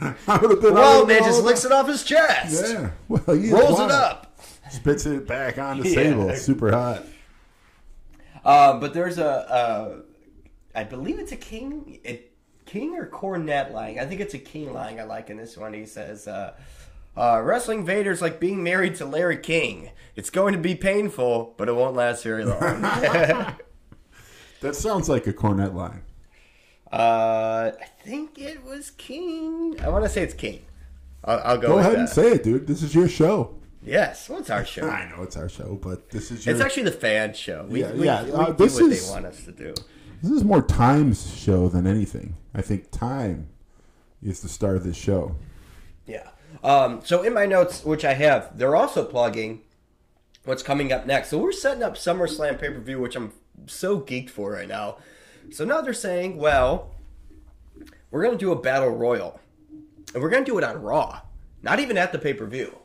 I 0.00 0.36
would 0.38 0.50
have 0.50 0.60
been. 0.62 0.72
I 0.72 0.80
Well, 0.80 1.06
man 1.06 1.22
just 1.24 1.42
licks 1.42 1.64
it 1.64 1.72
off 1.72 1.86
his 1.86 2.04
chest. 2.04 2.72
Yeah. 2.72 2.90
Well, 3.08 3.36
he 3.36 3.50
Rolls 3.52 3.78
wild. 3.78 3.90
it 3.90 3.94
up. 3.94 4.38
Spits 4.70 5.04
it 5.06 5.26
back 5.26 5.58
on 5.58 5.80
the 5.80 5.88
Yeah. 5.90 5.94
table. 5.94 6.34
Super 6.36 6.70
hot. 6.72 7.04
Uh, 8.44 8.78
but 8.80 8.94
there's 8.94 9.18
a, 9.18 9.26
uh, 9.28 9.96
I 10.74 10.84
believe 10.84 11.18
it's 11.18 11.32
a 11.32 11.36
king, 11.36 12.00
it, 12.04 12.32
king 12.64 12.96
or 12.96 13.06
Cornette 13.06 13.72
line. 13.72 13.98
I 13.98 14.06
think 14.06 14.20
it's 14.20 14.32
a 14.34 14.38
king 14.38 14.72
line 14.72 14.98
I 14.98 15.02
like 15.02 15.28
in 15.28 15.36
this 15.36 15.56
one. 15.58 15.74
He 15.74 15.84
says, 15.84 16.26
uh, 16.26 16.54
uh, 17.16 17.40
"Wrestling 17.44 17.84
Vader's 17.84 18.20
like 18.22 18.40
being 18.40 18.62
married 18.62 18.94
to 18.96 19.04
Larry 19.04 19.38
King. 19.38 19.90
It's 20.16 20.30
going 20.30 20.52
to 20.52 20.58
be 20.58 20.74
painful, 20.74 21.54
but 21.56 21.68
it 21.68 21.74
won't 21.74 21.94
last 21.96 22.22
very 22.24 22.44
long." 22.44 22.84
That 24.60 24.76
sounds 24.76 25.08
like 25.08 25.26
a 25.26 25.32
Cornette 25.32 25.72
line. 25.74 26.02
uh, 26.92 27.72
I 27.80 27.86
think 28.04 28.38
it 28.38 28.62
was 28.62 28.90
King. 28.90 29.76
I 29.80 29.88
want 29.88 30.04
to 30.04 30.10
say 30.10 30.22
it's 30.22 30.34
King. 30.34 30.62
I'll, 31.24 31.40
I'll 31.44 31.58
go. 31.58 31.68
Go 31.68 31.78
ahead 31.78 31.92
that. 31.94 31.98
and 32.00 32.08
say 32.10 32.32
it, 32.32 32.42
dude. 32.44 32.66
This 32.66 32.82
is 32.82 32.94
your 32.94 33.08
show. 33.08 33.54
yes. 33.82 34.28
Well, 34.28 34.38
it's 34.40 34.50
our 34.50 34.64
show. 34.66 34.86
I 34.90 35.08
know 35.08 35.22
it's 35.22 35.36
our 35.36 35.48
show, 35.48 35.78
but 35.80 36.10
this 36.10 36.30
is 36.30 36.44
your. 36.44 36.54
It's 36.54 36.62
actually 36.62 36.82
the 36.82 36.92
fan 36.92 37.32
show. 37.32 37.66
We, 37.70 37.80
Yeah, 37.80 37.92
we, 37.92 38.04
yeah, 38.04 38.24
we 38.24 38.32
uh, 38.32 38.46
do 38.48 38.52
this 38.64 38.74
what 38.80 38.92
is- 38.92 39.06
they 39.06 39.12
want 39.12 39.26
us 39.26 39.44
to 39.44 39.52
do. 39.52 39.74
This 40.22 40.32
is 40.32 40.44
more 40.44 40.60
Time's 40.60 41.34
show 41.34 41.68
than 41.70 41.86
anything. 41.86 42.36
I 42.54 42.60
think 42.60 42.90
Time 42.90 43.48
is 44.22 44.42
the 44.42 44.50
star 44.50 44.74
of 44.74 44.84
this 44.84 44.96
show. 44.98 45.36
Yeah. 46.06 46.28
Um, 46.62 47.00
so 47.04 47.22
in 47.22 47.32
my 47.32 47.46
notes, 47.46 47.84
which 47.84 48.04
I 48.04 48.14
have, 48.14 48.56
they're 48.58 48.76
also 48.76 49.04
plugging 49.04 49.62
what's 50.44 50.62
coming 50.62 50.92
up 50.92 51.06
next. 51.06 51.30
So 51.30 51.38
we're 51.38 51.52
setting 51.52 51.82
up 51.82 51.94
SummerSlam 51.94 52.58
pay 52.58 52.70
per 52.70 52.80
view, 52.80 53.00
which 53.00 53.16
I'm 53.16 53.32
so 53.66 54.00
geeked 54.00 54.30
for 54.30 54.52
right 54.52 54.68
now. 54.68 54.98
So 55.50 55.64
now 55.64 55.80
they're 55.80 55.94
saying, 55.94 56.36
well, 56.36 56.94
we're 58.10 58.22
going 58.22 58.36
to 58.36 58.44
do 58.44 58.52
a 58.52 58.60
battle 58.60 58.90
royal. 58.90 59.40
And 60.12 60.22
we're 60.22 60.30
going 60.30 60.44
to 60.44 60.50
do 60.50 60.58
it 60.58 60.64
on 60.64 60.82
Raw, 60.82 61.20
not 61.62 61.78
even 61.78 61.96
at 61.96 62.12
the 62.12 62.18
pay 62.18 62.34
per 62.34 62.46
view. 62.46 62.76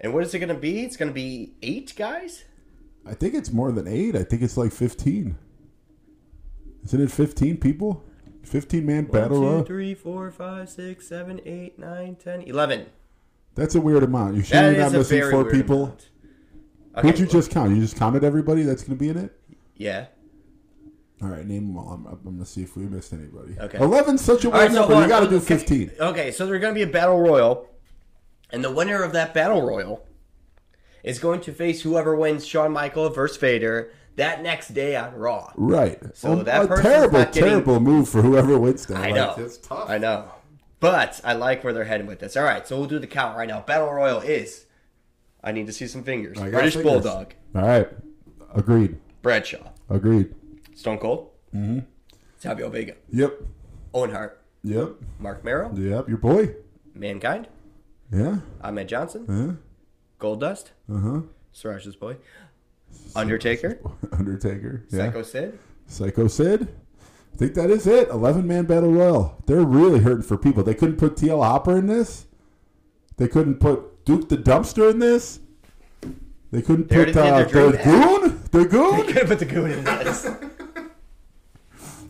And 0.00 0.12
what 0.12 0.24
is 0.24 0.34
it 0.34 0.40
going 0.40 0.48
to 0.48 0.54
be? 0.54 0.82
It's 0.82 0.96
going 0.96 1.10
to 1.10 1.14
be 1.14 1.54
eight 1.62 1.94
guys? 1.96 2.44
I 3.06 3.14
think 3.14 3.34
it's 3.34 3.52
more 3.52 3.70
than 3.70 3.86
eight. 3.86 4.16
I 4.16 4.24
think 4.24 4.42
it's 4.42 4.56
like 4.56 4.72
15. 4.72 5.36
Isn't 6.84 7.00
it 7.00 7.10
15 7.10 7.56
people? 7.58 8.04
15 8.44 8.84
man 8.84 9.04
battle 9.04 9.40
royal? 9.40 9.58
11. 12.48 12.86
That's 13.54 13.74
a 13.74 13.80
weird 13.80 14.02
amount. 14.02 14.36
You 14.36 14.42
sure 14.42 14.62
you're 14.72 14.80
not 14.80 14.86
is 14.94 15.10
missing 15.10 15.30
four 15.30 15.50
people? 15.50 15.84
amount. 15.84 16.08
Who'd 17.00 17.14
Okay, 17.14 17.20
you 17.20 17.26
just 17.26 17.50
count? 17.50 17.74
You 17.74 17.80
just 17.80 17.96
counted 17.96 18.22
everybody 18.24 18.62
that's 18.62 18.82
going 18.84 18.98
to 18.98 19.00
be 19.02 19.08
in 19.10 19.16
it. 19.16 19.38
Yeah. 19.76 20.06
All 21.22 21.28
right, 21.28 21.46
name 21.46 21.68
them 21.68 21.78
all. 21.78 21.90
I'm, 21.92 22.06
I'm 22.06 22.20
going 22.22 22.38
to 22.38 22.44
see 22.44 22.62
if 22.62 22.76
we 22.76 22.82
missed 22.84 23.12
anybody. 23.12 23.54
Okay. 23.58 23.78
Eleven's 23.78 24.22
such 24.22 24.44
a 24.44 24.50
weird 24.50 24.62
right, 24.64 24.72
number. 24.72 25.00
You 25.00 25.08
got 25.08 25.20
to 25.20 25.28
do 25.30 25.38
fifteen. 25.40 25.90
Okay, 26.00 26.32
so 26.32 26.46
there's 26.46 26.60
going 26.60 26.74
to 26.74 26.78
be 26.78 26.82
a 26.82 26.92
battle 26.92 27.18
royal, 27.20 27.68
and 28.50 28.62
the 28.64 28.70
winner 28.72 29.02
of 29.02 29.12
that 29.12 29.32
battle 29.32 29.62
royal 29.62 30.04
is 31.04 31.18
going 31.18 31.40
to 31.42 31.52
face 31.52 31.80
whoever 31.82 32.16
wins 32.16 32.46
Shawn 32.46 32.72
Michaels 32.72 33.14
versus 33.14 33.36
Vader 33.36 33.92
that 34.16 34.42
next 34.42 34.68
day 34.74 34.96
on 34.96 35.14
Raw. 35.14 35.52
Right. 35.56 35.98
So 36.14 36.32
Um, 36.32 36.44
that 36.44 36.64
a 36.70 36.82
terrible, 36.82 37.18
getting- 37.20 37.42
terrible 37.42 37.80
move 37.80 38.08
for 38.08 38.20
whoever 38.22 38.58
wins 38.58 38.84
that. 38.86 38.98
I 38.98 39.10
Like, 39.10 39.14
know. 39.14 39.34
It's 39.44 39.56
tough. 39.58 39.88
I 39.88 39.98
know. 39.98 40.28
But 40.82 41.20
I 41.22 41.34
like 41.34 41.62
where 41.62 41.72
they're 41.72 41.84
heading 41.84 42.08
with 42.08 42.18
this. 42.18 42.36
All 42.36 42.42
right, 42.42 42.66
so 42.66 42.76
we'll 42.76 42.88
do 42.88 42.98
the 42.98 43.06
count 43.06 43.36
right 43.38 43.46
now. 43.48 43.60
Battle 43.60 43.92
Royal 43.92 44.18
is. 44.20 44.66
I 45.42 45.52
need 45.52 45.66
to 45.68 45.72
see 45.72 45.86
some 45.86 46.02
fingers. 46.02 46.36
British 46.38 46.74
fingers. 46.74 46.82
Bulldog, 47.04 47.34
All 47.54 47.62
right. 47.62 47.88
Agreed. 48.52 48.98
Bradshaw, 49.22 49.70
Agreed. 49.88 50.34
Stone 50.74 50.98
Cold, 50.98 51.30
mm-hmm. 51.54 51.78
Savio 52.38 52.68
Vega, 52.68 52.94
Yep. 53.10 53.40
Owen 53.94 54.10
Hart, 54.10 54.42
Yep. 54.64 54.94
Marc 55.20 55.44
Mero, 55.44 55.72
Yep. 55.72 56.08
Your 56.08 56.18
boy. 56.18 56.54
Mankind, 56.94 57.46
Yeah. 58.12 58.38
Ahmed 58.60 58.88
Johnson, 58.88 59.24
Yeah. 59.28 59.52
Goldust, 60.20 60.70
Uh 60.92 60.98
huh. 60.98 61.20
Siraj's 61.54 61.94
boy, 61.94 62.16
Undertaker, 63.14 63.78
Undertaker. 64.12 64.84
Yeah. 64.90 65.06
Psycho 65.06 65.22
Sid, 65.22 65.58
Psycho 65.86 66.26
Sid. 66.26 66.68
I 67.32 67.36
think 67.36 67.54
that 67.54 67.70
is 67.70 67.86
it. 67.86 68.08
Eleven 68.08 68.46
man 68.46 68.66
battle 68.66 68.92
royal. 68.92 69.42
They're 69.46 69.64
really 69.64 70.00
hurting 70.00 70.22
for 70.22 70.36
people. 70.36 70.62
They 70.62 70.74
couldn't 70.74 70.96
put 70.96 71.16
TL 71.16 71.42
Hopper 71.42 71.76
in 71.76 71.86
this. 71.86 72.26
They 73.16 73.28
couldn't 73.28 73.56
put 73.56 74.04
Duke 74.04 74.28
the 74.28 74.36
Dumpster 74.36 74.90
in 74.90 74.98
this. 74.98 75.40
They 76.50 76.60
couldn't 76.60 76.88
They 76.88 77.06
put 77.06 77.16
already 77.16 77.40
uh, 77.40 77.44
did 77.44 77.52
their 77.52 77.70
the 77.70 77.78
dream 77.78 78.20
Goon. 78.20 78.40
The 78.50 78.64
Goon. 78.66 79.06
Could 79.06 79.16
have 79.16 79.28
put 79.28 79.38
the 79.38 79.44
goon 79.46 79.70
in 79.70 79.84
this. 79.84 80.28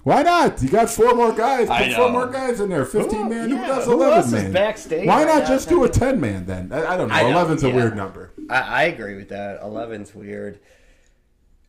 Why 0.02 0.23
not? 0.23 0.61
You 0.61 0.69
got 0.69 0.91
four 0.91 1.14
more 1.14 1.33
guys. 1.33 1.69
Put 1.69 1.76
I 1.76 1.95
four 1.95 2.11
more 2.11 2.26
guys 2.26 2.61
in 2.61 2.69
there. 2.69 2.85
Fifteen 2.85 3.29
man. 3.29 3.50
yeah, 3.50 3.57
who 3.57 3.67
does 3.67 3.87
eleven 3.87 4.19
else 4.19 4.33
man? 4.33 4.52
backstage 4.52 5.07
Why 5.07 5.23
not 5.23 5.47
just 5.47 5.69
do 5.69 5.85
a 5.85 5.88
ten 5.88 6.21
man 6.21 6.45
then? 6.45 6.73
I, 6.73 6.95
I 6.95 6.97
don't 6.97 7.09
know. 7.09 7.14
I 7.14 7.23
know, 7.23 7.31
Eleven's 7.31 7.62
a 7.62 7.69
yeah. 7.69 7.76
weird 7.76 7.97
number. 7.97 8.33
I, 8.50 8.61
I 8.61 8.83
agree 8.85 9.14
with 9.14 9.29
that. 9.29 9.62
11's 9.62 10.12
weird. 10.12 10.59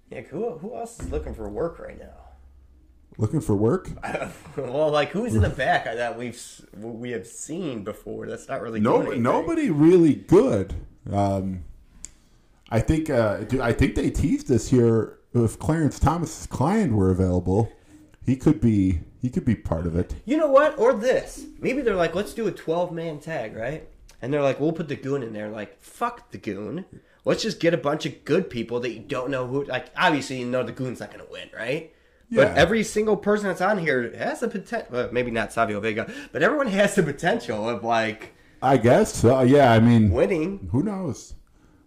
Yeah, 0.09 0.21
who, 0.21 0.57
who 0.57 0.75
else 0.75 0.99
is 0.99 1.11
looking 1.11 1.35
for 1.35 1.47
work 1.47 1.77
right 1.77 1.99
now? 1.99 2.22
Looking 3.17 3.41
for 3.41 3.55
work? 3.55 3.89
well, 4.57 4.89
like 4.89 5.09
who's 5.09 5.35
in 5.35 5.41
the 5.41 5.49
back 5.49 5.85
that 5.85 6.17
we've 6.17 6.41
we 6.75 7.11
have 7.11 7.27
seen 7.27 7.83
before? 7.83 8.27
That's 8.27 8.47
not 8.47 8.61
really 8.61 8.79
doing 8.79 9.21
No, 9.21 9.41
nobody 9.41 9.69
really 9.69 10.15
good. 10.15 10.73
Um, 11.11 11.63
I 12.69 12.79
think. 12.79 13.09
Uh, 13.09 13.41
I 13.61 13.71
think 13.71 13.95
they 13.95 14.09
teased 14.09 14.47
this 14.47 14.69
here. 14.69 15.19
If 15.33 15.59
Clarence 15.59 15.99
Thomas's 15.99 16.47
client 16.47 16.93
were 16.93 17.11
available, 17.11 17.71
he 18.25 18.35
could 18.35 18.59
be. 18.59 19.01
He 19.21 19.29
could 19.29 19.45
be 19.45 19.55
part 19.55 19.87
of 19.87 19.95
it. 19.95 20.15
You 20.25 20.35
know 20.35 20.49
what? 20.49 20.77
Or 20.77 20.93
this. 20.93 21.45
Maybe 21.59 21.81
they're 21.81 21.95
like, 21.95 22.13
let's 22.13 22.33
do 22.33 22.45
a 22.47 22.51
12 22.51 22.91
man 22.91 23.19
tag, 23.19 23.55
right? 23.55 23.87
And 24.21 24.33
they're 24.33 24.41
like, 24.41 24.59
we'll 24.59 24.73
put 24.73 24.89
the 24.89 24.97
goon 24.97 25.23
in 25.23 25.31
there. 25.31 25.47
Like, 25.47 25.81
fuck 25.81 26.31
the 26.31 26.37
goon. 26.37 26.83
Let's 27.23 27.41
just 27.41 27.61
get 27.61 27.73
a 27.73 27.77
bunch 27.77 28.05
of 28.05 28.25
good 28.25 28.49
people 28.49 28.81
that 28.81 28.91
you 28.91 28.99
don't 28.99 29.29
know 29.29 29.47
who. 29.47 29.63
Like, 29.63 29.87
obviously, 29.95 30.39
you 30.39 30.45
know 30.45 30.63
the 30.63 30.73
goon's 30.73 30.99
not 30.99 31.09
going 31.13 31.25
to 31.25 31.31
win, 31.31 31.49
right? 31.55 31.93
But 32.35 32.57
every 32.57 32.83
single 32.83 33.17
person 33.17 33.47
that's 33.47 33.61
on 33.61 33.77
here 33.77 34.15
has 34.17 34.39
the 34.41 34.47
potential. 34.47 34.87
Well, 34.91 35.09
maybe 35.11 35.31
not 35.31 35.53
Savio 35.53 35.79
Vega, 35.79 36.11
but 36.31 36.43
everyone 36.43 36.67
has 36.67 36.95
the 36.95 37.03
potential 37.03 37.69
of 37.69 37.83
like 37.83 38.33
I 38.61 38.77
guess. 38.77 39.13
So, 39.13 39.41
yeah. 39.41 39.71
I 39.73 39.79
mean, 39.79 40.11
winning. 40.11 40.69
who 40.71 40.83
knows? 40.83 41.33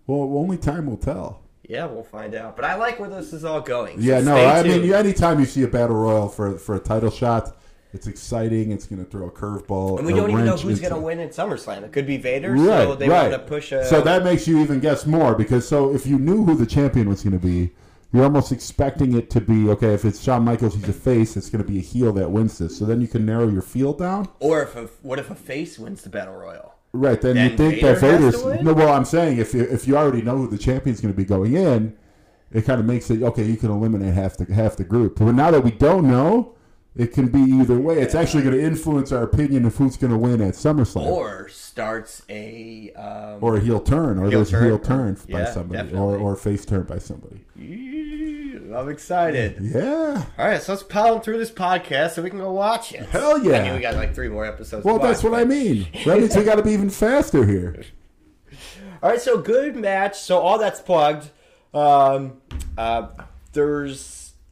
Well, 0.06 0.20
only 0.36 0.58
time 0.58 0.86
will 0.86 0.98
tell. 0.98 1.42
Yeah, 1.68 1.86
we'll 1.86 2.04
find 2.04 2.34
out. 2.34 2.54
But 2.54 2.64
I 2.66 2.76
like 2.76 3.00
where 3.00 3.08
this 3.08 3.32
is 3.32 3.44
all 3.44 3.60
going. 3.60 3.96
so 3.96 4.02
Yeah. 4.06 4.20
No. 4.20 4.36
I 4.36 4.62
tuned. 4.62 4.82
mean, 4.82 4.92
anytime 4.92 5.40
you 5.40 5.46
see 5.46 5.62
a 5.62 5.68
battle 5.68 5.96
royal 5.96 6.28
for 6.28 6.58
for 6.58 6.76
a 6.76 6.78
title 6.78 7.10
shot, 7.10 7.56
it's 7.92 8.06
exciting. 8.06 8.70
It's 8.72 8.86
going 8.86 9.02
to 9.04 9.10
throw 9.10 9.26
a 9.26 9.30
curveball. 9.30 9.98
And 9.98 10.06
we 10.06 10.12
don't 10.12 10.30
even 10.30 10.44
know 10.44 10.56
who's 10.56 10.80
going 10.80 10.92
to 10.92 11.00
win 11.00 11.18
at 11.18 11.30
SummerSlam. 11.30 11.82
It 11.82 11.92
could 11.92 12.06
be 12.06 12.18
Vader, 12.18 12.52
Right, 12.52 12.84
so 12.84 12.94
they 12.94 13.08
right. 13.08 13.30
want 13.30 13.42
to 13.42 13.48
push 13.48 13.72
a. 13.72 13.84
So 13.86 14.00
that 14.02 14.22
makes 14.22 14.46
you 14.46 14.58
even 14.60 14.80
guess 14.80 15.06
more 15.06 15.34
because 15.34 15.66
so 15.66 15.94
if 15.94 16.06
you 16.06 16.18
knew 16.18 16.44
who 16.44 16.54
the 16.54 16.66
champion 16.66 17.08
was 17.08 17.22
going 17.22 17.32
to 17.32 17.44
be, 17.44 17.72
you're 18.12 18.24
almost 18.24 18.52
expecting 18.52 19.16
it 19.16 19.30
to 19.30 19.40
be 19.40 19.68
okay. 19.70 19.94
If 19.94 20.04
it's 20.04 20.22
Shawn 20.22 20.44
Michaels, 20.44 20.74
he's 20.74 20.88
a 20.88 20.92
face. 20.92 21.36
It's 21.36 21.50
going 21.50 21.64
to 21.64 21.70
be 21.70 21.78
a 21.78 21.82
heel 21.82 22.12
that 22.14 22.30
wins 22.30 22.58
this. 22.58 22.78
So 22.78 22.84
then 22.84 23.00
you 23.00 23.08
can 23.08 23.26
narrow 23.26 23.48
your 23.48 23.62
field 23.62 23.98
down. 23.98 24.28
or 24.40 24.62
if 24.62 24.76
a, 24.76 24.84
what 25.02 25.18
if 25.18 25.30
a 25.30 25.34
face 25.34 25.78
wins 25.78 26.02
the 26.02 26.08
battle 26.08 26.34
royal? 26.34 26.74
Right. 26.92 27.20
Then, 27.20 27.34
Then 27.36 27.50
you 27.50 27.56
think 27.56 27.74
Vader 27.74 27.92
that 27.92 28.00
Vader's 28.00 28.62
no. 28.62 28.72
Well, 28.72 28.92
I'm 28.92 29.04
saying 29.04 29.38
if 29.38 29.52
you, 29.52 29.64
if 29.64 29.86
you 29.86 29.96
already 29.96 30.22
know 30.22 30.38
who 30.38 30.48
the 30.48 30.58
champion's 30.58 31.00
going 31.00 31.12
to 31.12 31.16
be 31.16 31.24
going 31.26 31.54
in, 31.54 31.96
it 32.52 32.64
kind 32.64 32.80
of 32.80 32.86
makes 32.86 33.10
it 33.10 33.22
okay. 33.22 33.44
You 33.44 33.56
can 33.56 33.70
eliminate 33.70 34.14
half 34.14 34.36
the 34.38 34.52
half 34.54 34.76
the 34.76 34.84
group. 34.84 35.18
But 35.18 35.32
now 35.32 35.50
that 35.50 35.62
we 35.62 35.72
don't 35.72 36.08
know, 36.08 36.55
it 36.96 37.12
can 37.12 37.28
be 37.28 37.40
either 37.40 37.78
way. 37.78 38.00
It's 38.00 38.14
actually 38.14 38.42
going 38.42 38.56
to 38.56 38.62
influence 38.62 39.12
our 39.12 39.22
opinion 39.22 39.64
of 39.66 39.76
who's 39.76 39.96
going 39.96 40.12
to 40.12 40.18
win 40.18 40.40
at 40.40 40.54
SummerSlam. 40.54 41.06
Or 41.06 41.48
starts 41.48 42.22
a. 42.28 42.90
Um, 42.92 43.38
or 43.42 43.56
a 43.56 43.60
heel 43.60 43.80
turn, 43.80 44.18
or 44.18 44.28
Heel 44.30 44.38
there's 44.38 44.48
a 44.48 44.52
turn, 44.52 44.64
heel 44.64 44.74
or- 44.74 44.78
turn 44.78 45.14
by 45.30 45.38
yeah, 45.40 45.52
somebody, 45.52 45.80
or, 45.80 45.84
definitely. 45.84 46.16
or 46.18 46.36
face 46.36 46.64
turn 46.64 46.82
by 46.84 46.98
somebody. 46.98 47.44
I'm 48.74 48.88
excited. 48.88 49.56
Yeah. 49.60 50.24
All 50.38 50.46
right, 50.48 50.60
so 50.60 50.72
let's 50.72 50.82
pound 50.82 51.22
through 51.22 51.38
this 51.38 51.50
podcast 51.50 52.12
so 52.14 52.22
we 52.22 52.30
can 52.30 52.38
go 52.40 52.52
watch 52.52 52.92
it. 52.92 53.06
Hell 53.06 53.42
yeah. 53.44 53.58
I 53.58 53.62
mean, 53.64 53.74
we 53.74 53.80
got 53.80 53.94
like 53.94 54.14
three 54.14 54.28
more 54.28 54.44
episodes. 54.44 54.84
Well, 54.84 54.96
to 54.96 55.00
watch, 55.00 55.08
that's 55.10 55.22
what 55.22 55.30
but- 55.30 55.40
I 55.40 55.44
mean. 55.44 55.86
That 56.04 56.18
means 56.18 56.36
we 56.36 56.44
got 56.44 56.56
to 56.56 56.62
be 56.62 56.72
even 56.72 56.90
faster 56.90 57.44
here. 57.46 57.84
All 59.02 59.10
right, 59.10 59.20
so 59.20 59.38
good 59.40 59.76
match. 59.76 60.18
So 60.18 60.38
all 60.38 60.58
that's 60.58 60.80
plugged. 60.80 61.30
Um, 61.74 62.40
uh, 62.78 63.08
there's 63.52 64.00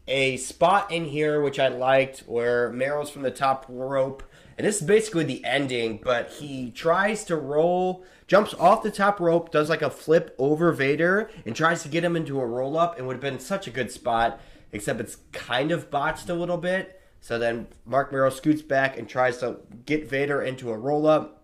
a 0.07 0.37
spot 0.37 0.93
in 0.93 1.05
here 1.07 1.41
which 1.41 1.59
I 1.59 1.69
liked 1.69 2.21
where 2.21 2.71
Mero's 2.71 3.11
from 3.11 3.23
the 3.23 3.31
top 3.31 3.67
rope, 3.69 4.23
and 4.57 4.67
this 4.67 4.81
is 4.81 4.87
basically 4.87 5.25
the 5.25 5.45
ending. 5.45 6.01
But 6.03 6.31
he 6.31 6.71
tries 6.71 7.25
to 7.25 7.37
roll, 7.37 8.05
jumps 8.27 8.55
off 8.55 8.83
the 8.83 8.91
top 8.91 9.21
rope, 9.21 9.51
does 9.51 9.69
like 9.69 9.83
a 9.83 9.91
flip 9.91 10.35
over 10.39 10.73
Vader, 10.73 11.31
and 11.45 11.57
tries 11.57 11.83
to 11.83 11.89
get 11.89 12.05
him 12.05 12.17
into 12.17 12.41
a 12.41 12.47
roll 12.47 12.77
up. 12.77 12.99
and 12.99 13.07
would 13.07 13.15
have 13.15 13.21
been 13.21 13.41
such 13.41 13.67
a 13.67 13.71
good 13.71 13.91
spot, 13.91 14.41
except 14.73 15.01
it's 15.01 15.19
kind 15.33 15.73
of 15.73 15.91
botched 15.91 16.29
a 16.29 16.35
little 16.35 16.59
bit. 16.59 17.01
So 17.21 17.39
then 17.39 17.69
Marc 17.87 18.13
Mero 18.13 18.29
scoots 18.29 18.61
back 18.61 18.99
and 18.99 19.09
tries 19.09 19.39
to 19.39 19.57
get 19.87 20.09
Vader 20.09 20.43
into 20.43 20.71
a 20.71 20.77
roll 20.77 21.07
up. 21.07 21.43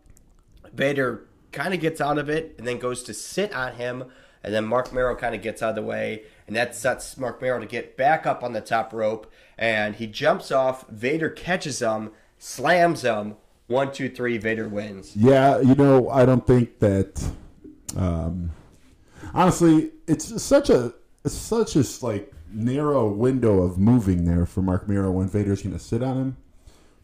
Vader 0.75 1.27
kind 1.53 1.73
of 1.73 1.81
gets 1.81 2.01
out 2.01 2.19
of 2.19 2.29
it 2.29 2.55
and 2.59 2.67
then 2.69 2.79
goes 2.79 3.03
to 3.05 3.15
sit 3.15 3.55
on 3.55 3.75
him. 3.75 4.05
And 4.43 4.55
then 4.55 4.65
Marc 4.65 4.93
Mero 4.93 5.15
kind 5.15 5.35
of 5.35 5.43
gets 5.43 5.63
out 5.63 5.71
of 5.71 5.75
the 5.77 5.83
way. 5.83 6.23
And 6.47 6.57
that 6.57 6.75
sets 6.75 7.17
Marc 7.17 7.43
Mero 7.43 7.61
to 7.61 7.67
get 7.67 7.97
back 7.97 8.27
up 8.27 8.43
on 8.43 8.53
the 8.53 8.61
top 8.61 8.93
rope. 8.93 9.31
And 9.59 9.97
he 9.97 10.07
jumps 10.07 10.51
off. 10.51 10.89
Vader 10.89 11.29
catches 11.29 11.81
him, 11.81 12.11
slams 12.39 13.03
him. 13.03 13.37
One, 13.67 13.93
two, 13.93 14.09
three. 14.09 14.37
Vader 14.39 14.69
wins. 14.69 15.15
Yeah, 15.15 15.61
you 15.61 15.75
know, 15.75 16.09
I 16.09 16.25
don't 16.25 16.47
think 16.47 16.81
that. 16.81 17.23
Um, 17.97 18.51
honestly, 19.33 19.93
it's 20.07 20.43
such 20.43 20.71
a 20.71 20.93
it's 21.25 21.35
such 21.35 21.77
a 21.77 21.85
like 22.05 22.33
narrow 22.53 23.09
window 23.09 23.63
of 23.63 23.79
moving 23.79 24.25
there 24.25 24.47
for 24.47 24.63
Marc 24.63 24.89
Mero 24.89 25.11
when 25.13 25.29
Vader's 25.29 25.63
going 25.63 25.75
to 25.75 25.79
sit 25.79 26.03
on 26.03 26.17
him. 26.17 26.37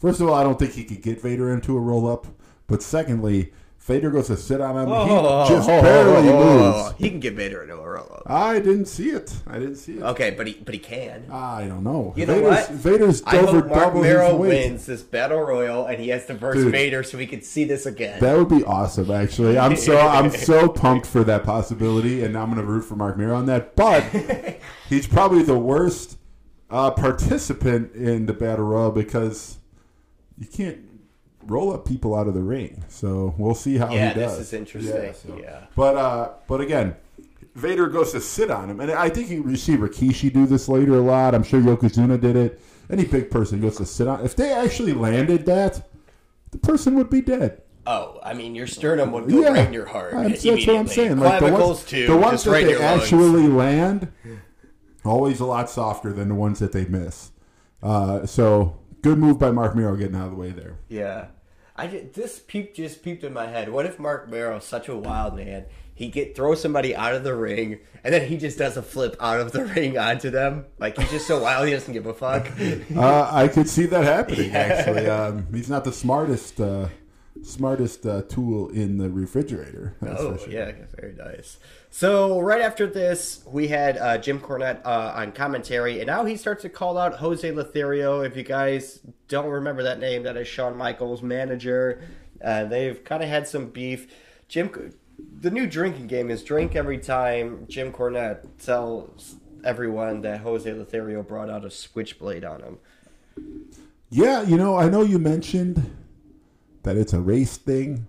First 0.01 0.21
of 0.21 0.29
all, 0.29 0.35
I 0.35 0.43
don't 0.43 0.59
think 0.59 0.73
he 0.73 0.85
could 0.85 1.03
get 1.03 1.21
Vader 1.21 1.53
into 1.53 1.77
a 1.77 1.81
roll 1.81 2.11
up. 2.11 2.27
But 2.67 2.83
secondly, 2.83 3.53
Vader 3.87 4.11
goes 4.11 4.27
to 4.27 4.37
sit 4.37 4.61
on 4.61 4.77
him. 4.77 4.89
he 4.89 5.55
just 5.55 5.69
barely 5.69 6.33
moves. 6.33 6.95
He 6.99 7.09
can 7.09 7.21
get 7.21 7.35
Vader 7.35 7.63
into 7.63 7.77
a 7.77 7.89
roll 7.89 8.11
up. 8.13 8.25
I 8.27 8.59
didn't 8.59 8.87
see 8.87 9.11
it. 9.11 9.33
I 9.47 9.61
didn't 9.61 9.77
see 9.77 9.99
it. 9.99 10.03
Okay, 10.03 10.33
but 10.33 10.49
he 10.49 10.55
but 10.55 10.75
he 10.75 10.81
can. 10.81 11.31
I 11.31 11.69
don't 11.69 11.85
know. 11.85 12.13
You 12.17 12.27
know 12.27 12.43
what? 12.43 12.69
Vader's 12.71 13.23
I 13.25 13.39
over 13.39 13.61
hope 13.61 13.67
Mark 13.69 13.79
double 13.79 14.03
Mero 14.03 14.31
his 14.31 14.35
weight. 14.35 14.49
wins 14.49 14.87
this 14.87 15.03
battle 15.03 15.41
royal 15.41 15.87
and 15.87 16.01
he 16.01 16.09
has 16.09 16.27
to 16.27 16.35
verse 16.35 16.57
Dude. 16.57 16.73
Vader 16.73 17.05
so 17.05 17.17
we 17.17 17.29
can 17.29 17.43
see 17.43 17.63
this 17.63 17.87
again. 17.87 18.19
That 18.21 18.37
would 18.37 18.49
be 18.49 18.65
awesome, 18.65 19.09
actually. 19.13 19.57
I'm 19.57 19.77
so 19.77 19.97
I'm 19.97 20.31
so 20.33 20.69
pumped 20.69 21.07
for 21.07 21.23
that 21.23 21.45
possibility, 21.45 22.25
and 22.25 22.37
I'm 22.37 22.47
going 22.53 22.61
to 22.61 22.67
root 22.67 22.83
for 22.83 22.97
Mark 22.97 23.17
Mir 23.17 23.33
on 23.33 23.47
that. 23.47 23.77
But 23.77 24.03
he's 24.89 25.07
probably 25.07 25.45
the 25.45 25.59
worst 25.59 26.19
uh, 26.71 26.91
participant 26.91 27.95
in 27.95 28.27
the 28.27 28.33
battle 28.33 28.65
royal 28.65 28.91
because 28.91 29.59
you 30.37 30.49
can't. 30.49 30.81
Roll 31.47 31.73
up 31.73 31.87
people 31.87 32.15
out 32.15 32.29
of 32.29 32.35
the 32.35 32.43
ring. 32.43 32.85
So 32.89 33.35
we'll 33.39 33.55
see 33.55 33.77
how 33.77 33.93
Yeah, 33.93 34.09
he 34.13 34.21
does. 34.21 34.33
Yeah, 34.33 34.39
this 34.39 34.47
is 34.49 34.53
interesting. 34.53 35.15
so- 35.15 35.39
Yeah. 35.41 35.65
But 35.75 35.97
uh, 35.97 36.31
but 36.47 36.61
again, 36.61 36.97
Vader 37.55 37.87
goes 37.89 38.13
to 38.13 38.21
sit 38.21 38.51
on 38.51 38.69
him, 38.71 38.81
and 38.81 38.91
I 38.91 39.09
think 39.09 39.31
you 39.31 39.57
see 39.57 39.77
Rikishi 39.77 40.33
do 40.33 40.47
this 40.47 40.69
later 40.69 40.95
a 40.97 41.01
lot. 41.01 41.35
I'm 41.35 41.43
sure 41.43 41.61
Yokozuna 41.61 42.21
did 42.21 42.37
it. 42.37 42.61
Any 42.91 43.05
big 43.05 43.31
person 43.31 43.61
goes 43.61 43.77
to 43.79 43.87
sit 43.87 44.07
on. 44.07 44.25
If 44.25 44.37
they 44.37 44.53
actually 44.53 44.93
landed 44.93 45.47
that, 45.47 45.89
the 46.53 46.59
person 46.59 46.95
would 46.97 47.11
be 47.11 47.21
dead. 47.21 47.63
Oh, 47.89 48.19
I 48.23 48.35
mean, 48.35 48.55
your 48.55 48.67
sternum 48.67 49.13
would 49.13 49.29
go 49.29 49.41
yeah, 49.41 49.49
right 49.51 49.67
in 49.67 49.73
your 49.73 49.87
heart. 49.87 50.13
I'm- 50.15 50.31
that's 50.31 50.45
what 50.45 50.69
I'm 50.69 50.87
saying. 50.89 51.19
Like 51.19 51.41
the 51.41 51.53
ones, 51.53 51.85
too, 51.85 52.07
the 52.07 52.17
ones 52.17 52.45
that 52.45 52.51
right 52.51 52.65
they 52.65 52.73
your 52.73 52.81
lungs. 52.81 53.03
actually 53.05 53.47
land, 53.49 54.09
always 55.05 55.41
a 55.41 55.47
lot 55.47 55.71
softer 55.71 56.13
than 56.13 56.29
the 56.29 56.35
ones 56.35 56.59
that 56.59 56.73
they 56.73 56.85
miss. 56.85 57.31
Uh, 57.83 58.27
so 58.27 58.77
good 59.07 59.19
move 59.19 59.39
by 59.39 59.53
Marc 59.53 59.77
Mero 59.77 59.95
getting 59.95 60.17
out 60.17 60.25
of 60.25 60.31
the 60.33 60.37
way 60.37 60.51
there. 60.51 60.79
Yeah. 60.89 61.27
I 61.77 61.87
ju- 61.87 62.09
this 62.13 62.41
peep 62.41 62.75
just 62.75 63.05
peeped 63.05 63.23
in 63.23 63.33
my 63.33 63.47
head. 63.47 63.69
What 63.69 63.87
if 63.87 63.99
Marc 64.01 64.29
Mero, 64.29 64.59
such 64.59 64.89
a 64.89 64.97
wild 64.97 65.37
man, 65.37 65.67
he 65.95 66.09
get 66.09 66.35
throw 66.35 66.55
somebody 66.57 66.97
out 66.97 67.15
of 67.15 67.23
the 67.23 67.35
ring 67.35 67.79
and 68.03 68.13
then 68.13 68.29
he 68.29 68.37
just 68.37 68.59
does 68.59 68.77
a 68.77 68.83
flip 68.83 69.15
out 69.21 69.39
of 69.41 69.53
the 69.53 69.65
ring 69.77 69.97
onto 69.97 70.31
them? 70.31 70.65
Like 70.81 70.99
he's 70.99 71.11
just 71.11 71.29
so 71.29 71.41
wild 71.41 71.67
he 71.69 71.73
doesn't 71.73 71.93
give 71.93 72.07
a 72.07 72.15
fuck. 72.15 72.49
Uh, 72.97 73.29
I 73.33 73.47
could 73.47 73.69
see 73.69 73.87
that 73.87 74.03
happening. 74.05 74.51
Actually, 74.57 75.07
um, 75.07 75.47
he's 75.53 75.71
not 75.71 75.85
the 75.85 75.93
smartest 75.93 76.61
uh, 76.61 76.89
smartest 77.47 78.05
uh, 78.05 78.23
tool 78.23 78.69
in 78.71 78.99
the 78.99 79.09
refrigerator. 79.09 79.95
Oh 80.07 80.37
sure. 80.37 80.49
yeah, 80.49 80.73
very 80.99 81.15
nice. 81.15 81.59
So 81.91 82.41
right 82.41 82.61
after 82.61 82.87
this, 82.87 83.43
we 83.47 83.69
had 83.69 83.99
uh, 83.99 84.19
Jim 84.19 84.41
Cornette 84.41 84.81
uh, 84.85 85.13
on 85.15 85.33
commentary, 85.33 85.99
and 85.99 86.07
now 86.07 86.25
he 86.25 86.37
starts 86.37 86.63
to 86.63 86.69
call 86.69 86.97
out 86.97 87.17
Jose 87.17 87.51
Lothario. 87.51 88.21
If 88.23 88.37
you 88.37 88.43
guys 88.43 89.01
don't 89.29 89.49
remember 89.49 89.83
that 89.83 89.99
name, 89.99 90.23
that 90.23 90.37
is 90.37 90.49
Shawn 90.49 90.77
Michaels' 90.77 91.23
manager. 91.23 92.03
Uh, 92.43 92.65
they've 92.65 93.03
kind 93.05 93.23
of 93.23 93.29
had 93.29 93.47
some 93.47 93.67
beef. 93.67 94.13
Jim, 94.49 94.95
the 95.41 95.51
new 95.51 95.67
drinking 95.67 96.07
game 96.07 96.31
is 96.31 96.43
drink 96.43 96.77
every 96.77 96.99
time 96.99 97.67
Jim 97.69 97.93
Cornette 97.93 98.47
tells 98.65 99.37
everyone 99.65 100.23
that 100.23 100.41
Jose 100.41 100.71
Lothario 100.73 101.23
brought 101.23 101.51
out 101.51 101.65
a 101.65 101.71
switchblade 101.71 102.45
on 102.45 102.63
him. 102.63 102.79
Yeah, 104.09 104.43
you 104.43 104.57
know, 104.57 104.77
I 104.77 104.89
know 104.89 105.03
you 105.03 105.19
mentioned 105.19 105.85
that 106.87 106.97
it's 106.97 107.13
a 107.13 107.21
race 107.21 107.57
thing, 107.57 108.07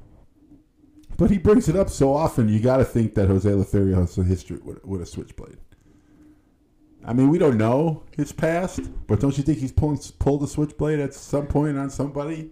but 1.17 1.31
he 1.31 1.39
brings 1.39 1.67
it 1.67 1.75
up 1.75 1.89
so 1.89 2.13
often. 2.13 2.47
You 2.47 2.59
got 2.59 2.77
to 2.77 2.85
think 2.85 3.15
that 3.15 3.27
Jose 3.27 3.51
Lothario 3.51 3.99
has 3.99 4.15
a 4.19 4.23
history 4.23 4.59
with, 4.63 5.01
a 5.01 5.05
switchblade. 5.05 5.57
I 7.03 7.13
mean, 7.13 7.29
we 7.29 7.39
don't 7.39 7.57
know 7.57 8.03
his 8.15 8.31
past, 8.31 8.81
but 9.07 9.19
don't 9.19 9.35
you 9.35 9.43
think 9.43 9.57
he's 9.57 9.71
pulling, 9.71 9.97
pulled 10.19 10.43
a 10.43 10.47
switchblade 10.47 10.99
at 10.99 11.15
some 11.15 11.47
point 11.47 11.75
on 11.79 11.89
somebody? 11.89 12.51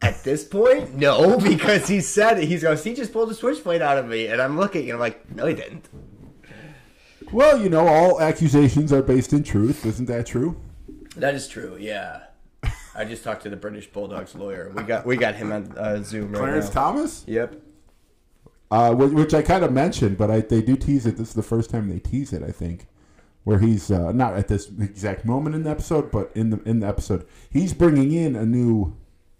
At 0.00 0.24
this 0.24 0.42
point, 0.42 0.94
no, 0.94 1.38
because 1.42 1.86
he 1.86 2.00
said 2.00 2.38
it. 2.38 2.48
He's 2.48 2.62
goes, 2.62 2.82
he 2.82 2.94
just 2.94 3.12
pulled 3.12 3.30
a 3.30 3.34
switchblade 3.34 3.82
out 3.82 3.98
of 3.98 4.06
me, 4.06 4.28
and 4.28 4.40
I'm 4.40 4.56
looking, 4.56 4.84
and 4.84 4.92
I'm 4.92 5.00
like, 5.00 5.30
no, 5.34 5.44
he 5.44 5.54
didn't. 5.54 5.86
Well, 7.30 7.60
you 7.60 7.68
know, 7.68 7.86
all 7.86 8.22
accusations 8.22 8.90
are 8.90 9.02
based 9.02 9.34
in 9.34 9.42
truth. 9.42 9.84
Isn't 9.84 10.06
that 10.06 10.24
true? 10.24 10.58
That 11.16 11.34
is 11.34 11.46
true. 11.46 11.76
Yeah, 11.78 12.20
I 12.98 13.04
just 13.04 13.22
talked 13.24 13.42
to 13.44 13.50
the 13.50 13.56
British 13.56 13.86
Bulldogs 13.86 14.34
lawyer. 14.34 14.72
We 14.74 14.82
got 14.82 15.06
we 15.06 15.16
got 15.16 15.36
him 15.36 15.52
on 15.52 15.72
uh, 15.78 16.02
Zoom 16.02 16.32
right 16.32 16.38
Clarence 16.40 16.66
now. 16.66 16.72
Thomas? 16.72 17.24
Yep. 17.26 17.62
Uh, 18.70 18.92
which, 18.94 19.12
which 19.12 19.34
I 19.34 19.40
kind 19.42 19.64
of 19.64 19.72
mentioned, 19.72 20.18
but 20.18 20.30
I, 20.30 20.40
they 20.40 20.60
do 20.60 20.76
tease 20.76 21.06
it. 21.06 21.16
This 21.16 21.28
is 21.28 21.34
the 21.34 21.42
first 21.42 21.70
time 21.70 21.88
they 21.88 22.00
tease 22.00 22.34
it, 22.34 22.42
I 22.42 22.50
think, 22.50 22.86
where 23.44 23.58
he's 23.60 23.90
uh, 23.90 24.12
not 24.12 24.34
at 24.36 24.48
this 24.48 24.68
exact 24.78 25.24
moment 25.24 25.54
in 25.56 25.62
the 25.62 25.70
episode, 25.70 26.10
but 26.10 26.30
in 26.34 26.50
the 26.50 26.60
in 26.64 26.80
the 26.80 26.86
episode, 26.86 27.26
he's 27.50 27.72
bringing 27.72 28.12
in 28.12 28.36
a 28.36 28.44
new 28.44 28.96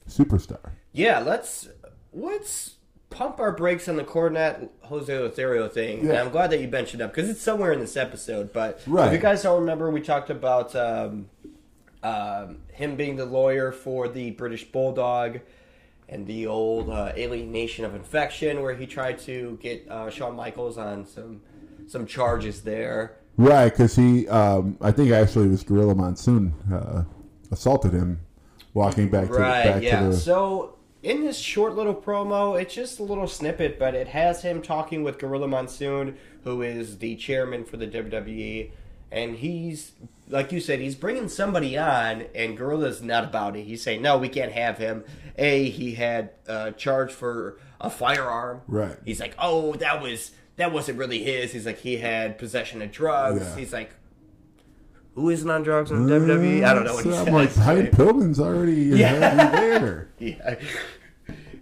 superstar. 0.09 0.71
Yeah. 0.93 1.19
Let's 1.19 1.69
let's 2.15 2.77
pump 3.11 3.41
our 3.41 3.53
brakes 3.53 3.89
on 3.89 3.97
the 3.97 4.05
Cornette 4.05 4.69
Jose 4.83 5.19
Lothario 5.19 5.67
thing. 5.69 6.01
And 6.01 6.09
Yeah. 6.09 6.21
I'm 6.23 6.31
glad 6.31 6.51
that 6.51 6.61
you 6.61 6.69
mentioned 6.69 7.03
it 7.03 7.09
because 7.13 7.29
it's 7.29 7.41
somewhere 7.41 7.73
in 7.73 7.81
this 7.81 7.97
episode. 7.97 8.53
But 8.53 8.81
Right. 8.87 9.09
if 9.09 9.13
you 9.15 9.19
guys 9.19 9.43
don't 9.43 9.61
remember, 9.61 9.91
we 9.91 10.01
talked 10.01 10.31
about 10.31 10.75
um, 10.77 11.29
um, 12.03 12.59
him 12.73 12.97
being 12.97 13.17
the 13.17 13.27
lawyer 13.27 13.73
for 13.73 14.09
the 14.09 14.33
British 14.33 14.65
Bulldog. 14.65 15.41
And 16.11 16.27
the 16.27 16.47
old 16.47 16.89
uh, 16.89 17.13
alienation 17.19 17.85
of 17.85 17.95
affection, 17.95 18.63
where 18.63 18.75
he 18.75 18.87
tried 18.87 19.19
to 19.21 19.59
get 19.61 19.87
uh, 19.91 20.09
Shawn 20.09 20.35
Michaels 20.35 20.79
on 20.79 21.05
some 21.05 21.43
some 21.87 22.07
charges 22.07 22.63
there. 22.63 23.19
Right, 23.37 23.71
because 23.71 23.95
he, 23.95 24.27
um, 24.29 24.77
I 24.81 24.91
think 24.91 25.11
actually 25.13 25.47
it 25.47 25.51
was 25.51 25.63
Gorilla 25.63 25.95
Monsoon 25.95 26.55
uh, 26.73 27.05
assaulted 27.51 27.93
him 27.93 28.21
walking 28.75 29.09
back 29.11 29.29
to 29.29 29.35
Right, 29.35 29.65
back 29.65 29.83
yeah. 29.83 30.01
to 30.01 30.09
the. 30.09 30.17
So 30.17 30.77
in 31.03 31.23
this 31.23 31.39
short 31.39 31.77
little 31.77 31.95
promo, 31.95 32.61
it's 32.61 32.75
just 32.75 32.99
a 32.99 33.03
little 33.05 33.29
snippet, 33.29 33.79
but 33.79 33.95
it 33.95 34.09
has 34.09 34.43
him 34.43 34.61
talking 34.61 35.05
with 35.05 35.19
Gorilla 35.19 35.47
Monsoon, 35.47 36.17
who 36.43 36.63
is 36.63 36.99
the 36.99 37.15
chairman 37.17 37.65
for 37.65 37.77
the 37.77 37.87
WWE, 37.87 38.71
and 39.11 39.37
he's 39.37 39.93
like 40.29 40.53
you 40.53 40.61
said, 40.61 40.79
he's 40.81 40.95
bringing 40.95 41.29
somebody 41.29 41.79
on, 41.79 42.25
and 42.35 42.57
Gorilla's 42.59 43.01
not 43.03 43.25
about 43.25 43.57
it. 43.57 43.63
He's 43.65 43.83
saying, 43.83 44.03
"No, 44.03 44.19
we 44.19 44.29
can't 44.29 44.53
have 44.53 44.79
him." 44.79 45.05
A, 45.37 45.69
he 45.71 45.95
had 45.95 46.31
uh, 46.49 46.73
charged 46.73 47.13
for 47.13 47.59
a 47.81 47.89
firearm. 47.91 48.61
Right. 48.69 48.97
He's 49.05 49.21
like, 49.21 49.35
"Oh, 49.39 49.75
that 49.75 50.03
was 50.03 50.33
that 50.57 50.73
wasn't 50.73 50.99
really 50.99 51.23
his." 51.23 51.53
He's 51.53 51.65
like, 51.67 51.79
he 51.79 51.97
had 51.99 52.39
possession 52.39 52.83
of 52.83 52.91
drugs. 52.93 53.41
Yeah. 53.43 53.57
He's 53.57 53.73
like. 53.73 53.91
Who 55.15 55.31
isn't 55.31 55.51
on 55.51 55.65
drugs 55.65 55.91
in 55.91 56.07
WWE? 56.07 56.65
I 56.65 56.73
don't 56.75 56.85
know 56.85 56.95
what 56.95 57.05
he 57.05 57.11
So 57.11 57.17
said. 57.17 57.27
I'm 57.29 57.35
like, 57.35 57.53
Brian 57.57 57.87
Pillman's 57.89 58.39
already 58.39 58.73
Yeah. 58.83 59.15
already 59.15 59.57
there. 59.57 60.09
Yeah. 60.21 60.55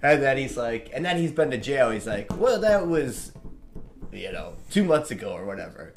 And 0.03 0.23
then 0.23 0.37
he's 0.37 0.59
like, 0.59 0.91
and 0.93 1.03
then 1.03 1.17
he's 1.17 1.33
been 1.33 1.51
to 1.53 1.57
jail. 1.57 1.89
He's 1.91 2.07
like, 2.07 2.27
well, 2.39 2.61
that 2.61 2.87
was, 2.87 3.33
you 4.17 4.33
know, 4.33 4.55
two 4.71 4.85
months 4.85 5.11
ago 5.11 5.31
or 5.33 5.45
whatever. 5.45 5.93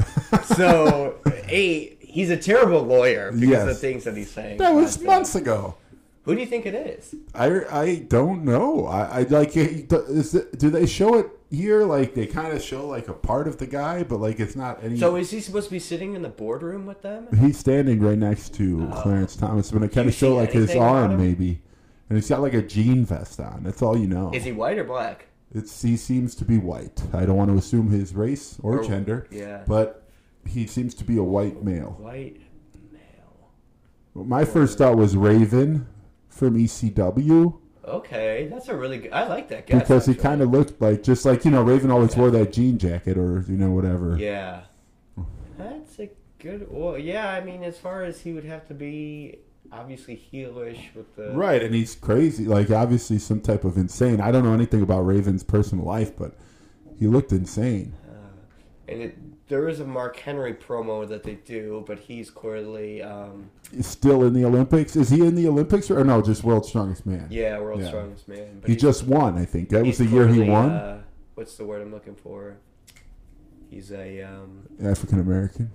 so, 0.55 1.15
a 1.49 1.95
he's 1.99 2.29
a 2.29 2.37
terrible 2.37 2.81
lawyer 2.83 3.31
because 3.31 3.49
Yes. 3.49 3.61
of 3.61 3.67
the 3.67 3.75
things 3.75 4.03
that 4.05 4.15
he's 4.17 4.31
saying. 4.31 4.57
That 4.57 4.73
was 4.73 4.97
uh, 5.01 5.05
months 5.05 5.35
ago. 5.35 5.75
Who 6.23 6.35
do 6.35 6.41
you 6.41 6.47
think 6.47 6.65
it 6.67 6.75
is? 6.75 7.15
I, 7.33 7.61
I 7.71 7.95
don't 8.07 8.43
know. 8.43 8.85
I, 8.85 9.19
I 9.19 9.21
like. 9.23 9.55
Is 9.57 10.35
it, 10.35 10.59
do 10.59 10.69
they 10.69 10.85
show 10.85 11.15
it 11.15 11.27
here? 11.49 11.83
Like 11.85 12.13
they 12.13 12.27
kind 12.27 12.53
of 12.55 12.61
show 12.61 12.85
like 12.85 13.07
a 13.07 13.13
part 13.13 13.47
of 13.47 13.57
the 13.57 13.65
guy, 13.65 14.03
but 14.03 14.19
like 14.19 14.39
it's 14.39 14.55
not 14.55 14.83
any. 14.83 14.97
So 14.99 15.15
is 15.15 15.31
he 15.31 15.39
supposed 15.39 15.67
to 15.69 15.71
be 15.71 15.79
sitting 15.79 16.13
in 16.13 16.21
the 16.21 16.29
boardroom 16.29 16.85
with 16.85 17.01
them? 17.01 17.27
he's 17.39 17.57
standing 17.57 17.99
right 17.99 18.17
next 18.17 18.53
to 18.55 18.87
Clarence 18.97 19.35
Thomas, 19.35 19.71
but 19.71 19.81
it 19.81 19.91
kind 19.91 20.07
of 20.07 20.13
show 20.13 20.35
like 20.35 20.51
his 20.51 20.75
arm 20.75 21.17
maybe, 21.17 21.61
and 22.09 22.17
he's 22.17 22.29
got 22.29 22.41
like 22.41 22.53
a 22.53 22.61
jean 22.61 23.05
vest 23.05 23.39
on. 23.39 23.63
That's 23.63 23.81
all 23.81 23.97
you 23.97 24.05
know. 24.07 24.29
Is 24.31 24.43
he 24.43 24.51
white 24.51 24.77
or 24.77 24.83
black? 24.83 25.25
It's 25.53 25.81
he 25.81 25.97
seems 25.97 26.35
to 26.35 26.45
be 26.45 26.57
white. 26.57 27.01
I 27.13 27.25
don't 27.25 27.35
want 27.37 27.49
to 27.51 27.57
assume 27.57 27.89
his 27.89 28.13
race 28.13 28.57
or, 28.61 28.79
Or- 28.79 28.83
gender. 28.83 29.27
yeah. 29.31 29.63
But 29.67 30.07
he 30.45 30.67
seems 30.67 30.93
to 30.95 31.03
be 31.03 31.17
a 31.17 31.23
white 31.23 31.63
male. 31.63 31.95
White 31.99 32.37
male. 32.91 34.25
My 34.25 34.45
first 34.45 34.77
thought 34.77 34.95
was 34.97 35.15
Raven 35.17 35.87
from 36.29 36.55
ECW 36.57 37.55
Okay, 37.85 38.47
that's 38.51 38.67
a 38.67 38.77
really 38.77 38.99
good. 38.99 39.11
I 39.13 39.27
like 39.27 39.47
that 39.49 39.65
guy. 39.65 39.79
because 39.79 40.05
he 40.05 40.13
kind 40.13 40.41
of 40.41 40.51
looked 40.51 40.79
like 40.79 41.01
just 41.01 41.25
like 41.25 41.43
you 41.43 41.49
know 41.49 41.63
Raven 41.63 41.89
always 41.89 42.15
wore 42.15 42.29
that 42.29 42.51
jean 42.53 42.77
jacket 42.77 43.17
or 43.17 43.43
you 43.47 43.57
know 43.57 43.71
whatever. 43.71 44.15
Yeah. 44.15 44.61
That's 45.57 45.97
a 45.99 46.09
good. 46.37 46.67
Well, 46.69 46.99
yeah. 46.99 47.29
I 47.31 47.41
mean, 47.41 47.63
as 47.63 47.79
far 47.79 48.03
as 48.03 48.21
he 48.21 48.31
would 48.31 48.45
have 48.45 48.67
to 48.67 48.75
be, 48.75 49.39
obviously 49.71 50.15
heelish 50.31 50.93
with 50.95 51.15
the 51.15 51.31
Right, 51.31 51.61
and 51.61 51.73
he's 51.73 51.95
crazy. 51.95 52.45
Like 52.45 52.71
obviously 52.71 53.19
some 53.19 53.41
type 53.41 53.63
of 53.63 53.77
insane. 53.77 54.19
I 54.21 54.31
don't 54.31 54.43
know 54.43 54.53
anything 54.53 54.81
about 54.81 55.01
Raven's 55.01 55.43
personal 55.43 55.85
life, 55.85 56.15
but 56.17 56.35
he 56.97 57.07
looked 57.07 57.31
insane. 57.31 57.93
And 58.87 59.01
it, 59.03 59.47
there 59.47 59.67
is 59.69 59.79
a 59.79 59.85
Mark 59.85 60.17
Henry 60.17 60.53
promo 60.53 61.07
that 61.07 61.21
they 61.21 61.35
do, 61.35 61.83
but 61.85 61.99
he's 61.99 62.31
clearly, 62.31 63.03
um, 63.03 63.51
still 63.81 64.23
in 64.23 64.33
the 64.33 64.43
Olympics. 64.43 64.95
Is 64.95 65.09
he 65.09 65.23
in 65.25 65.35
the 65.35 65.47
Olympics 65.47 65.91
or, 65.91 65.99
or 65.99 66.03
no? 66.03 66.23
Just 66.23 66.43
World's 66.43 66.69
Strongest 66.69 67.05
Man. 67.05 67.27
yeah, 67.29 67.59
world's 67.59 67.83
Yeah. 67.83 67.89
strongest 67.89 68.27
man. 68.27 68.63
He 68.65 68.75
just 68.75 69.05
won. 69.05 69.37
I 69.37 69.45
think 69.45 69.69
that 69.69 69.85
was 69.85 69.99
the 69.99 70.05
year 70.07 70.27
he 70.27 70.39
won. 70.39 70.71
Uh, 70.71 71.01
what's 71.35 71.55
the 71.55 71.65
word 71.65 71.83
I'm 71.83 71.91
looking 71.91 72.15
for? 72.15 72.57
He's 73.69 73.91
a 73.91 74.23
um, 74.23 74.63
African 74.83 75.19
American, 75.19 75.69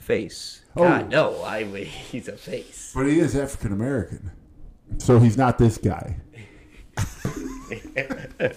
face. 0.00 0.62
Oh. 0.76 0.84
God, 0.84 1.10
no, 1.10 1.44
I 1.44 1.64
mean, 1.64 1.84
he's 2.10 2.28
a 2.28 2.36
face. 2.36 2.92
but 2.94 3.06
he 3.06 3.20
is 3.20 3.36
African 3.36 3.72
American, 3.72 4.30
so 4.98 5.18
he's 5.18 5.36
not 5.36 5.58
this 5.58 5.78
guy. 5.78 6.16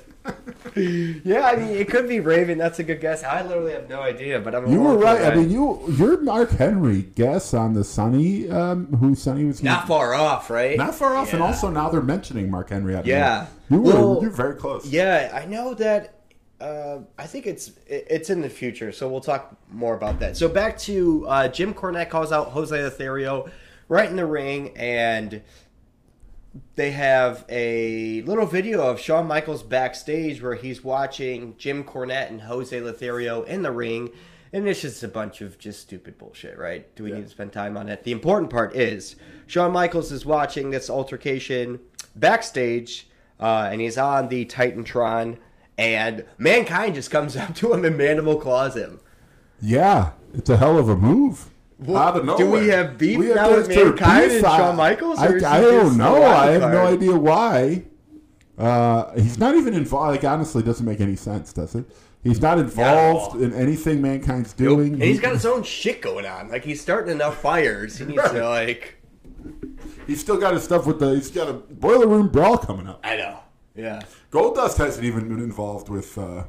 Yeah, 0.75 1.45
I 1.45 1.55
mean, 1.55 1.69
it 1.69 1.87
could 1.89 2.07
be 2.07 2.19
Raven. 2.19 2.57
That's 2.57 2.79
a 2.79 2.83
good 2.83 2.99
guess. 2.99 3.23
I 3.23 3.43
literally 3.43 3.73
have 3.73 3.89
no 3.89 4.01
idea, 4.01 4.39
but 4.39 4.55
I'm. 4.55 4.71
You 4.71 4.81
were 4.81 4.97
right. 4.97 5.21
I 5.21 5.35
mean, 5.35 5.51
you 5.51 5.83
your 5.89 6.19
Mark 6.21 6.49
Henry 6.51 7.03
guess 7.03 7.53
on 7.53 7.73
the 7.73 7.83
Sunny, 7.83 8.49
um, 8.49 8.87
who 8.87 9.13
Sunny 9.13 9.45
was 9.45 9.61
not 9.61 9.87
far 9.87 10.15
off, 10.15 10.49
right? 10.49 10.77
not 10.77 10.95
far 10.95 11.15
off, 11.15 11.33
and 11.33 11.43
also 11.43 11.69
now 11.69 11.89
they're 11.89 12.01
mentioning 12.01 12.49
Mark 12.49 12.69
Henry. 12.69 12.99
Yeah. 13.05 13.47
you 13.69 13.81
were 13.81 13.93
Well, 13.93 14.19
you're 14.21 14.31
very 14.31 14.55
close. 14.55 14.87
Yeah, 14.87 15.31
I 15.33 15.45
know 15.45 15.73
that. 15.75 16.15
Uh, 16.63 17.01
I 17.17 17.27
think 17.27 17.45
it's 17.45 17.71
it's 17.87 18.29
in 18.29 18.39
the 18.39 18.49
future, 18.49 18.93
so 18.93 19.09
we'll 19.09 19.19
talk 19.19 19.57
more 19.69 19.95
about 19.95 20.21
that. 20.21 20.37
So 20.37 20.47
back 20.47 20.77
to 20.79 21.27
uh, 21.27 21.47
Jim 21.49 21.73
Cornette 21.73 22.09
calls 22.09 22.31
out 22.31 22.51
Jose 22.51 22.81
Lothario 22.81 23.49
right 23.89 24.09
in 24.09 24.15
the 24.15 24.25
ring, 24.25 24.71
and 24.77 25.41
they 26.75 26.91
have 26.91 27.43
a 27.49 28.21
little 28.21 28.45
video 28.45 28.81
of 28.81 28.97
Shawn 28.97 29.27
Michaels 29.27 29.61
backstage 29.61 30.41
where 30.41 30.55
he's 30.55 30.85
watching 30.85 31.55
Jim 31.57 31.83
Cornette 31.83 32.29
and 32.29 32.43
Jose 32.43 32.79
Lothario 32.79 33.43
in 33.43 33.61
the 33.63 33.71
ring, 33.71 34.11
and 34.53 34.65
it's 34.65 34.81
just 34.83 35.03
a 35.03 35.09
bunch 35.09 35.41
of 35.41 35.59
just 35.59 35.81
stupid 35.81 36.17
bullshit, 36.17 36.57
right? 36.57 36.95
Do 36.95 37.03
we 37.03 37.09
Yeah. 37.09 37.17
need 37.17 37.23
to 37.25 37.29
spend 37.29 37.51
time 37.51 37.75
on 37.75 37.89
it? 37.89 38.05
The 38.05 38.13
important 38.13 38.49
part 38.49 38.73
is 38.73 39.17
Shawn 39.47 39.73
Michaels 39.73 40.13
is 40.13 40.25
watching 40.25 40.69
this 40.69 40.89
altercation 40.89 41.81
backstage, 42.15 43.09
uh, 43.37 43.67
and 43.69 43.81
he's 43.81 43.97
on 43.97 44.29
the 44.29 44.45
Titantron, 44.45 45.39
and 45.77 46.25
Mankind 46.37 46.95
just 46.95 47.11
comes 47.11 47.35
up 47.37 47.55
to 47.55 47.73
him 47.73 47.85
and 47.85 47.97
mandible 47.97 48.37
claws 48.39 48.75
him. 48.75 48.99
Yeah, 49.61 50.11
it's 50.33 50.49
a 50.49 50.57
hell 50.57 50.77
of 50.77 50.89
a 50.89 50.95
move. 50.95 51.49
Out 51.89 52.15
of 52.17 52.37
do 52.37 52.49
we 52.49 52.67
have 52.69 52.97
beef 52.97 53.17
We 53.17 53.27
have 53.27 53.35
now 53.35 53.51
with 53.55 53.67
this 53.67 53.75
Mankind 53.77 54.29
beef. 54.29 54.37
and 54.37 54.45
I- 54.45 54.57
Shawn 54.57 54.75
Michaels, 54.77 55.19
I, 55.19 55.27
or 55.27 55.45
I 55.45 55.61
don't 55.61 55.97
know. 55.97 56.23
I 56.23 56.51
have 56.51 56.61
no 56.71 56.85
idea 56.87 57.15
why. 57.15 57.83
Uh, 58.57 59.11
he's 59.15 59.37
not 59.37 59.55
even 59.55 59.73
involved. 59.73 60.11
Like 60.11 60.23
honestly, 60.23 60.61
it 60.61 60.65
doesn't 60.65 60.85
make 60.85 61.01
any 61.01 61.15
sense, 61.15 61.51
does 61.51 61.75
it? 61.75 61.85
He's 62.23 62.39
not 62.41 62.57
involved 62.57 63.35
all. 63.35 63.43
in 63.43 63.53
anything 63.53 64.01
mankind's 64.01 64.55
Nope. 64.57 64.77
doing. 64.77 64.93
And 64.93 65.03
he's 65.03 65.19
got 65.19 65.33
his 65.33 65.45
own 65.45 65.63
shit 65.63 66.01
going 66.01 66.25
on. 66.25 66.49
Like 66.49 66.63
he's 66.63 66.79
starting 66.79 67.11
enough 67.11 67.41
fires. 67.41 67.97
He 67.97 68.05
needs 68.05 68.21
to 68.31 68.47
like. 68.47 68.97
He's 70.07 70.21
still 70.21 70.37
got 70.37 70.53
his 70.53 70.63
stuff 70.63 70.85
with 70.85 70.99
the. 70.99 71.15
He's 71.15 71.31
got 71.31 71.49
a 71.49 71.53
boiler 71.53 72.07
room 72.07 72.29
brawl 72.29 72.57
coming 72.57 72.87
up. 72.87 73.01
I 73.03 73.17
know. 73.17 73.39
Yeah. 73.75 74.01
Goldust 74.33 74.77
hasn't 74.77 75.05
even 75.05 75.29
been 75.29 75.39
involved 75.39 75.89
with 75.89 76.17
uh, 76.17 76.45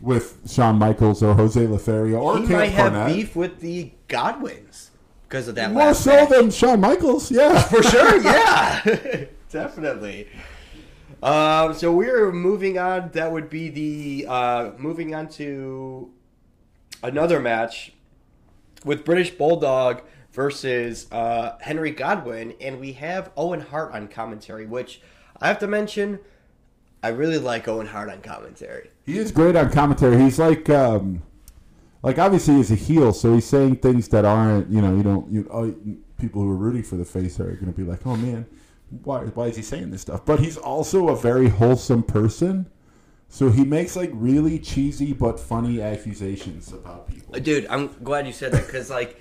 with 0.00 0.38
Shawn 0.50 0.78
Michaels 0.78 1.22
or 1.22 1.34
Jose 1.34 1.64
Lothario 1.64 2.18
or 2.18 2.38
he 2.38 2.46
Camp 2.46 2.58
might 2.58 2.70
have 2.70 3.06
beef 3.06 3.36
with 3.36 3.60
the 3.60 3.92
Godwinns 4.08 4.90
because 5.28 5.46
of 5.46 5.54
that. 5.54 5.70
More 5.70 5.84
last 5.84 6.02
so 6.02 6.10
match. 6.10 6.28
than 6.30 6.50
Shawn 6.50 6.80
Michaels, 6.80 7.30
yeah. 7.30 7.62
for 7.62 7.82
sure. 7.84 8.20
Yeah, 8.22 9.26
definitely. 9.50 10.28
Um, 11.22 11.74
so 11.74 11.92
we're 11.92 12.32
moving 12.32 12.78
on. 12.78 13.10
That 13.12 13.30
would 13.30 13.48
be 13.48 13.68
the 13.68 14.26
uh, 14.28 14.70
moving 14.76 15.14
on 15.14 15.28
to 15.30 16.10
another 17.02 17.38
match 17.38 17.92
with 18.84 19.04
British 19.04 19.30
Bulldog 19.30 20.02
versus 20.32 21.06
uh, 21.12 21.58
Henry 21.60 21.92
Godwinn, 21.92 22.54
and 22.60 22.80
we 22.80 22.92
have 22.94 23.30
Owen 23.36 23.60
Hart 23.60 23.92
on 23.92 24.08
commentary. 24.08 24.66
Which 24.66 25.00
I 25.40 25.46
have 25.46 25.60
to 25.60 25.68
mention, 25.68 26.18
I 27.02 27.08
really 27.08 27.38
like 27.38 27.68
Owen 27.68 27.86
Hart 27.86 28.10
on 28.10 28.20
commentary. 28.22 28.90
He 29.04 29.18
is 29.18 29.30
great 29.30 29.56
on 29.56 29.70
commentary. 29.70 30.20
He's 30.20 30.38
like, 30.38 30.68
um, 30.68 31.22
like 32.02 32.18
obviously 32.18 32.54
he's 32.54 32.70
a 32.70 32.76
heel, 32.76 33.12
so 33.12 33.34
he's 33.34 33.46
saying 33.46 33.76
things 33.76 34.08
that 34.08 34.24
aren't, 34.24 34.68
you 34.70 34.82
know, 34.82 34.96
you 34.96 35.02
don't, 35.02 35.32
you 35.32 35.48
oh, 35.52 35.74
people 36.18 36.42
who 36.42 36.50
are 36.50 36.56
rooting 36.56 36.82
for 36.82 36.96
the 36.96 37.04
face 37.04 37.38
are 37.38 37.52
going 37.52 37.66
to 37.66 37.72
be 37.72 37.84
like, 37.84 38.06
oh 38.06 38.16
man, 38.16 38.46
why, 39.04 39.20
why 39.20 39.46
is 39.46 39.56
he 39.56 39.62
saying 39.62 39.90
this 39.90 40.02
stuff? 40.02 40.24
But 40.24 40.40
he's 40.40 40.56
also 40.56 41.08
a 41.08 41.16
very 41.16 41.48
wholesome 41.48 42.02
person, 42.02 42.68
so 43.28 43.50
he 43.50 43.64
makes 43.64 43.94
like 43.94 44.10
really 44.12 44.58
cheesy 44.58 45.12
but 45.12 45.38
funny 45.38 45.80
accusations 45.80 46.72
about 46.72 47.08
people. 47.08 47.38
Dude, 47.38 47.66
I'm 47.68 47.88
glad 48.02 48.26
you 48.26 48.32
said 48.32 48.52
that 48.52 48.66
because 48.66 48.90
like 48.90 49.20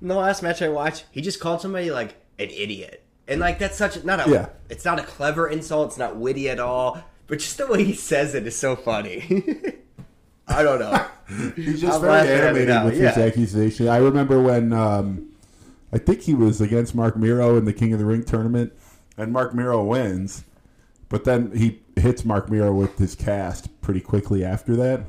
in 0.00 0.08
the 0.08 0.14
last 0.14 0.42
match 0.42 0.62
I 0.62 0.68
watched, 0.68 1.04
he 1.10 1.20
just 1.20 1.40
called 1.40 1.60
somebody 1.60 1.90
like 1.90 2.16
an 2.38 2.48
idiot, 2.50 3.03
and 3.28 3.40
like 3.40 3.58
that's 3.58 3.76
such 3.76 3.96
a, 3.96 4.06
not 4.06 4.26
a 4.26 4.30
Yeah. 4.30 4.48
it's 4.68 4.84
not 4.84 4.98
a 4.98 5.02
clever 5.02 5.48
insult. 5.48 5.88
It's 5.88 5.98
not 5.98 6.16
witty 6.16 6.48
at 6.50 6.58
all, 6.60 7.02
but 7.26 7.38
just 7.38 7.58
the 7.58 7.66
way 7.66 7.84
he 7.84 7.94
says 7.94 8.34
it 8.34 8.46
is 8.46 8.56
so 8.56 8.76
funny. 8.76 9.22
I 10.46 10.62
don't 10.62 10.78
know. 10.78 11.06
He's 11.56 11.80
just 11.80 11.94
I'm 11.94 12.00
very 12.02 12.12
laughing 12.12 12.30
at 12.32 12.38
it 12.38 12.68
animated 12.70 12.84
with 12.84 12.94
his 13.00 13.16
accusation. 13.16 13.88
I 13.88 13.96
remember 13.96 14.42
when 14.42 14.72
um, 14.74 15.28
I 15.92 15.96
think 15.98 16.20
he 16.22 16.34
was 16.34 16.60
against 16.60 16.94
Marc 16.94 17.16
Mero 17.16 17.56
in 17.56 17.64
the 17.64 17.72
King 17.72 17.92
of 17.94 17.98
the 17.98 18.04
Ring 18.04 18.24
tournament, 18.24 18.72
and 19.16 19.32
Marc 19.32 19.54
Mero 19.54 19.82
wins, 19.82 20.44
but 21.08 21.24
then 21.24 21.56
he 21.56 21.80
hits 21.96 22.24
Marc 22.26 22.50
Mero 22.50 22.74
with 22.74 22.98
his 22.98 23.14
cast 23.14 23.80
pretty 23.80 24.00
quickly 24.02 24.44
after 24.44 24.76
that. 24.76 25.04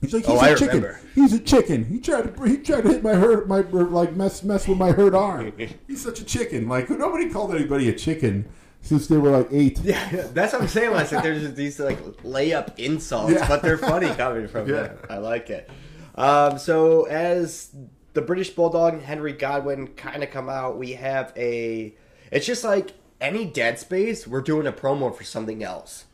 He's 0.00 0.14
like, 0.14 0.24
he's 0.24 0.34
Oh, 0.34 0.38
a 0.38 0.50
I 0.50 0.54
chicken. 0.54 0.66
remember. 0.82 1.00
He's 1.14 1.32
a 1.34 1.38
chicken. 1.40 1.84
He 1.84 1.98
tried 2.00 2.34
to 2.34 2.44
he 2.44 2.56
tried 2.58 2.82
to 2.82 2.88
hit 2.88 3.02
my 3.02 3.14
hurt 3.14 3.46
my 3.48 3.60
like 3.60 4.14
mess 4.16 4.42
mess 4.42 4.66
with 4.66 4.78
my 4.78 4.92
hurt 4.92 5.14
arm. 5.14 5.52
He's 5.86 6.00
such 6.02 6.20
a 6.20 6.24
chicken. 6.24 6.68
Like 6.68 6.88
nobody 6.88 7.28
called 7.28 7.54
anybody 7.54 7.88
a 7.90 7.92
chicken 7.92 8.48
since 8.80 9.08
they 9.08 9.18
were 9.18 9.30
like 9.30 9.48
eight. 9.50 9.78
Yeah, 9.82 10.26
that's 10.32 10.54
what 10.54 10.62
I'm 10.62 10.68
saying. 10.68 10.90
When 10.92 11.00
I 11.00 11.04
said 11.04 11.22
there's 11.22 11.52
these 11.54 11.78
like 11.78 11.98
layup 12.22 12.78
insults, 12.78 13.34
Yeah. 13.34 13.46
but 13.46 13.60
they're 13.62 13.76
funny 13.76 14.08
coming 14.14 14.48
from 14.48 14.66
Yeah. 14.68 14.82
them. 14.84 14.98
I 15.10 15.18
like 15.18 15.50
it. 15.50 15.68
Um, 16.14 16.58
so 16.58 17.04
as 17.04 17.74
the 18.14 18.22
British 18.22 18.50
Bulldog 18.50 18.94
and 18.94 19.02
Henry 19.02 19.32
Godwinn 19.34 19.88
kind 19.88 20.22
of 20.22 20.30
come 20.30 20.48
out, 20.48 20.78
we 20.78 20.92
have 20.92 21.32
a. 21.36 21.94
It's 22.32 22.46
just 22.46 22.64
like 22.64 22.94
any 23.20 23.44
Dead 23.44 23.78
Space. 23.78 24.26
We're 24.26 24.40
doing 24.40 24.66
a 24.66 24.72
promo 24.72 25.14
for 25.14 25.24
something 25.24 25.62
else. 25.62 26.06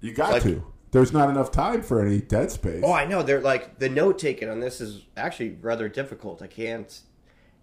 You 0.00 0.14
got 0.14 0.32
Like- 0.32 0.42
to. 0.44 0.64
There's 0.92 1.12
not 1.12 1.28
enough 1.30 1.50
time 1.50 1.82
for 1.82 2.04
any 2.04 2.20
dead 2.20 2.50
space. 2.52 2.82
Oh, 2.84 2.92
I 2.92 3.06
know. 3.06 3.22
They're 3.22 3.40
like 3.40 3.78
the 3.78 3.88
note 3.88 4.18
taking 4.18 4.48
on 4.48 4.60
this 4.60 4.80
is 4.80 5.02
actually 5.16 5.56
rather 5.60 5.88
difficult. 5.88 6.42
I 6.42 6.46
can't 6.46 7.00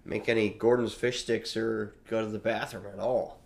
make 0.03 0.27
any 0.27 0.49
Gorton's 0.49 0.93
fish 0.95 1.21
sticks 1.21 1.55
or 1.55 1.93
go 2.09 2.21
to 2.21 2.27
the 2.27 2.39
bathroom 2.39 2.85
at 2.91 2.99
all. 2.99 3.39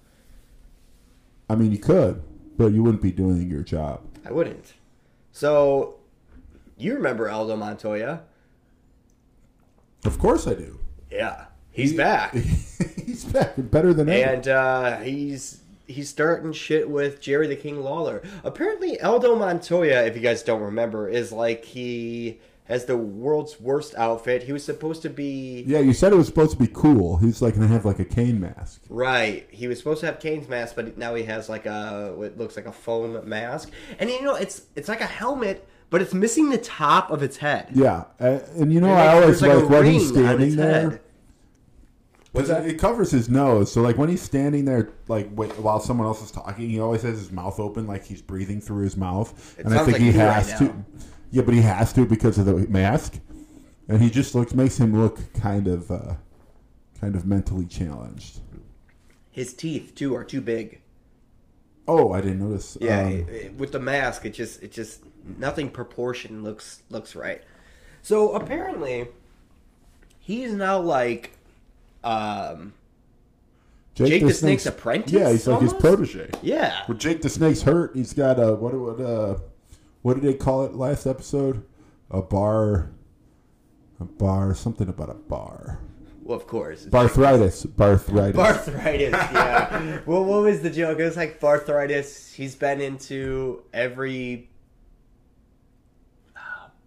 I 1.50 1.56
mean, 1.56 1.72
you 1.74 1.78
could, 1.80 2.24
but 2.58 2.68
you 2.72 2.82
wouldn't 2.82 3.04
be 3.04 3.12
doing 3.12 3.50
your 3.50 3.62
job. 3.64 4.02
I 4.26 4.32
wouldn't. 4.32 4.74
So, 5.34 5.96
you 6.78 6.94
remember 6.96 7.30
Aldo 7.30 7.58
Montoya? 7.58 8.22
Of 10.06 10.18
course 10.18 10.48
I 10.48 10.54
do. 10.54 10.80
Yeah, 11.12 11.46
he's 11.72 11.94
back, 11.94 12.34
He's 13.06 13.26
back 13.26 13.54
better 13.58 13.94
than 13.94 14.08
ever. 14.10 14.32
and 14.34 14.48
uh, 14.48 14.98
he's 15.00 15.62
he's 15.88 16.10
starting 16.10 16.54
shit 16.54 16.90
with 16.90 17.20
Jerry 17.22 17.48
the 17.48 17.56
King 17.56 17.82
Lawler. 17.82 18.22
Apparently, 18.44 19.00
Aldo 19.02 19.36
Montoya, 19.36 20.04
if 20.06 20.16
you 20.16 20.22
guys 20.22 20.44
don't 20.44 20.62
remember, 20.62 21.08
is 21.10 21.32
like 21.32 21.66
he 21.66 22.40
has 22.66 22.86
the 22.86 22.96
world's 22.96 23.60
worst 23.60 23.94
outfit. 23.96 24.44
He 24.44 24.54
was 24.54 24.64
supposed 24.64 25.02
to 25.02 25.10
be 25.10 25.64
yeah, 25.68 25.80
you 25.80 25.92
said 25.94 26.14
it 26.14 26.16
was 26.16 26.28
supposed 26.28 26.52
to 26.52 26.58
be 26.58 26.70
cool. 26.74 27.18
He's 27.18 27.42
like 27.42 27.56
gonna 27.56 27.68
have 27.68 27.84
like 27.86 28.00
a 28.00 28.06
cane 28.06 28.40
mask. 28.40 28.82
right. 28.90 29.46
He 29.52 29.68
was 29.68 29.78
supposed 29.80 30.00
to 30.00 30.06
have 30.06 30.20
Kane's 30.20 30.48
mask, 30.48 30.76
but 30.76 30.98
now 30.98 31.14
he 31.16 31.24
has 31.24 31.50
like 31.50 31.66
a 31.66 32.14
what 32.16 32.38
looks 32.38 32.56
like 32.56 32.66
a 32.66 32.72
foam 32.72 33.28
mask, 33.28 33.70
and 34.00 34.10
you 34.10 34.22
know 34.22 34.36
it's 34.36 34.64
it's 34.76 34.88
like 34.88 35.02
a 35.02 35.06
helmet. 35.06 35.68
But 35.90 36.02
it's 36.02 36.14
missing 36.16 36.50
the 36.50 36.58
top 36.58 37.12
of 37.12 37.22
its 37.22 37.38
head. 37.38 37.68
Yeah, 37.76 38.06
uh, 38.20 38.40
and 38.56 38.74
you 38.74 38.82
know 38.82 38.88
And 38.90 38.98
I 38.98 39.14
always 39.14 39.44
like, 39.44 39.52
a 39.52 39.68
when 39.68 39.86
he's 39.86 40.08
standing 40.10 40.56
there. 40.56 40.90
head. 40.90 41.02
What's 42.34 42.48
that? 42.50 42.66
It 42.66 42.80
covers 42.80 43.12
his 43.12 43.30
nose, 43.30 43.72
so 43.72 43.82
like 43.82 43.98
when 43.98 44.10
he's 44.10 44.22
standing 44.22 44.66
there, 44.66 44.90
like 45.08 45.30
wait, 45.34 45.58
while 45.60 45.80
someone 45.80 46.08
else 46.08 46.22
is 46.24 46.32
talking, 46.32 46.70
he 46.70 46.80
always 46.80 47.04
has 47.04 47.18
his 47.20 47.32
mouth 47.32 47.60
open, 47.60 47.86
like 47.88 48.04
he's 48.04 48.22
breathing 48.22 48.60
through 48.60 48.84
his 48.84 48.98
mouth. 48.98 49.56
It 49.58 49.66
and 49.66 49.74
I 49.74 49.78
sounds 49.78 49.86
think 49.92 50.00
like 50.00 50.02
he 50.14 50.18
you 50.18 50.26
right 50.26 50.34
has 50.34 50.50
now. 50.60 50.68
to. 50.68 50.86
Yeah, 51.32 51.42
but 51.44 51.54
he 51.54 51.62
has 51.62 51.94
to 51.94 52.06
because 52.06 52.38
of 52.40 52.46
the 52.46 52.54
mask, 52.70 53.20
and 53.88 54.02
he 54.02 54.10
just 54.10 54.34
looks 54.36 54.54
makes 54.54 54.78
him 54.78 55.00
look 55.00 55.20
kind 55.34 55.68
of, 55.68 55.90
uh, 55.92 56.16
kind 57.00 57.16
of 57.16 57.26
mentally 57.26 57.66
challenged. 57.66 58.40
His 59.32 59.54
teeth 59.54 59.94
too 59.96 60.16
are 60.16 60.24
too 60.24 60.42
big. 60.42 60.82
Oh, 61.88 62.14
I 62.14 62.22
didn't 62.22 62.40
notice. 62.40 62.78
Yeah, 62.82 63.02
Um, 63.02 63.12
it- 63.12 63.30
it- 63.30 63.54
with 63.56 63.72
the 63.74 63.80
mask, 63.80 64.26
it 64.26 64.34
just 64.34 64.64
it 64.64 64.72
just 64.72 65.02
nothing 65.38 65.70
proportion 65.70 66.44
looks 66.44 66.82
looks 66.90 67.16
right. 67.16 67.44
So 68.02 68.32
apparently, 68.34 69.08
he's 70.20 70.54
now 70.54 70.80
like 70.80 71.38
um 72.04 72.74
Jake 73.96 74.24
the 74.24 74.34
Snake's 74.34 74.66
apprentice, 74.66 75.12
Yeah, 75.12 75.32
he's 75.32 75.46
like 75.48 75.62
his 75.62 75.74
protege. 75.74 76.30
yeah 76.42 76.84
When 76.88 76.98
Jake 76.98 77.22
the 77.22 77.30
Snake's 77.30 77.62
hurt, 77.62 77.96
he's 77.96 78.14
got 78.14 78.40
a 78.40 78.56
what? 78.56 78.74
What? 78.74 79.00
Uh, 79.00 79.38
what 80.02 80.16
did 80.16 80.24
they 80.24 80.34
call 80.34 80.66
it 80.66 80.74
last 80.74 81.06
episode? 81.06 81.64
A 82.10 82.22
bar. 82.22 82.90
A 84.00 84.06
bar. 84.06 84.56
Something 84.56 84.90
about 84.90 85.10
a 85.12 85.14
bar. 85.14 85.80
well 86.24 86.36
of 86.36 86.48
course 86.48 86.86
Barthritis. 86.88 87.68
Barthritis. 87.68 88.34
Barthritis, 88.34 89.12
yeah. 89.34 90.00
well, 90.08 90.26
what 90.26 90.42
was 90.42 90.62
the 90.62 90.70
joke? 90.72 91.00
It 91.00 91.04
was 91.06 91.16
like 91.18 91.40
Barthritis. 91.40 92.34
He's 92.34 92.56
been 92.56 92.82
into 92.82 93.62
every 93.74 94.50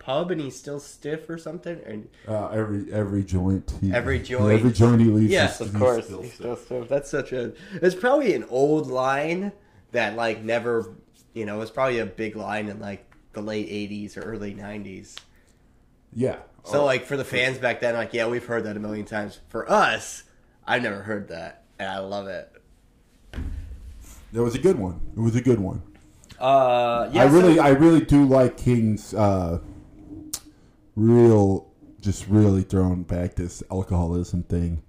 pub 0.07 0.31
and 0.31 0.41
he's 0.41 0.57
still 0.57 0.79
stiff 0.79 1.29
or 1.29 1.37
something. 1.37 1.81
And 1.85 2.09
uh, 2.29 2.47
every 2.49 2.93
every 2.93 3.25
joint. 3.25 3.75
He, 3.81 3.93
Every 3.93 4.19
joint. 4.31 4.53
Every 4.53 4.73
joint 4.73 5.01
he 5.01 5.09
leaves. 5.09 5.33
yes, 5.33 5.61
is- 5.61 5.69
of 5.69 5.75
course. 5.81 6.07
still 6.07 6.23
He's 6.23 6.35
still 6.35 6.57
stiff. 6.57 6.89
That's 6.89 7.11
such 7.11 7.33
a. 7.33 7.53
It's 7.75 7.95
probably 7.97 8.35
an 8.35 8.45
old 8.49 8.87
line 8.87 9.53
that 9.93 10.15
like 10.17 10.43
never, 10.43 10.95
you 11.35 11.45
know, 11.45 11.61
it's 11.61 11.71
probably 11.73 11.99
a 11.99 12.07
big 12.07 12.37
line 12.37 12.69
in 12.69 12.79
like 12.81 13.05
the 13.33 13.43
late 13.43 13.69
'80s 13.69 14.17
or 14.17 14.21
early 14.23 14.55
'90s. 14.55 15.17
Yeah. 16.15 16.37
So 16.65 16.81
Oh, 16.83 16.85
like 16.85 17.05
for 17.05 17.17
the 17.17 17.25
fans 17.25 17.59
back 17.59 17.81
then, 17.81 17.95
like 17.95 18.15
yeah, 18.15 18.27
we've 18.29 18.45
heard 18.47 18.65
that 18.65 18.77
a 18.77 18.81
million 18.81 19.05
times. 19.07 19.41
For 19.49 19.71
us, 19.71 20.23
I've 20.67 20.83
never 20.83 21.03
heard 21.03 21.29
that, 21.29 21.65
and 21.79 21.89
I 21.89 21.99
love 21.99 22.27
it. 22.29 22.51
that 24.33 24.43
was 24.43 24.55
a 24.55 24.59
good 24.59 24.79
one. 24.79 25.01
It 25.17 25.21
was 25.21 25.37
a 25.37 25.41
good 25.41 25.61
one. 25.61 25.83
Uh, 26.39 27.09
yeah, 27.13 27.23
I 27.23 27.25
really, 27.27 27.57
so- 27.57 27.63
I 27.63 27.69
really 27.71 28.01
do 28.05 28.25
like 28.25 28.57
King's 28.57 29.15
uh, 29.15 29.61
real, 30.97 31.69
just 32.01 32.27
really 32.27 32.63
throwing 32.63 33.03
back 33.05 33.35
this 33.37 33.63
alcoholism 33.71 34.43
thing. 34.45 34.83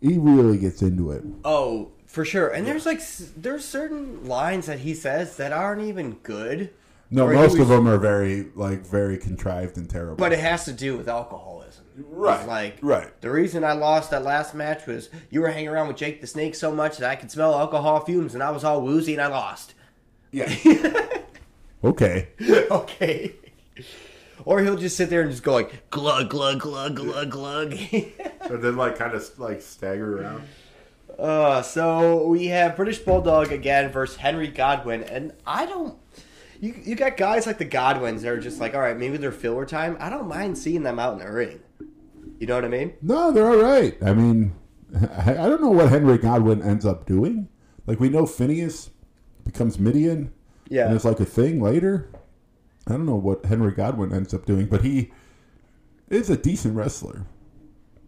He 0.00 0.16
really 0.18 0.58
gets 0.58 0.82
into 0.82 1.10
it. 1.10 1.24
Oh, 1.44 1.90
For 2.06 2.24
sure. 2.24 2.48
And 2.48 2.66
there's 2.66 2.86
like 2.86 3.00
there's 3.36 3.64
certain 3.64 4.24
lines 4.24 4.66
that 4.66 4.80
he 4.80 4.94
says 4.94 5.36
that 5.36 5.52
aren't 5.52 5.82
even 5.82 6.14
good. 6.22 6.70
No, 7.10 7.26
Or 7.26 7.32
most 7.32 7.58
of 7.58 7.68
them 7.68 7.88
are 7.88 7.96
very 7.98 8.48
like 8.54 8.86
very 8.86 9.16
contrived 9.18 9.76
and 9.76 9.88
terrible. 9.88 10.16
But 10.16 10.32
it 10.32 10.38
has 10.40 10.64
to 10.66 10.72
do 10.72 10.96
with 10.96 11.08
alcoholism. 11.08 11.84
Right, 12.10 12.38
It's 12.38 12.46
like 12.46 12.78
right. 12.80 13.20
the 13.22 13.30
reason 13.30 13.64
I 13.64 13.72
lost 13.72 14.10
that 14.12 14.22
last 14.22 14.54
match 14.54 14.86
was 14.86 15.08
you 15.30 15.40
were 15.40 15.48
hanging 15.48 15.68
around 15.68 15.88
with 15.88 15.96
Jake 15.96 16.20
the 16.20 16.26
Snake 16.28 16.54
so 16.54 16.70
much 16.70 16.98
that 16.98 17.10
I 17.10 17.16
could 17.16 17.30
smell 17.30 17.54
alcohol 17.58 18.00
fumes 18.04 18.34
and 18.34 18.42
I 18.42 18.50
was 18.50 18.62
all 18.62 18.82
woozy 18.82 19.14
and 19.14 19.22
I 19.22 19.26
lost. 19.26 19.74
yeah. 20.30 20.54
okay. 21.84 22.28
okay. 22.70 23.34
Or 24.44 24.60
he'll 24.60 24.76
just 24.76 24.96
sit 24.96 25.10
there 25.10 25.22
and 25.22 25.30
just 25.30 25.42
go 25.42 25.52
like 25.52 25.90
glug 25.90 26.30
glug 26.30 26.60
glug 26.60 26.96
glug 26.96 27.30
glug. 27.30 27.72
And 27.72 28.62
then 28.62 28.76
like 28.76 28.96
kind 28.96 29.14
of 29.14 29.38
like 29.38 29.60
stagger 29.62 30.22
around. 30.22 30.44
Uh, 31.18 31.62
so 31.62 32.26
we 32.26 32.46
have 32.46 32.76
British 32.76 33.00
Bulldog 33.00 33.50
again 33.50 33.90
versus 33.90 34.16
Henry 34.16 34.48
Godwinn, 34.48 35.02
and 35.02 35.32
I 35.46 35.66
don't. 35.66 35.98
You 36.60 36.74
you 36.82 36.94
got 36.94 37.16
guys 37.16 37.46
like 37.46 37.58
the 37.58 37.66
Godwinns 37.66 38.22
that 38.22 38.30
are 38.30 38.40
just 38.40 38.60
like, 38.60 38.74
all 38.74 38.80
right, 38.80 38.96
maybe 38.96 39.16
they're 39.16 39.32
filler 39.32 39.66
time. 39.66 39.96
I 40.00 40.10
don't 40.10 40.28
mind 40.28 40.58
seeing 40.58 40.82
them 40.82 40.98
out 40.98 41.14
in 41.14 41.18
the 41.18 41.30
ring. 41.30 41.60
You 42.38 42.46
know 42.46 42.54
what 42.54 42.64
I 42.64 42.68
mean? 42.68 42.94
No, 43.02 43.32
they're 43.32 43.48
all 43.48 43.56
right. 43.56 43.96
I 44.02 44.14
mean, 44.14 44.54
I, 44.94 45.32
I 45.32 45.48
don't 45.48 45.60
know 45.60 45.70
what 45.70 45.88
Henry 45.88 46.18
Godwinn 46.18 46.62
ends 46.62 46.86
up 46.86 47.04
doing. 47.04 47.48
Like 47.86 47.98
we 47.98 48.08
know 48.08 48.26
Phineas 48.26 48.90
becomes 49.44 49.78
Mideon. 49.78 50.30
Yeah. 50.68 50.86
And 50.86 50.94
it's 50.94 51.04
like 51.04 51.20
a 51.20 51.24
thing 51.24 51.60
later. 51.60 52.08
I 52.88 52.92
don't 52.92 53.06
know 53.06 53.16
what 53.16 53.44
Henry 53.44 53.72
Godwinn 53.72 54.12
ends 54.12 54.32
up 54.32 54.46
doing, 54.46 54.66
but 54.66 54.82
he 54.82 55.10
is 56.08 56.30
a 56.30 56.36
decent 56.36 56.74
wrestler. 56.74 57.26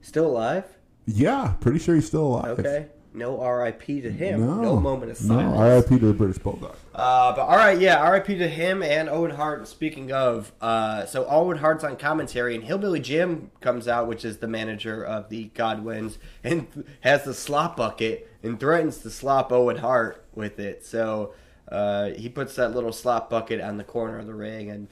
Still 0.01 0.27
alive? 0.27 0.65
Yeah, 1.07 1.55
pretty 1.61 1.79
sure 1.79 1.95
he's 1.95 2.07
still 2.07 2.27
alive. 2.27 2.59
Okay. 2.59 2.87
No 3.13 3.41
R.I.P. 3.41 4.03
to 4.03 4.11
him. 4.11 4.47
No, 4.47 4.63
No, 4.63 4.81
moment 4.81 5.11
of 5.11 5.17
silence. 5.19 5.53
No. 5.53 5.61
R.I.P. 5.61 5.99
to 5.99 6.07
the 6.07 6.13
British 6.13 6.39
Bulldog. 6.39 6.77
Uh, 6.95 7.35
but 7.35 7.43
all 7.43 7.57
right, 7.57 7.79
yeah, 7.79 7.97
R.I.P. 7.97 8.39
to 8.39 8.49
him 8.49 8.85
and 8.85 9.09
Owen 9.09 9.33
Hart. 9.33 9.59
And 9.59 9.69
Speaking 9.69 10.13
of, 10.13 10.53
uh, 10.61 11.07
so 11.07 11.27
Owen 11.27 11.59
Hart's 11.59 11.83
on 11.83 11.97
commentary, 11.97 12.55
and 12.55 12.63
Hillbilly 12.63 13.01
Jim 13.01 13.51
comes 13.61 13.89
out, 13.89 14.07
which 14.07 14.25
is 14.25 14.39
the 14.39 14.47
manager 14.47 15.05
of 15.05 15.29
the 15.29 15.51
Godwinns, 15.57 16.19
and 16.45 16.69
has 17.01 17.25
the 17.25 17.35
slop 17.35 17.77
bucket 17.77 18.31
and 18.45 18.61
threatens 18.61 18.99
to 18.99 19.11
slop 19.11 19.51
Owen 19.51 19.79
Hart 19.79 20.25
with 20.33 20.61
it. 20.61 20.87
So 20.87 21.35
uh, 21.71 22.11
he 22.11 22.29
puts 22.29 22.55
that 22.57 22.75
little 22.75 22.93
slop 22.93 23.31
bucket 23.31 23.61
on 23.61 23.77
the 23.77 23.85
corner 23.85 24.19
of 24.19 24.27
the 24.27 24.35
ring, 24.35 24.71
and 24.71 24.89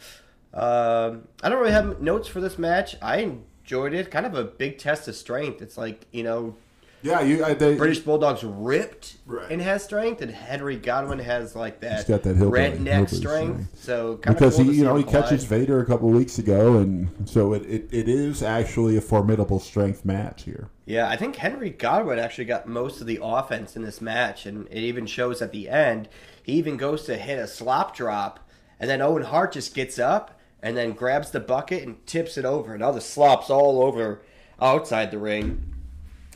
um, 0.55 1.29
I 1.43 1.49
don't 1.49 1.59
really 1.59 1.73
have 1.73 2.01
notes 2.01 2.29
for 2.29 2.41
this 2.41 2.59
match. 2.59 2.97
I 3.03 3.19
enjoyed 3.63 3.93
it. 3.95 4.11
Kind 4.11 4.27
of 4.27 4.35
a 4.35 4.45
big 4.45 4.79
test 4.79 5.09
of 5.09 5.15
strength. 5.15 5.61
It's 5.63 5.77
like 5.77 6.07
you 6.11 6.23
know 6.23 6.57
Yeah, 7.03 7.21
you. 7.21 7.45
I, 7.45 7.55
they, 7.55 7.77
British 7.77 8.01
Bulldog's 8.01 8.43
ripped 8.45 9.17
Right. 9.27 9.51
and 9.51 9.61
has 9.61 9.85
strength, 9.85 10.23
and 10.23 10.31
Henry 10.31 10.77
Godwinn 10.77 11.19
has 11.19 11.55
like 11.55 11.81
that 11.81 11.97
He's 11.99 12.05
got 12.07 12.23
that 12.23 12.37
redneck 12.37 13.09
strength. 13.11 13.17
strength. 13.17 13.79
So 13.85 14.17
kind 14.17 14.37
because 14.37 14.59
of 14.59 14.67
he, 14.67 14.73
you 14.73 14.85
know, 14.85 14.97
he 14.97 15.05
catches 15.05 15.45
Vader 15.45 15.81
a 15.81 15.85
couple 15.87 16.09
weeks 16.09 16.39
ago, 16.39 16.79
and 16.79 17.09
so 17.29 17.53
it, 17.53 17.63
it, 17.67 17.89
it 17.93 18.09
is 18.09 18.43
actually 18.43 18.97
a 18.97 19.01
formidable 19.03 19.61
strength 19.61 20.05
match 20.05 20.45
here. 20.45 20.71
Yeah, 20.87 21.07
I 21.11 21.17
think 21.17 21.37
Henry 21.37 21.69
Godwinn 21.69 22.19
actually 22.19 22.47
got 22.47 22.67
most 22.67 23.03
of 23.03 23.07
the 23.07 23.19
offense 23.23 23.77
in 23.77 23.83
this 23.83 24.01
match, 24.01 24.47
and 24.47 24.67
it 24.71 24.79
even 24.79 25.05
shows 25.07 25.43
at 25.43 25.53
the 25.53 25.69
end. 25.69 26.09
He 26.49 26.55
even 26.55 26.79
goes 26.79 27.05
to 27.05 27.19
hit 27.19 27.39
a 27.39 27.47
slop 27.47 27.95
drop, 27.95 28.41
and 28.81 28.89
then 28.89 29.03
Owen 29.03 29.23
Hart 29.23 29.53
just 29.53 29.75
gets 29.75 29.99
up 29.99 30.41
and 30.63 30.75
then 30.75 30.93
grabs 30.93 31.31
the 31.31 31.41
bucket 31.41 31.83
and 31.83 32.07
tips 32.07 32.39
it 32.39 32.47
over, 32.47 32.73
and 32.73 32.83
all 32.83 32.95
the 32.95 33.03
slop's 33.03 33.51
all 33.51 33.83
over 33.83 34.23
outside 34.59 35.11
the 35.11 35.19
ring. 35.19 35.75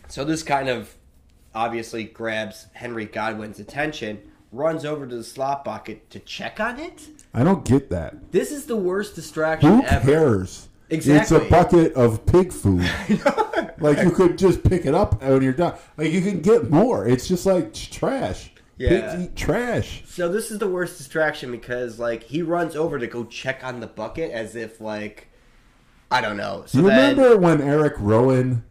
So 0.08 0.22
this 0.22 0.42
kind 0.42 0.68
of 0.68 0.96
obviously 1.54 2.04
grabs 2.04 2.66
Henry 2.74 3.06
Godwinn's 3.06 3.58
attention. 3.58 4.30
Runs 4.52 4.84
over 4.84 5.06
to 5.06 5.16
the 5.16 5.24
slop 5.24 5.64
bucket 5.64 6.10
to 6.10 6.18
check 6.18 6.60
on 6.60 6.78
it. 6.78 7.08
I 7.32 7.42
don't 7.42 7.64
get 7.64 7.88
that. 7.88 8.32
This 8.32 8.52
is 8.52 8.66
the 8.66 8.76
worst 8.76 9.14
distraction 9.14 9.78
Who 9.78 9.84
ever. 9.86 10.12
cares? 10.12 10.68
Exactly. 10.90 11.38
It's 11.38 11.46
a 11.46 11.48
bucket 11.48 11.94
of 11.94 12.26
pig 12.26 12.52
food. 12.52 12.86
like 13.78 14.02
you 14.02 14.10
could 14.10 14.36
just 14.36 14.62
pick 14.62 14.84
it 14.84 14.94
up 14.94 15.22
when 15.22 15.40
you're 15.40 15.54
done. 15.54 15.72
Like 15.96 16.12
you 16.12 16.20
can 16.20 16.42
get 16.42 16.68
more. 16.68 17.08
It's 17.08 17.26
just 17.26 17.46
like 17.46 17.72
trash. 17.72 18.50
Yeah. 18.78 18.88
Pigs 19.16 19.24
eat 19.24 19.36
trash. 19.36 20.02
So 20.06 20.28
this 20.28 20.50
is 20.50 20.58
the 20.58 20.68
worst 20.68 20.98
distraction 20.98 21.50
because 21.50 21.98
like 21.98 22.24
he 22.24 22.42
runs 22.42 22.74
over 22.74 22.98
to 22.98 23.06
go 23.06 23.24
check 23.24 23.62
on 23.62 23.80
the 23.80 23.86
bucket 23.86 24.30
as 24.30 24.56
if 24.56 24.80
like 24.80 25.28
I 26.10 26.20
don't 26.20 26.36
know. 26.36 26.64
So 26.66 26.78
you 26.78 26.84
then, 26.86 27.16
remember 27.16 27.38
when 27.38 27.60
Eric 27.62 27.94
Rowan 27.98 28.64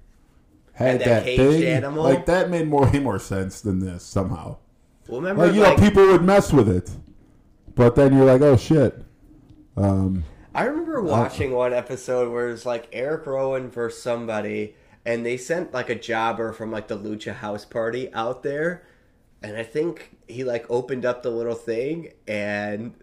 had, 0.74 0.92
Had 0.92 1.00
that 1.02 1.06
that, 1.06 1.26
thing? 1.26 1.64
animal? 1.66 2.04
Like 2.04 2.26
that 2.26 2.50
made 2.50 2.68
more 2.68 2.86
way 2.92 3.00
more 3.00 3.20
sense 3.20 3.62
than 3.62 3.80
this 3.80 4.04
somehow. 4.04 4.58
well, 5.08 5.22
remember 5.22 5.46
Like 5.48 5.56
you 5.56 5.62
like, 5.62 5.78
know, 5.78 5.84
people 5.84 6.06
would 6.08 6.24
mess 6.24 6.52
with 6.54 6.70
it, 6.70 6.90
but 7.76 7.96
then 7.96 8.16
you're 8.16 8.26
like, 8.26 8.42
oh 8.42 8.58
shit. 8.58 9.04
Um, 9.78 10.24
I 10.54 10.66
remember 10.66 11.02
watching 11.02 11.52
one 11.52 11.74
episode 11.74 12.32
where 12.32 12.50
it's 12.50 12.66
like 12.66 12.90
Eric 12.92 13.26
Rowan 13.26 13.70
versus 13.70 14.02
somebody, 14.04 14.76
and 15.06 15.26
they 15.26 15.38
sent 15.38 15.74
like 15.74 15.90
a 15.90 15.96
jobber 15.96 16.52
from 16.52 16.72
like 16.72 16.88
the 16.90 16.98
Lucha 16.98 17.36
House 17.36 17.64
Party 17.66 18.14
out 18.14 18.44
there, 18.44 18.84
and 19.44 19.58
I 19.58 19.64
think 19.64 20.18
he 20.28 20.44
like 20.44 20.66
opened 20.70 21.06
up 21.06 21.24
the 21.24 21.30
little 21.32 21.56
thing 21.56 22.14
and. 22.28 22.94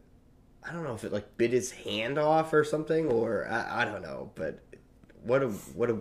I 0.68 0.72
don't 0.72 0.84
know 0.84 0.92
if 0.94 1.02
it 1.02 1.14
like 1.14 1.38
bit 1.38 1.50
his 1.52 1.70
hand 1.70 2.18
off 2.18 2.52
or 2.52 2.62
something, 2.62 3.06
or 3.06 3.48
I, 3.48 3.82
I 3.82 3.84
don't 3.86 4.02
know, 4.02 4.32
but 4.34 4.58
what 5.22 5.42
a 5.42 5.48
what 5.48 5.88
a 5.88 5.96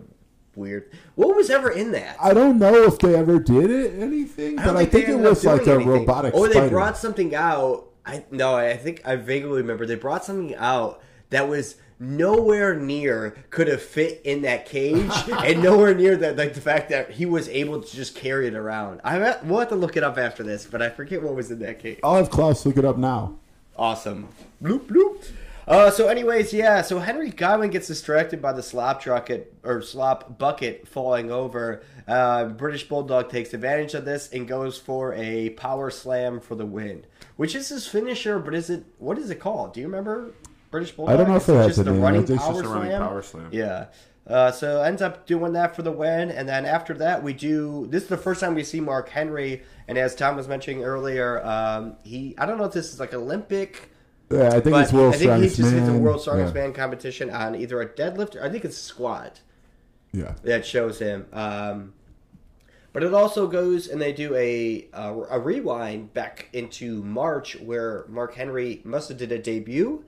weird. 0.55 0.91
What 1.15 1.37
was 1.37 1.49
ever 1.49 1.69
in 1.69 1.93
that? 1.93 2.17
I 2.21 2.33
don't 2.33 2.59
know 2.59 2.83
if 2.83 2.99
they 2.99 3.15
ever 3.15 3.39
did 3.39 3.69
it 3.71 3.97
anything, 3.97 4.59
I 4.59 4.65
but 4.65 4.75
I 4.75 4.85
think, 4.85 5.07
it 5.07 5.15
was 5.15 5.45
like 5.45 5.63
doing 5.63 5.69
a 5.69 5.73
anything. 5.75 5.99
robotic 5.99 6.33
Or 6.33 6.47
they 6.49 6.55
spider. 6.55 6.69
brought 6.69 6.97
something 6.97 7.33
out. 7.33 7.87
I 8.05 8.25
no, 8.29 8.55
I 8.55 8.75
think 8.75 9.03
I 9.05 9.15
vaguely 9.15 9.61
remember 9.61 9.85
they 9.85 9.95
brought 9.95 10.25
something 10.25 10.53
out 10.55 11.01
that 11.29 11.47
was 11.47 11.75
nowhere 11.99 12.75
near 12.75 13.35
could 13.49 13.67
have 13.67 13.81
fit 13.81 14.21
in 14.23 14.43
that 14.43 14.65
cage, 14.65 15.11
and 15.31 15.61
nowhere 15.61 15.95
near 15.95 16.15
that 16.17 16.37
like 16.37 16.53
the 16.53 16.61
fact 16.61 16.89
that 16.89 17.11
he 17.11 17.25
was 17.25 17.49
able 17.49 17.81
to 17.81 17.95
just 17.95 18.15
carry 18.15 18.47
it 18.47 18.55
around. 18.55 19.01
I 19.03 19.37
we'll 19.43 19.59
have 19.59 19.69
to 19.69 19.75
look 19.75 19.97
it 19.97 20.03
up 20.03 20.17
after 20.17 20.43
this, 20.43 20.65
but 20.65 20.81
I 20.81 20.89
forget 20.89 21.21
what 21.21 21.35
was 21.35 21.51
in 21.51 21.59
that 21.59 21.79
cage. 21.79 21.99
I'll 22.03 22.15
have 22.15 22.29
Klaus 22.29 22.65
look 22.65 22.77
it 22.77 22.85
up 22.85 22.97
now. 22.97 23.35
Awesome. 23.77 24.29
Bloop 24.61 24.87
bloop. 24.87 25.29
Uh, 25.67 25.91
so, 25.91 26.07
anyways, 26.07 26.53
yeah. 26.53 26.81
So 26.81 26.99
Henry 26.99 27.29
Godwinn 27.29 27.71
gets 27.71 27.87
distracted 27.87 28.41
by 28.41 28.53
the 28.53 28.63
slop 28.63 29.03
bucket 29.03 29.53
or 29.63 29.81
slop 29.81 30.37
bucket 30.37 30.87
falling 30.87 31.29
over. 31.29 31.83
Uh, 32.07 32.45
British 32.45 32.87
Bulldog 32.87 33.29
takes 33.29 33.53
advantage 33.53 33.93
of 33.93 34.05
this 34.05 34.31
and 34.31 34.47
goes 34.47 34.77
for 34.77 35.13
a 35.13 35.49
power 35.51 35.91
slam 35.91 36.39
for 36.39 36.55
the 36.55 36.65
win, 36.65 37.05
which 37.35 37.53
is 37.53 37.67
his 37.67 37.85
finisher. 37.85 38.39
But 38.39 38.55
is 38.55 38.69
it 38.69 38.85
what 38.97 39.17
is 39.17 39.29
it 39.29 39.41
called? 39.41 39.73
Do 39.73 39.81
you 39.81 39.87
remember 39.87 40.31
British 40.69 40.91
Bulldog? 40.91 41.13
I 41.13 41.17
don't 41.17 41.29
know 41.29 41.37
if 41.37 41.47
it 41.49 41.53
has 41.53 41.67
just 41.67 41.79
a 41.79 41.83
the 41.83 41.91
name. 41.91 42.01
Running 42.01 42.25
power 42.25 42.37
just 42.37 42.65
running 42.65 42.89
slam. 42.89 43.01
power 43.01 43.21
slam. 43.21 43.49
Yeah. 43.51 43.85
Uh, 44.27 44.51
so 44.51 44.81
ends 44.81 45.01
up 45.01 45.25
doing 45.25 45.53
that 45.53 45.73
for 45.73 45.83
the 45.83 45.91
win, 45.91 46.29
and 46.31 46.49
then 46.49 46.65
after 46.65 46.93
that 46.95 47.23
we 47.23 47.31
do. 47.31 47.87
This 47.89 48.03
is 48.03 48.09
the 48.09 48.17
first 48.17 48.41
time 48.41 48.55
we 48.55 48.63
see 48.63 48.81
Mark 48.81 49.07
Henry, 49.09 49.63
and 49.87 49.97
as 49.97 50.15
Tom 50.15 50.35
was 50.35 50.49
mentioning 50.49 50.83
earlier, 50.83 51.45
um, 51.45 51.95
he 52.03 52.35
I 52.37 52.45
don't 52.45 52.57
know 52.57 52.65
if 52.65 52.73
this 52.73 52.93
is 52.93 52.99
like 52.99 53.13
Olympic. 53.13 53.89
Yeah, 54.29 54.49
I 54.49 54.59
think 54.59 54.75
it's 54.75 54.91
World 54.91 55.13
I 55.13 55.17
think 55.17 55.43
he 55.43 55.47
just 55.47 55.71
hit 55.71 55.85
the 55.85 55.93
World 55.93 56.19
Strongest 56.19 56.53
yeah. 56.53 56.61
Man 56.61 56.73
competition 56.73 57.29
on 57.29 57.55
either 57.55 57.81
a 57.81 57.87
deadlift 57.87 58.35
or 58.35 58.43
I 58.43 58.49
think 58.49 58.65
it's 58.65 58.77
squat 58.77 59.39
Yeah. 60.11 60.33
that 60.43 60.65
shows 60.65 60.99
him. 60.99 61.27
Um, 61.31 61.93
but 62.91 63.03
it 63.03 63.13
also 63.13 63.47
goes 63.47 63.87
and 63.87 64.01
they 64.01 64.11
do 64.11 64.35
a, 64.35 64.89
a 64.91 65.13
a 65.29 65.39
rewind 65.39 66.13
back 66.13 66.49
into 66.51 67.01
March 67.03 67.55
where 67.61 68.05
Mark 68.09 68.35
Henry 68.35 68.81
must 68.83 69.07
have 69.07 69.17
did 69.17 69.31
a 69.31 69.39
debut. 69.39 70.03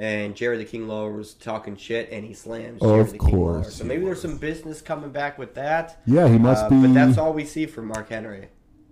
And 0.00 0.36
Jerry 0.36 0.58
the 0.58 0.64
King 0.64 0.86
Lawler 0.86 1.10
was 1.12 1.34
talking 1.34 1.76
shit, 1.76 2.08
and 2.12 2.24
he 2.24 2.32
slams 2.32 2.80
Jerry 2.80 3.00
Of 3.00 3.10
the 3.12 3.18
King 3.18 3.36
Lawler. 3.36 3.62
course 3.62 3.74
So 3.74 3.84
maybe 3.84 4.04
there's 4.04 4.22
some 4.22 4.38
business 4.38 4.80
coming 4.80 5.10
back 5.10 5.38
with 5.38 5.54
that. 5.54 6.00
Yeah, 6.06 6.28
he 6.28 6.38
must 6.38 6.66
Uh, 6.66 6.68
be. 6.70 6.82
But 6.82 6.94
that's 6.94 7.18
all 7.18 7.32
we 7.32 7.44
see 7.44 7.66
from 7.66 7.86
Mark 7.86 8.08
Henry. 8.10 8.46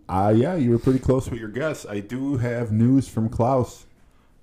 Uh, 0.09 0.33
yeah, 0.37 0.57
you 0.57 0.71
were 0.71 0.79
pretty 0.79 0.99
close 0.99 1.31
with 1.31 1.39
your 1.39 1.49
guess. 1.49 1.87
I 1.89 2.01
do 2.01 2.39
have 2.39 2.73
news 2.73 3.09
from 3.09 3.29
Klaus 3.29 3.87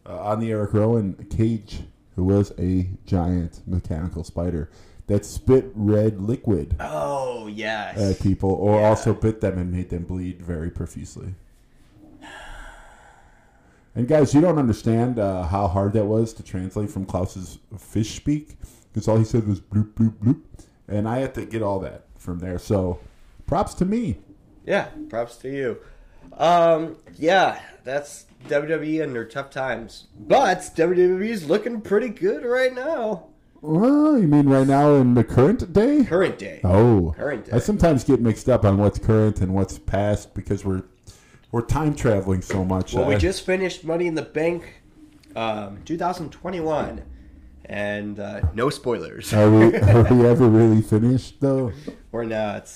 uh, 0.06 0.18
on 0.22 0.40
the 0.40 0.52
Eric 0.52 0.74
Rowan 0.74 1.26
cage, 1.30 1.82
who 2.16 2.24
was 2.24 2.54
a 2.58 2.90
giant 3.06 3.60
mechanical 3.68 4.24
spider 4.24 4.70
that 5.08 5.26
spit 5.26 5.70
red 5.76 6.22
liquid 6.22 6.76
Oh 6.80 7.48
yes. 7.48 7.98
at 8.00 8.22
people, 8.22 8.52
or 8.52 8.80
Yeah. 8.80 8.88
also 8.88 9.14
bit 9.14 9.42
them 9.42 9.58
and 9.58 9.70
made 9.72 9.90
them 9.90 10.04
bleed 10.04 10.42
very 10.42 10.70
profusely. 10.70 11.36
And 13.96 14.08
guys, 14.08 14.34
you 14.34 14.42
don't 14.42 14.58
understand 14.58 15.20
uh, 15.20 15.44
how 15.44 15.68
hard 15.68 15.94
that 15.94 16.06
was 16.06 16.34
to 16.34 16.44
translate 16.44 16.90
from 16.90 17.06
Klaus's 17.06 17.60
fish 17.78 18.16
speak, 18.16 18.58
because 18.92 19.08
all 19.08 19.18
he 19.18 19.24
said 19.24 19.48
was 19.48 19.60
bloop 19.62 19.94
bloop 19.94 20.14
bloop, 20.18 20.42
and 20.88 21.08
I 21.08 21.20
had 21.20 21.36
to 21.36 21.46
get 21.46 21.62
all 21.62 21.80
that 21.82 22.06
from 22.18 22.40
there. 22.40 22.58
So, 22.58 23.00
props 23.46 23.74
to 23.76 23.86
me. 23.86 24.18
Yeah, 24.66 24.88
props 25.10 25.38
to 25.38 25.50
you. 25.50 25.78
Um, 26.38 26.98
yeah, 27.16 27.62
that's 27.84 28.26
WWE 28.48 29.04
and 29.04 29.14
their 29.14 29.26
tough 29.26 29.52
times. 29.52 30.08
But 30.18 30.60
WWE's 30.76 31.48
looking 31.48 31.82
pretty 31.82 32.10
good 32.10 32.44
right 32.44 32.74
now. 32.74 33.28
Well, 33.62 34.18
you 34.20 34.28
mean 34.28 34.50
right 34.50 34.68
now 34.68 34.96
in 34.96 35.14
the 35.14 35.24
current 35.24 35.72
day? 35.72 36.04
Current 36.04 36.38
day. 36.38 36.60
Oh, 36.66 37.14
Current 37.16 37.46
day. 37.46 37.52
I 37.54 37.60
sometimes 37.60 38.04
get 38.04 38.20
mixed 38.20 38.50
up 38.50 38.66
on 38.66 38.78
what's 38.78 39.00
current 39.00 39.40
and 39.40 39.54
what's 39.54 39.78
past 39.80 40.34
because 40.34 40.66
we're 40.66 40.84
or 41.54 41.62
time 41.62 41.96
traveling 41.96 42.42
so 42.42 42.66
much. 42.66 42.94
Well, 42.94 43.06
we 43.06 43.16
just 43.16 43.46
finished 43.46 43.86
Money 43.86 44.08
in 44.08 44.16
the 44.16 44.24
Bank, 44.24 44.82
um, 45.36 45.82
2021, 45.86 47.04
and 47.66 48.20
uh, 48.20 48.42
no 48.54 48.70
spoilers. 48.70 49.32
are 49.34 49.50
we 49.50 49.78
are 49.78 50.14
we 50.14 50.26
ever 50.26 50.50
really 50.50 50.82
finished 50.82 51.40
though? 51.40 51.72
We're 52.12 52.26
not. 52.26 52.70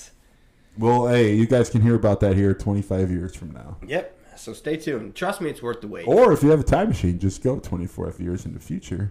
Well, 0.78 1.08
hey, 1.08 1.34
you 1.34 1.46
guys 1.46 1.68
can 1.68 1.82
hear 1.82 1.96
about 1.96 2.20
that 2.20 2.36
here 2.36 2.54
25 2.54 3.10
years 3.10 3.34
from 3.34 3.50
now. 3.50 3.78
Yep. 3.84 4.14
So 4.36 4.52
stay 4.52 4.76
tuned. 4.76 5.16
Trust 5.16 5.40
me, 5.40 5.50
it's 5.50 5.60
worth 5.60 5.80
the 5.80 5.88
wait. 5.88 6.06
Or 6.06 6.32
if 6.32 6.44
you 6.44 6.50
have 6.50 6.60
a 6.60 6.64
time 6.64 6.90
machine, 6.90 7.18
just 7.18 7.42
go 7.42 7.58
24 7.58 8.14
years 8.20 8.46
in 8.46 8.54
the 8.54 8.60
future 8.60 9.10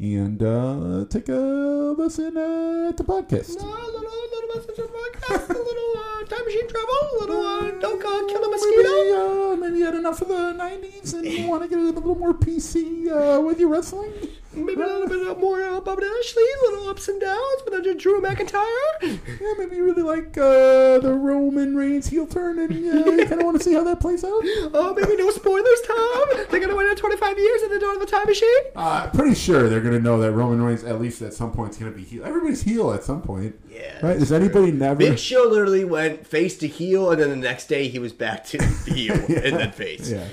and 0.00 0.42
uh, 0.42 1.04
take 1.08 1.28
a 1.28 1.94
listen 1.96 2.36
at 2.36 2.96
the 2.96 3.04
podcast. 3.04 3.62
a 3.62 3.64
little, 3.64 4.00
little 4.00 4.37
message 4.54 4.78
of 4.78 4.90
podcast, 4.90 5.50
a 5.50 5.52
little 5.52 5.92
uh, 5.96 6.24
time 6.24 6.44
machine 6.44 6.68
travel, 6.68 6.98
a 7.12 7.16
little 7.20 7.46
uh, 7.46 7.70
don't 7.80 8.02
uh, 8.04 8.26
kill 8.32 8.44
a 8.44 8.48
mosquito. 8.50 8.82
Maybe, 8.82 9.12
uh, 9.52 9.56
maybe 9.56 9.78
you 9.78 9.84
had 9.84 9.94
enough 9.94 10.20
of 10.22 10.28
the 10.28 10.34
90s 10.34 11.14
and 11.14 11.26
you 11.26 11.46
want 11.48 11.62
to 11.62 11.68
get 11.68 11.78
a 11.78 11.82
little 11.82 12.14
more 12.14 12.34
PC 12.34 13.08
uh, 13.08 13.40
with 13.40 13.60
your 13.60 13.68
wrestling. 13.68 14.12
Maybe 14.54 14.80
a 14.80 14.86
little 14.86 15.06
bit 15.06 15.38
more 15.38 15.62
uh, 15.62 15.80
Bobby 15.80 16.02
Lashley, 16.04 16.42
little 16.62 16.88
ups 16.88 17.06
and 17.08 17.20
downs, 17.20 17.62
but 17.64 17.74
under 17.74 17.94
Drew 17.94 18.20
McIntyre. 18.20 18.64
Yeah, 19.02 19.52
maybe 19.58 19.76
you 19.76 19.84
really 19.84 20.02
like 20.02 20.36
uh, 20.36 20.98
the 20.98 21.12
Roman 21.16 21.76
Reigns 21.76 22.08
heel 22.08 22.26
turn 22.26 22.58
and 22.58 22.72
uh, 22.72 23.10
you 23.12 23.26
kind 23.26 23.40
of 23.40 23.44
want 23.44 23.58
to 23.58 23.62
see 23.62 23.74
how 23.74 23.84
that 23.84 24.00
plays 24.00 24.24
out. 24.24 24.42
Oh, 24.74 24.94
maybe 24.98 25.16
no 25.16 25.30
spoilers, 25.30 25.80
Tom. 25.86 26.46
They're 26.50 26.60
gonna 26.60 26.74
wait 26.74 26.88
25 26.98 27.38
years 27.38 27.62
and 27.62 27.72
they 27.72 27.78
don't 27.78 27.98
have 27.98 28.08
a 28.08 28.10
time 28.10 28.26
machine. 28.26 28.48
Uh, 28.74 29.08
pretty 29.10 29.34
sure 29.34 29.68
they're 29.68 29.80
going 29.80 29.94
to 29.94 30.00
know 30.00 30.20
that 30.20 30.32
Roman 30.32 30.60
Reigns, 30.62 30.84
at 30.84 31.00
least 31.00 31.22
at 31.22 31.32
some 31.32 31.52
point, 31.52 31.70
is 31.70 31.78
going 31.78 31.92
to 31.92 31.96
be 31.96 32.04
heel. 32.04 32.24
Everybody's 32.24 32.62
heel 32.62 32.92
at 32.92 33.04
some 33.04 33.22
point. 33.22 33.58
Yeah, 33.70 34.04
Right? 34.04 34.16
Is 34.16 34.28
anybody 34.40 34.72
never. 34.72 34.96
Big 34.98 35.18
Show 35.18 35.44
literally 35.44 35.84
went 35.84 36.26
face 36.26 36.58
to 36.58 36.66
heel, 36.68 37.10
and 37.10 37.20
then 37.20 37.30
the 37.30 37.36
next 37.36 37.66
day 37.66 37.88
he 37.88 37.98
was 37.98 38.12
back 38.12 38.44
to 38.46 38.62
heel 38.86 39.14
and 39.28 39.56
then 39.56 39.72
face. 39.72 40.10
Yeah. 40.10 40.26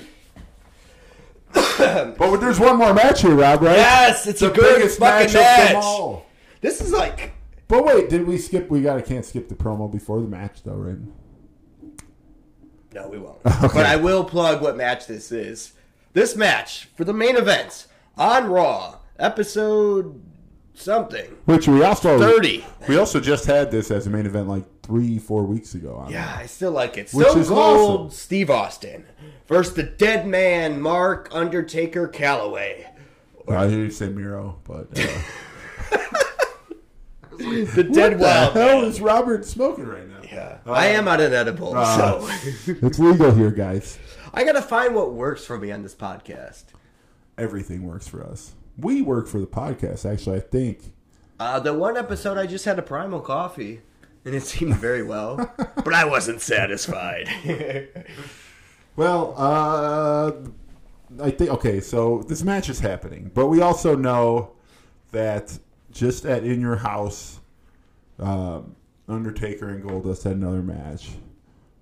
but 2.18 2.36
there's 2.36 2.60
one 2.60 2.76
more 2.76 2.92
match 2.92 3.22
here, 3.22 3.34
Rob, 3.34 3.62
right? 3.62 3.76
Yes, 3.76 4.26
it's 4.26 4.40
the 4.40 4.50
a 4.50 4.54
good 4.54 4.76
biggest 4.76 4.98
fucking 4.98 5.26
match, 5.26 5.28
of 5.28 5.32
them 5.34 5.74
match. 5.74 5.84
all. 5.84 6.26
This 6.60 6.80
is 6.80 6.92
like 6.92 7.32
But 7.68 7.84
wait, 7.84 8.08
did 8.10 8.26
we 8.26 8.36
skip? 8.38 8.68
We 8.68 8.82
gotta 8.82 9.02
can't 9.02 9.24
skip 9.24 9.48
the 9.48 9.54
promo 9.54 9.90
before 9.90 10.20
the 10.20 10.28
match, 10.28 10.62
though, 10.64 10.74
right? 10.74 10.98
no, 12.92 13.08
we 13.08 13.18
won't. 13.18 13.42
But 13.44 13.86
I 13.86 13.96
will 13.96 14.24
plug 14.24 14.62
what 14.62 14.76
match 14.76 15.06
this 15.06 15.30
is. 15.30 15.72
This 16.14 16.34
match 16.34 16.88
for 16.96 17.04
the 17.04 17.12
main 17.12 17.36
event 17.36 17.86
on 18.16 18.46
Raw, 18.48 18.98
episode 19.18 20.22
something 20.78 21.26
Which 21.46 21.66
we 21.68 21.82
also 21.82 22.18
thirty. 22.18 22.64
We 22.88 22.98
also 22.98 23.20
just 23.20 23.46
had 23.46 23.70
this 23.70 23.90
as 23.90 24.06
a 24.06 24.10
main 24.10 24.26
event 24.26 24.48
like 24.48 24.64
three, 24.82 25.18
four 25.18 25.44
weeks 25.44 25.74
ago. 25.74 25.96
On 25.96 26.10
Yeah, 26.12 26.36
I 26.38 26.46
still 26.46 26.70
like 26.72 26.96
it. 26.98 27.10
Which 27.12 27.34
is 27.36 27.48
Cold 27.48 28.00
awesome. 28.06 28.10
Steve 28.16 28.50
Austin 28.50 29.04
versus 29.48 29.74
the 29.74 29.82
Dead 29.82 30.26
Man 30.26 30.80
Mark 30.80 31.28
Undertaker 31.32 32.08
Calaway. 32.08 32.86
I 33.48 33.68
hear 33.68 33.78
you 33.80 33.90
say 33.90 34.08
Miro, 34.08 34.58
but 34.64 34.88
uh, 34.98 35.98
The 37.38 37.84
Dead 37.92 38.12
what 38.18 38.20
Wild. 38.20 38.54
the 38.54 38.62
hell 38.62 38.80
Man. 38.80 38.90
is 38.90 39.00
Robert 39.00 39.44
smoking 39.44 39.86
right 39.86 40.08
now? 40.08 40.20
Yeah, 40.24 40.58
I 40.66 40.86
am 40.88 41.06
on 41.06 41.20
an 41.20 41.32
edible, 41.34 41.76
Uh, 41.76 41.96
so 42.20 42.28
It's 42.66 42.98
legal 42.98 43.30
here, 43.32 43.50
guys. 43.50 43.98
I 44.34 44.42
gotta 44.44 44.62
find 44.62 44.94
what 44.94 45.12
works 45.12 45.44
for 45.44 45.56
me 45.58 45.70
on 45.70 45.82
this 45.82 45.94
podcast. 45.94 46.64
Everything 47.38 47.86
works 47.86 48.08
for 48.08 48.24
us. 48.24 48.54
We 48.78 49.02
work 49.02 49.26
for 49.28 49.40
the 49.40 49.46
podcast. 49.46 50.10
Actually, 50.10 50.38
I 50.38 50.40
think. 50.40 50.92
Uh, 51.38 51.60
the 51.60 51.74
one 51.74 51.96
episode 51.96 52.38
I 52.38 52.46
just 52.46 52.64
had 52.64 52.78
a 52.78 52.82
primal 52.82 53.20
coffee, 53.20 53.80
and 54.24 54.34
it 54.34 54.42
seemed 54.42 54.76
very 54.76 55.02
well, 55.02 55.36
but 55.56 55.92
I 55.92 56.04
wasn't 56.04 56.40
satisfied. 56.40 57.28
Well, 58.96 59.34
uh, 59.36 60.32
I 61.22 61.30
think 61.30 61.50
okay. 61.50 61.80
So 61.80 62.24
this 62.26 62.42
match 62.42 62.70
is 62.70 62.80
happening, 62.80 63.30
but 63.34 63.46
we 63.48 63.60
also 63.60 63.94
know 63.94 64.52
that 65.12 65.58
just 65.92 66.24
at 66.24 66.44
in 66.44 66.60
your 66.62 66.76
house, 66.76 67.38
um, 68.18 68.74
Undertaker 69.06 69.68
and 69.68 69.84
Goldust 69.84 70.24
had 70.24 70.36
another 70.36 70.62
match, 70.62 71.10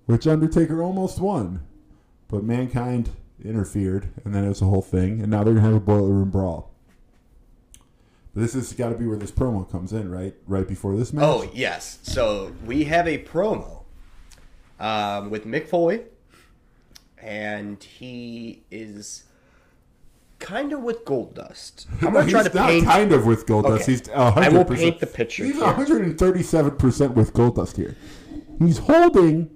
which 0.07 0.27
Undertaker 0.27 0.83
almost 0.83 1.19
won, 1.19 1.65
but 2.27 2.43
Mankind 2.43 3.09
interfered, 3.43 4.09
and 4.25 4.35
then 4.35 4.43
it 4.43 4.49
was 4.49 4.61
a 4.61 4.65
whole 4.65 4.81
thing, 4.81 5.21
and 5.21 5.31
now 5.31 5.43
they're 5.43 5.53
gonna 5.53 5.65
have 5.65 5.75
a 5.75 5.79
boiler 5.79 6.09
room 6.11 6.29
brawl. 6.29 6.74
This 8.35 8.53
has 8.53 8.73
got 8.73 8.89
to 8.89 8.95
be 8.95 9.07
where 9.07 9.17
this 9.17 9.31
promo 9.31 9.69
comes 9.69 9.93
in, 9.93 10.11
right? 10.11 10.35
Right 10.45 10.67
before 10.67 10.95
this 10.97 11.13
match. 11.13 11.23
oh 11.23 11.49
yes, 11.53 11.99
so 12.03 12.53
we 12.65 12.83
have 12.83 13.07
a 13.07 13.17
promo 13.19 13.83
um, 14.79 15.29
with 15.29 15.45
Mick 15.45 15.67
Foley, 15.69 16.01
and 17.17 17.81
he 17.81 18.63
is 18.69 19.23
kind 20.39 20.73
of 20.73 20.81
with 20.81 21.05
Goldust. 21.05 21.85
I'm 22.01 22.11
gonna 22.11 22.23
he's 22.23 22.31
try 22.33 22.43
to 22.43 22.53
not 22.55 22.69
paint. 22.69 22.85
kind 22.85 23.11
of 23.13 23.25
with 23.25 23.45
Goldust. 23.45 23.81
Okay. 23.81 23.91
He's 23.91 24.01
100%. 24.01 24.37
I 24.37 24.49
will 24.49 24.65
paint 24.65 24.99
the 24.99 25.07
picture 25.07 25.45
He's 25.45 25.57
137 25.57 26.75
percent 26.77 27.13
with 27.15 27.33
Goldust 27.33 27.77
here. 27.77 27.95
He's 28.59 28.79
holding 28.79 29.49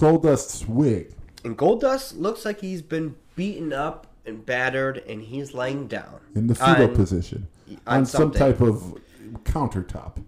Goldust's 0.00 0.66
wig. 0.66 1.14
And 1.44 1.56
Goldust 1.58 2.18
looks 2.18 2.44
like 2.46 2.60
he's 2.60 2.80
been 2.82 3.14
beaten 3.36 3.72
up 3.72 4.06
and 4.24 4.46
battered, 4.46 4.98
and 5.08 5.20
he's 5.22 5.52
laying 5.52 5.86
down 5.86 6.20
in 6.34 6.46
the 6.46 6.54
fetal 6.54 6.88
on- 6.88 6.94
position 6.94 7.48
on 7.86 7.98
on, 7.98 8.06
some 8.06 8.30
type 8.30 8.60
of 8.60 8.98
countertop. 9.44 10.24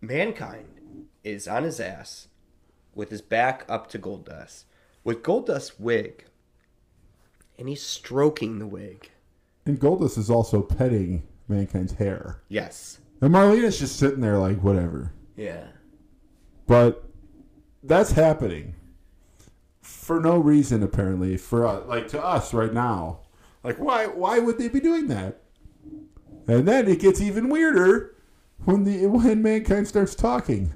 Mankind 0.00 1.06
is 1.24 1.48
on 1.48 1.64
his 1.64 1.80
ass 1.80 2.28
with 2.94 3.10
his 3.10 3.22
back 3.22 3.64
up 3.68 3.88
to 3.90 3.98
Goldust 3.98 4.64
with 5.06 5.22
Goldust's 5.22 5.78
wig, 5.78 6.24
and 7.56 7.68
he's 7.68 7.80
stroking 7.80 8.58
the 8.58 8.66
wig. 8.66 9.10
And 9.64 9.78
Goldust 9.78 10.18
is 10.18 10.28
also 10.28 10.62
petting 10.62 11.22
Mankind's 11.48 11.92
hair. 11.92 12.42
Yes. 12.48 12.98
And 13.20 13.32
Marlena's 13.32 13.78
just 13.78 14.00
sitting 14.00 14.20
there 14.20 14.38
like, 14.38 14.62
whatever. 14.64 15.12
Yeah. 15.36 15.68
But 16.66 17.04
that's 17.84 18.10
happening 18.10 18.74
for 19.80 20.18
no 20.18 20.38
reason, 20.38 20.82
apparently. 20.82 21.36
For 21.36 21.64
uh, 21.64 21.84
like 21.84 22.08
to 22.08 22.22
us 22.22 22.52
right 22.52 22.72
now, 22.72 23.20
like 23.62 23.76
why 23.76 24.06
why 24.06 24.40
would 24.40 24.58
they 24.58 24.68
be 24.68 24.80
doing 24.80 25.06
that? 25.06 25.40
And 26.48 26.66
then 26.66 26.88
it 26.88 27.00
gets 27.00 27.20
even 27.20 27.48
weirder 27.48 28.14
when 28.64 28.84
the 28.84 29.06
when 29.06 29.42
mankind 29.42 29.88
starts 29.88 30.14
talking. 30.14 30.72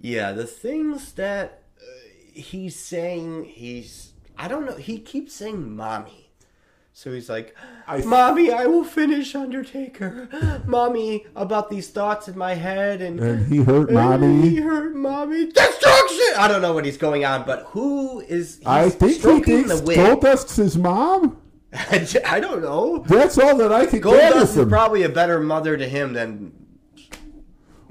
Yeah, 0.00 0.32
the 0.32 0.46
things 0.46 1.12
that 1.12 1.62
uh, 1.80 1.84
he's 2.32 2.76
saying, 2.76 3.44
he's. 3.44 4.12
I 4.38 4.48
don't 4.48 4.64
know. 4.64 4.76
He 4.76 4.98
keeps 4.98 5.34
saying 5.34 5.76
mommy. 5.76 6.30
So 6.92 7.12
he's 7.12 7.30
like, 7.30 7.54
I- 7.86 8.02
Mommy, 8.02 8.50
I 8.50 8.66
will 8.66 8.84
finish 8.84 9.34
Undertaker. 9.34 10.28
Mommy, 10.66 11.24
about 11.36 11.70
these 11.70 11.88
thoughts 11.88 12.28
in 12.28 12.36
my 12.36 12.54
head. 12.54 13.00
And, 13.00 13.18
And 13.20 13.46
he 13.46 13.58
hurt 13.62 13.88
He 13.88 13.94
mommy. 13.94 14.48
He 14.50 14.56
hurt 14.56 14.94
mommy. 14.94 15.46
Destruction! 15.46 16.34
I 16.36 16.46
don't 16.48 16.60
know 16.60 16.74
what 16.74 16.84
he's 16.84 16.98
going 16.98 17.24
on, 17.24 17.46
but 17.46 17.62
who 17.68 18.20
is. 18.20 18.58
He's 18.58 18.66
I 18.66 18.90
think 18.90 19.14
he 19.14 19.40
thinks 19.40 19.80
the. 19.80 19.94
Goldust's 19.94 20.56
his 20.56 20.76
mom. 20.76 21.40
I 21.72 22.40
don't 22.40 22.62
know. 22.62 22.98
That's 23.06 23.38
all 23.38 23.56
that 23.58 23.72
I 23.72 23.86
could 23.86 24.02
gather 24.02 24.40
Goldust 24.40 24.42
is 24.42 24.54
from. 24.54 24.68
probably 24.68 25.02
a 25.04 25.08
better 25.08 25.40
mother 25.40 25.76
to 25.76 25.88
him 25.88 26.12
than. 26.14 26.52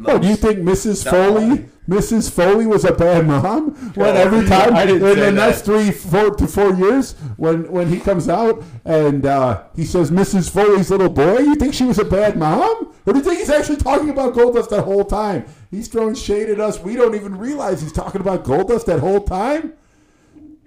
Oh, 0.05 0.17
do 0.17 0.27
you 0.29 0.37
think 0.37 0.59
Mrs. 0.59 1.03
Foley, 1.09 1.65
Mrs. 1.89 2.31
Foley 2.31 2.65
was 2.65 2.85
a 2.85 2.93
bad 2.93 3.27
mom? 3.27 3.71
When 3.95 4.13
No, 4.13 4.21
every 4.21 4.47
time 4.47 4.73
I 4.73 4.83
in 4.83 4.87
didn't 4.87 5.01
the 5.01 5.15
say 5.15 5.31
next 5.31 5.61
that. 5.61 5.65
three, 5.65 5.91
four 5.91 6.33
to 6.35 6.47
four 6.47 6.73
years, 6.73 7.13
when 7.35 7.69
when 7.69 7.89
he 7.89 7.99
comes 7.99 8.29
out 8.29 8.63
and 8.85 9.25
uh, 9.25 9.63
he 9.75 9.83
says 9.83 10.09
Mrs. 10.09 10.49
Foley's 10.49 10.89
little 10.89 11.09
boy, 11.09 11.39
you 11.39 11.55
think 11.55 11.73
she 11.73 11.83
was 11.83 11.99
a 11.99 12.05
bad 12.05 12.37
mom, 12.37 12.93
or 13.05 13.11
do 13.13 13.19
you 13.19 13.25
think 13.25 13.39
he's 13.39 13.49
actually 13.49 13.75
talking 13.75 14.09
about 14.09 14.33
Goldust 14.33 14.69
that 14.69 14.83
whole 14.83 15.03
time? 15.03 15.45
He's 15.69 15.89
throwing 15.89 16.15
shade 16.15 16.49
at 16.49 16.61
us. 16.61 16.79
We 16.79 16.95
don't 16.95 17.15
even 17.15 17.37
realize 17.37 17.81
he's 17.81 17.91
talking 17.91 18.21
about 18.21 18.45
Goldust 18.45 18.85
that 18.85 18.99
whole 18.99 19.21
time. 19.21 19.73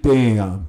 Damn. 0.03 0.67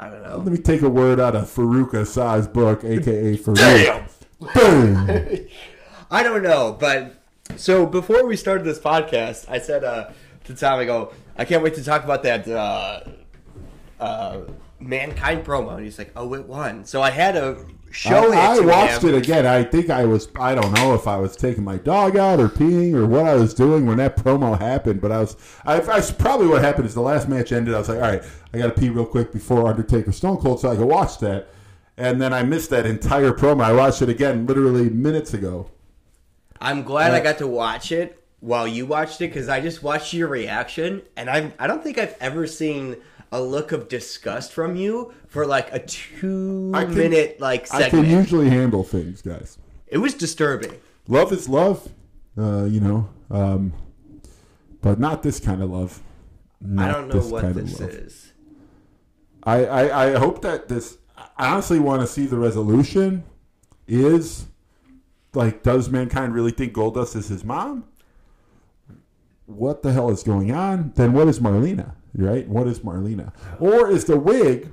I 0.00 0.08
don't 0.08 0.22
know. 0.22 0.38
Let 0.38 0.46
me 0.46 0.56
take 0.56 0.80
a 0.80 0.88
word 0.88 1.20
out 1.20 1.36
of 1.36 1.44
Faarooq 1.54 1.92
Asad's 1.92 2.48
book, 2.48 2.84
aka 2.84 3.36
Faarooq. 3.36 4.08
Boom. 4.54 5.46
I 6.10 6.22
don't 6.22 6.42
know, 6.42 6.76
but 6.80 7.16
so 7.56 7.84
before 7.84 8.26
we 8.26 8.34
started 8.36 8.64
this 8.64 8.78
podcast, 8.78 9.44
I 9.48 9.58
said 9.58 9.84
uh, 9.84 10.10
to 10.44 10.54
Tom, 10.54 10.78
I 10.78 10.86
go, 10.86 11.12
I 11.36 11.44
can't 11.44 11.62
wait 11.62 11.74
to 11.74 11.84
talk 11.84 12.02
about 12.02 12.22
that 12.22 12.48
uh, 12.48 13.00
uh, 14.00 14.40
mankind 14.78 15.44
promo, 15.44 15.74
and 15.74 15.84
he's 15.84 15.98
like, 15.98 16.12
oh, 16.16 16.32
it 16.32 16.46
won. 16.46 16.86
So 16.86 17.02
I 17.02 17.10
had 17.10 17.32
to 17.32 17.66
show 17.90 18.32
I, 18.32 18.56
it. 18.56 18.62
I 18.62 18.66
watched 18.66 19.02
him. 19.02 19.14
it 19.14 19.18
again. 19.18 19.46
I 19.46 19.62
think 19.62 19.90
I 19.90 20.04
was. 20.04 20.28
I 20.36 20.54
don't 20.54 20.72
know 20.72 20.94
if 20.94 21.06
I 21.06 21.16
was 21.16 21.36
taking 21.36 21.64
my 21.64 21.76
dog 21.76 22.16
out 22.16 22.40
or 22.40 22.48
peeing 22.48 22.94
or 22.94 23.06
what 23.06 23.26
I 23.26 23.34
was 23.34 23.54
doing 23.54 23.86
when 23.86 23.98
that 23.98 24.16
promo 24.16 24.58
happened. 24.58 25.00
But 25.00 25.12
I 25.12 25.20
was. 25.20 25.36
I, 25.64 25.80
I 25.80 26.00
probably 26.12 26.46
what 26.46 26.62
happened 26.62 26.86
is 26.86 26.94
the 26.94 27.02
last 27.02 27.28
match 27.28 27.52
ended. 27.52 27.74
I 27.74 27.78
was 27.78 27.88
like, 27.88 28.02
all 28.02 28.10
right, 28.10 28.22
I 28.54 28.58
got 28.58 28.74
to 28.74 28.80
pee 28.80 28.88
real 28.88 29.06
quick 29.06 29.32
before 29.32 29.66
Undertaker 29.68 30.12
Stone 30.12 30.38
Cold, 30.38 30.60
so 30.60 30.70
I 30.70 30.76
could 30.76 30.86
watch 30.86 31.18
that. 31.18 31.48
And 31.96 32.20
then 32.20 32.32
I 32.32 32.42
missed 32.42 32.70
that 32.70 32.86
entire 32.86 33.32
promo. 33.32 33.62
I 33.62 33.72
watched 33.72 34.00
it 34.00 34.08
again 34.08 34.46
literally 34.46 34.88
minutes 34.88 35.34
ago. 35.34 35.70
I'm 36.60 36.82
glad 36.82 37.12
I 37.12 37.20
uh, 37.20 37.22
got 37.22 37.38
to 37.38 37.46
watch 37.46 37.92
it 37.92 38.22
while 38.40 38.66
you 38.66 38.86
watched 38.86 39.20
it 39.20 39.28
because 39.28 39.48
I 39.48 39.60
just 39.60 39.82
watched 39.82 40.12
your 40.12 40.28
reaction, 40.28 41.02
and 41.16 41.30
I 41.30 41.52
I 41.58 41.66
don't 41.66 41.82
think 41.82 41.98
I've 41.98 42.16
ever 42.20 42.46
seen 42.46 42.96
a 43.32 43.40
look 43.40 43.72
of 43.72 43.88
disgust 43.88 44.52
from 44.52 44.76
you 44.76 45.12
for 45.28 45.46
like 45.46 45.72
a 45.72 45.78
two 45.78 46.70
can, 46.74 46.94
minute 46.94 47.40
like 47.40 47.72
I 47.72 47.88
can 47.88 48.04
usually 48.04 48.50
handle 48.50 48.82
things, 48.82 49.22
guys. 49.22 49.58
it 49.86 49.98
was 49.98 50.14
disturbing. 50.14 50.80
Love 51.08 51.32
is 51.32 51.48
love, 51.48 51.88
uh, 52.36 52.64
you 52.64 52.80
know, 52.80 53.08
um, 53.30 53.72
but 54.80 54.98
not 54.98 55.22
this 55.22 55.40
kind 55.40 55.62
of 55.62 55.70
love. 55.70 56.00
I 56.62 56.66
Not 56.66 56.92
don't 56.92 57.08
know 57.08 57.20
what 57.28 57.42
kind 57.42 57.56
of 57.56 57.66
this 57.66 57.80
is. 57.80 58.32
I, 59.42 59.64
I, 59.64 60.06
I 60.06 60.18
hope 60.18 60.42
that 60.42 60.68
this. 60.68 60.98
I 61.36 61.52
honestly 61.52 61.78
want 61.78 62.02
to 62.02 62.06
see 62.06 62.26
the 62.26 62.36
resolution. 62.36 63.24
Is 63.88 64.46
like, 65.34 65.62
does 65.62 65.88
mankind 65.88 66.34
really 66.34 66.52
think 66.52 66.72
Goldust 66.72 67.16
is 67.16 67.28
his 67.28 67.44
mom? 67.44 67.84
What 69.50 69.82
the 69.82 69.92
hell 69.92 70.10
is 70.10 70.22
going 70.22 70.52
on? 70.52 70.92
Then 70.94 71.12
what 71.12 71.28
is 71.28 71.40
Marlena? 71.40 71.92
Right? 72.14 72.48
What 72.48 72.66
is 72.66 72.80
Marlena? 72.80 73.32
Or 73.58 73.90
is 73.90 74.04
the 74.04 74.18
wig 74.18 74.72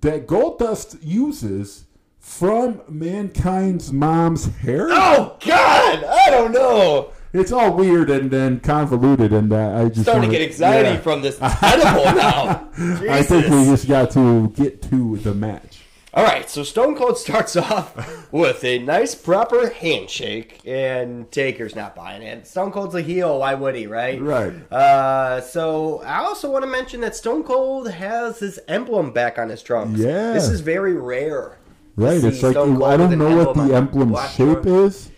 that 0.00 0.26
Goldust 0.26 0.98
uses 1.02 1.86
from 2.18 2.80
mankind's 2.88 3.92
mom's 3.92 4.46
hair? 4.56 4.88
Oh 4.90 5.36
God, 5.44 6.04
I 6.04 6.30
don't 6.30 6.52
know. 6.52 7.12
It's 7.32 7.50
all 7.50 7.74
weird 7.74 8.10
and 8.10 8.30
then 8.30 8.60
convoluted, 8.60 9.32
and 9.32 9.52
uh, 9.52 9.82
I 9.82 9.88
just 9.88 10.02
Starting 10.02 10.30
to 10.30 10.38
get 10.38 10.48
anxiety 10.48 10.90
yeah. 10.90 11.00
from 11.00 11.20
this 11.20 11.36
edible 11.42 12.04
now. 12.04 12.68
I 13.10 13.22
think 13.24 13.48
we 13.48 13.64
just 13.64 13.88
got 13.88 14.12
to 14.12 14.48
get 14.50 14.82
to 14.82 15.16
the 15.16 15.34
match. 15.34 15.73
All 16.16 16.22
right, 16.22 16.48
so 16.48 16.62
Stone 16.62 16.94
Cold 16.96 17.18
starts 17.26 17.56
off 17.56 18.30
with 18.32 18.62
a 18.62 18.78
nice, 18.78 19.16
proper 19.16 19.68
handshake, 19.68 20.60
and 20.64 21.28
Taker's 21.32 21.74
not 21.74 21.96
buying 21.96 22.22
it. 22.22 22.46
Stone 22.46 22.70
Cold's 22.70 22.94
a 22.94 23.02
heel, 23.02 23.40
why 23.40 23.54
would 23.54 23.74
he, 23.74 23.88
right? 23.88 24.20
Right. 24.20 24.52
Uh, 24.72 25.40
so 25.40 26.02
I 26.02 26.18
also 26.18 26.50
want 26.50 26.62
to 26.62 26.70
mention 26.70 27.00
that 27.00 27.16
Stone 27.16 27.42
Cold 27.42 27.90
has 27.90 28.38
his 28.38 28.60
emblem 28.68 29.12
back 29.12 29.38
on 29.38 29.48
his 29.48 29.60
trunks. 29.60 29.98
Yeah. 29.98 30.32
this 30.34 30.48
is 30.48 30.60
very 30.60 30.94
rare. 30.94 31.58
Right, 31.96 32.22
it's 32.22 32.42
like 32.42 32.56
I 32.56 32.96
don't 32.96 33.18
know 33.18 33.44
what 33.44 33.56
the 33.56 33.74
emblem 33.74 34.14
shape 34.36 34.66
is. 34.66 35.10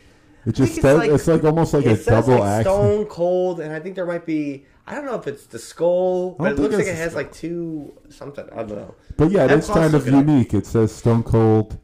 It 0.46 0.52
just 0.54 0.74
think 0.74 0.78
it's 0.78 0.82
says 0.82 0.98
like- 0.98 1.10
it's 1.10 1.26
like 1.26 1.44
almost 1.44 1.74
like 1.74 1.86
a 1.86 1.96
says 1.96 2.06
double 2.06 2.38
like 2.38 2.42
axe. 2.42 2.64
Stone 2.64 3.04
Cold, 3.06 3.60
and 3.60 3.72
I 3.72 3.80
think 3.80 3.96
there 3.96 4.06
might 4.06 4.24
be. 4.24 4.64
I 4.86 4.94
don't 4.94 5.04
know 5.04 5.16
if 5.16 5.26
it's 5.26 5.46
the 5.46 5.58
skull, 5.58 6.36
but 6.38 6.52
it 6.52 6.58
looks 6.58 6.76
like 6.76 6.86
it 6.86 6.94
has 6.94 7.12
skull. 7.12 7.22
like 7.22 7.32
two 7.32 7.98
something. 8.08 8.48
I 8.52 8.62
don't 8.62 8.76
know. 8.76 8.94
But 9.16 9.30
yeah, 9.30 9.52
it's 9.52 9.68
kind 9.68 9.94
of 9.94 10.06
unique. 10.06 10.54
It 10.54 10.66
says 10.66 10.94
Stone 10.94 11.24
Cold, 11.24 11.78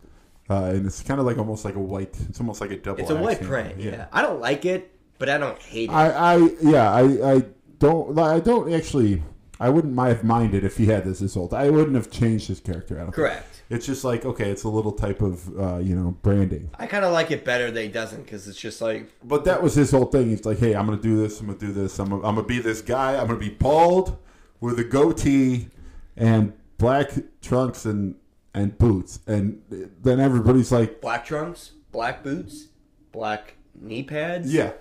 uh, 0.48 0.64
and 0.66 0.86
it's 0.86 1.02
kind 1.02 1.18
of 1.18 1.26
like 1.26 1.38
almost 1.38 1.64
like 1.64 1.74
a 1.74 1.80
white. 1.80 2.16
It's 2.28 2.38
almost 2.38 2.60
like 2.60 2.70
a 2.70 2.76
double. 2.76 3.00
It's 3.00 3.10
a 3.10 3.16
white 3.16 3.42
print. 3.42 3.68
handle. 3.76 3.92
Yeah. 3.92 4.06
I 4.12 4.22
don't 4.22 4.40
like 4.40 4.64
it, 4.64 4.92
but 5.18 5.28
I 5.28 5.38
don't 5.38 5.60
hate 5.60 5.90
it. 5.90 5.92
I, 5.92 6.34
I 6.34 6.48
yeah, 6.60 6.92
I, 6.92 7.32
I 7.34 7.44
don't 7.78 8.16
I 8.18 8.38
don't 8.38 8.72
actually 8.72 9.22
I 9.62 9.68
wouldn't 9.68 9.96
have 9.96 10.24
minded 10.24 10.64
if 10.64 10.76
he 10.76 10.86
had 10.86 11.04
this 11.04 11.22
as 11.22 11.36
old. 11.36 11.54
I 11.54 11.70
wouldn't 11.70 11.94
have 11.94 12.10
changed 12.10 12.48
his 12.48 12.58
character. 12.58 12.96
I 12.96 13.04
don't 13.04 13.06
think. 13.06 13.14
Correct. 13.14 13.62
It's 13.70 13.86
just 13.86 14.02
like 14.02 14.24
okay, 14.24 14.50
it's 14.50 14.64
a 14.64 14.68
little 14.68 14.90
type 14.90 15.22
of 15.22 15.48
uh, 15.56 15.76
you 15.78 15.94
know 15.94 16.16
branding. 16.22 16.68
I 16.80 16.88
kind 16.88 17.04
of 17.04 17.12
like 17.12 17.30
it 17.30 17.44
better 17.44 17.70
that 17.70 17.80
he 17.80 17.88
doesn't 17.88 18.24
because 18.24 18.48
it's 18.48 18.58
just 18.58 18.80
like 18.82 19.08
But 19.22 19.44
that 19.44 19.62
was 19.62 19.76
his 19.76 19.92
whole 19.92 20.06
thing. 20.06 20.30
He's 20.30 20.44
like, 20.44 20.58
hey, 20.58 20.74
I'm 20.74 20.84
gonna 20.84 21.00
do 21.00 21.16
this. 21.16 21.40
I'm 21.40 21.46
gonna 21.46 21.58
do 21.58 21.72
this. 21.72 21.96
I'm 22.00 22.10
gonna, 22.10 22.26
I'm 22.26 22.34
gonna 22.34 22.46
be 22.46 22.58
this 22.58 22.82
guy. 22.82 23.16
I'm 23.16 23.28
gonna 23.28 23.38
be 23.38 23.50
bald 23.50 24.18
with 24.60 24.80
a 24.80 24.84
goatee 24.84 25.68
and 26.16 26.54
black 26.76 27.10
trunks 27.40 27.84
and 27.84 28.16
and 28.54 28.76
boots. 28.78 29.20
And 29.28 29.62
then 29.70 30.18
everybody's 30.18 30.72
like, 30.72 31.00
black 31.00 31.24
trunks, 31.24 31.70
black 31.92 32.24
boots, 32.24 32.66
black 33.12 33.54
knee 33.80 34.02
pads, 34.02 34.52
yeah. 34.52 34.72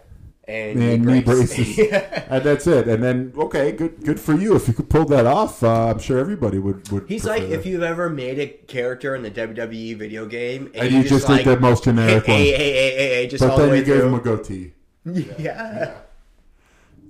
And, 0.47 0.79
and 0.79 1.05
knee 1.05 1.13
knee 1.15 1.21
braces. 1.21 1.75
braces, 1.75 1.93
and 2.29 2.43
that's 2.43 2.67
it. 2.67 2.87
And 2.87 3.03
then 3.03 3.33
okay, 3.37 3.71
good, 3.71 4.03
good 4.03 4.19
for 4.19 4.33
you. 4.33 4.55
If 4.55 4.67
you 4.67 4.73
could 4.73 4.89
pull 4.89 5.05
that 5.05 5.25
off, 5.25 5.63
uh, 5.63 5.87
I'm 5.91 5.99
sure 5.99 6.17
everybody 6.19 6.59
would. 6.59 6.89
would 6.91 7.07
He's 7.07 7.25
like 7.25 7.43
that. 7.43 7.51
if 7.53 7.65
you've 7.65 7.83
ever 7.83 8.09
made 8.09 8.39
a 8.39 8.47
character 8.47 9.15
in 9.15 9.23
the 9.23 9.31
WWE 9.31 9.95
video 9.97 10.25
game 10.25 10.71
and, 10.73 10.87
And 10.87 10.91
you 10.91 11.03
just 11.03 11.27
did 11.27 11.33
like, 11.33 11.45
the 11.45 11.59
most 11.59 11.83
generic 11.83 12.25
hey, 12.25 12.31
one. 12.31 12.41
hey, 12.41 12.51
hey, 12.51 12.71
hey, 12.73 12.95
hey, 12.95 13.09
hey, 13.15 13.27
just 13.27 13.41
but 13.41 13.51
all 13.51 13.57
the 13.59 13.69
way 13.69 13.79
you 13.79 13.83
gave 13.83 14.03
him 14.03 14.13
a 14.13 14.19
through. 14.19 14.37
goatee. 14.37 14.73
yeah. 15.39 16.01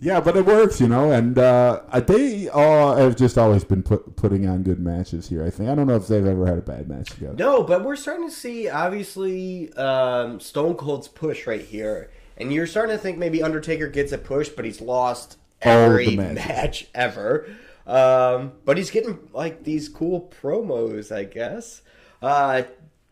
Yeah, 0.04 0.20
but 0.20 0.36
it 0.36 0.46
works, 0.48 0.82
you 0.82 0.88
know. 0.88 1.12
And 1.12 1.38
uh, 1.38 1.82
they 2.08 2.50
all 2.50 2.96
have 2.96 3.16
just 3.16 3.38
always 3.38 3.64
been 3.64 3.84
put, 3.84 4.16
putting 4.16 4.48
on 4.48 4.64
good 4.64 4.80
matches 4.80 5.30
here. 5.30 5.46
I 5.46 5.52
think 5.52 5.70
I 5.70 5.76
don't 5.76 5.86
know 5.86 5.96
if 5.96 6.08
they've 6.08 6.26
ever 6.26 6.48
had 6.48 6.58
a 6.58 6.62
bad 6.62 6.90
match 6.90 7.12
together. 7.12 7.36
No, 7.36 7.62
but 7.62 7.84
we're 7.84 7.96
starting 7.96 8.28
to 8.28 8.34
see 8.36 8.68
obviously 8.68 9.72
um, 9.74 10.40
Stone 10.40 10.74
Cold's 10.76 11.08
push 11.08 11.46
right 11.46 11.62
here, 11.62 12.10
and 12.42 12.52
you're 12.54 12.68
starting 12.68 12.96
to 12.96 13.02
think 13.02 13.18
maybe 13.18 13.42
Undertaker 13.44 13.88
gets 13.88 14.12
a 14.12 14.18
push, 14.18 14.50
but 14.50 14.66
he's 14.66 14.82
lost 14.82 15.38
every 15.62 16.16
match 16.16 16.88
ever. 16.96 17.48
Um, 17.88 18.54
but 18.66 18.78
he's 18.78 18.92
getting 18.92 19.20
like 19.34 19.64
these 19.64 19.89
cool 19.89 20.32
promos, 20.42 21.12
I 21.16 21.24
guess. 21.24 21.82
Uh, 22.22 22.64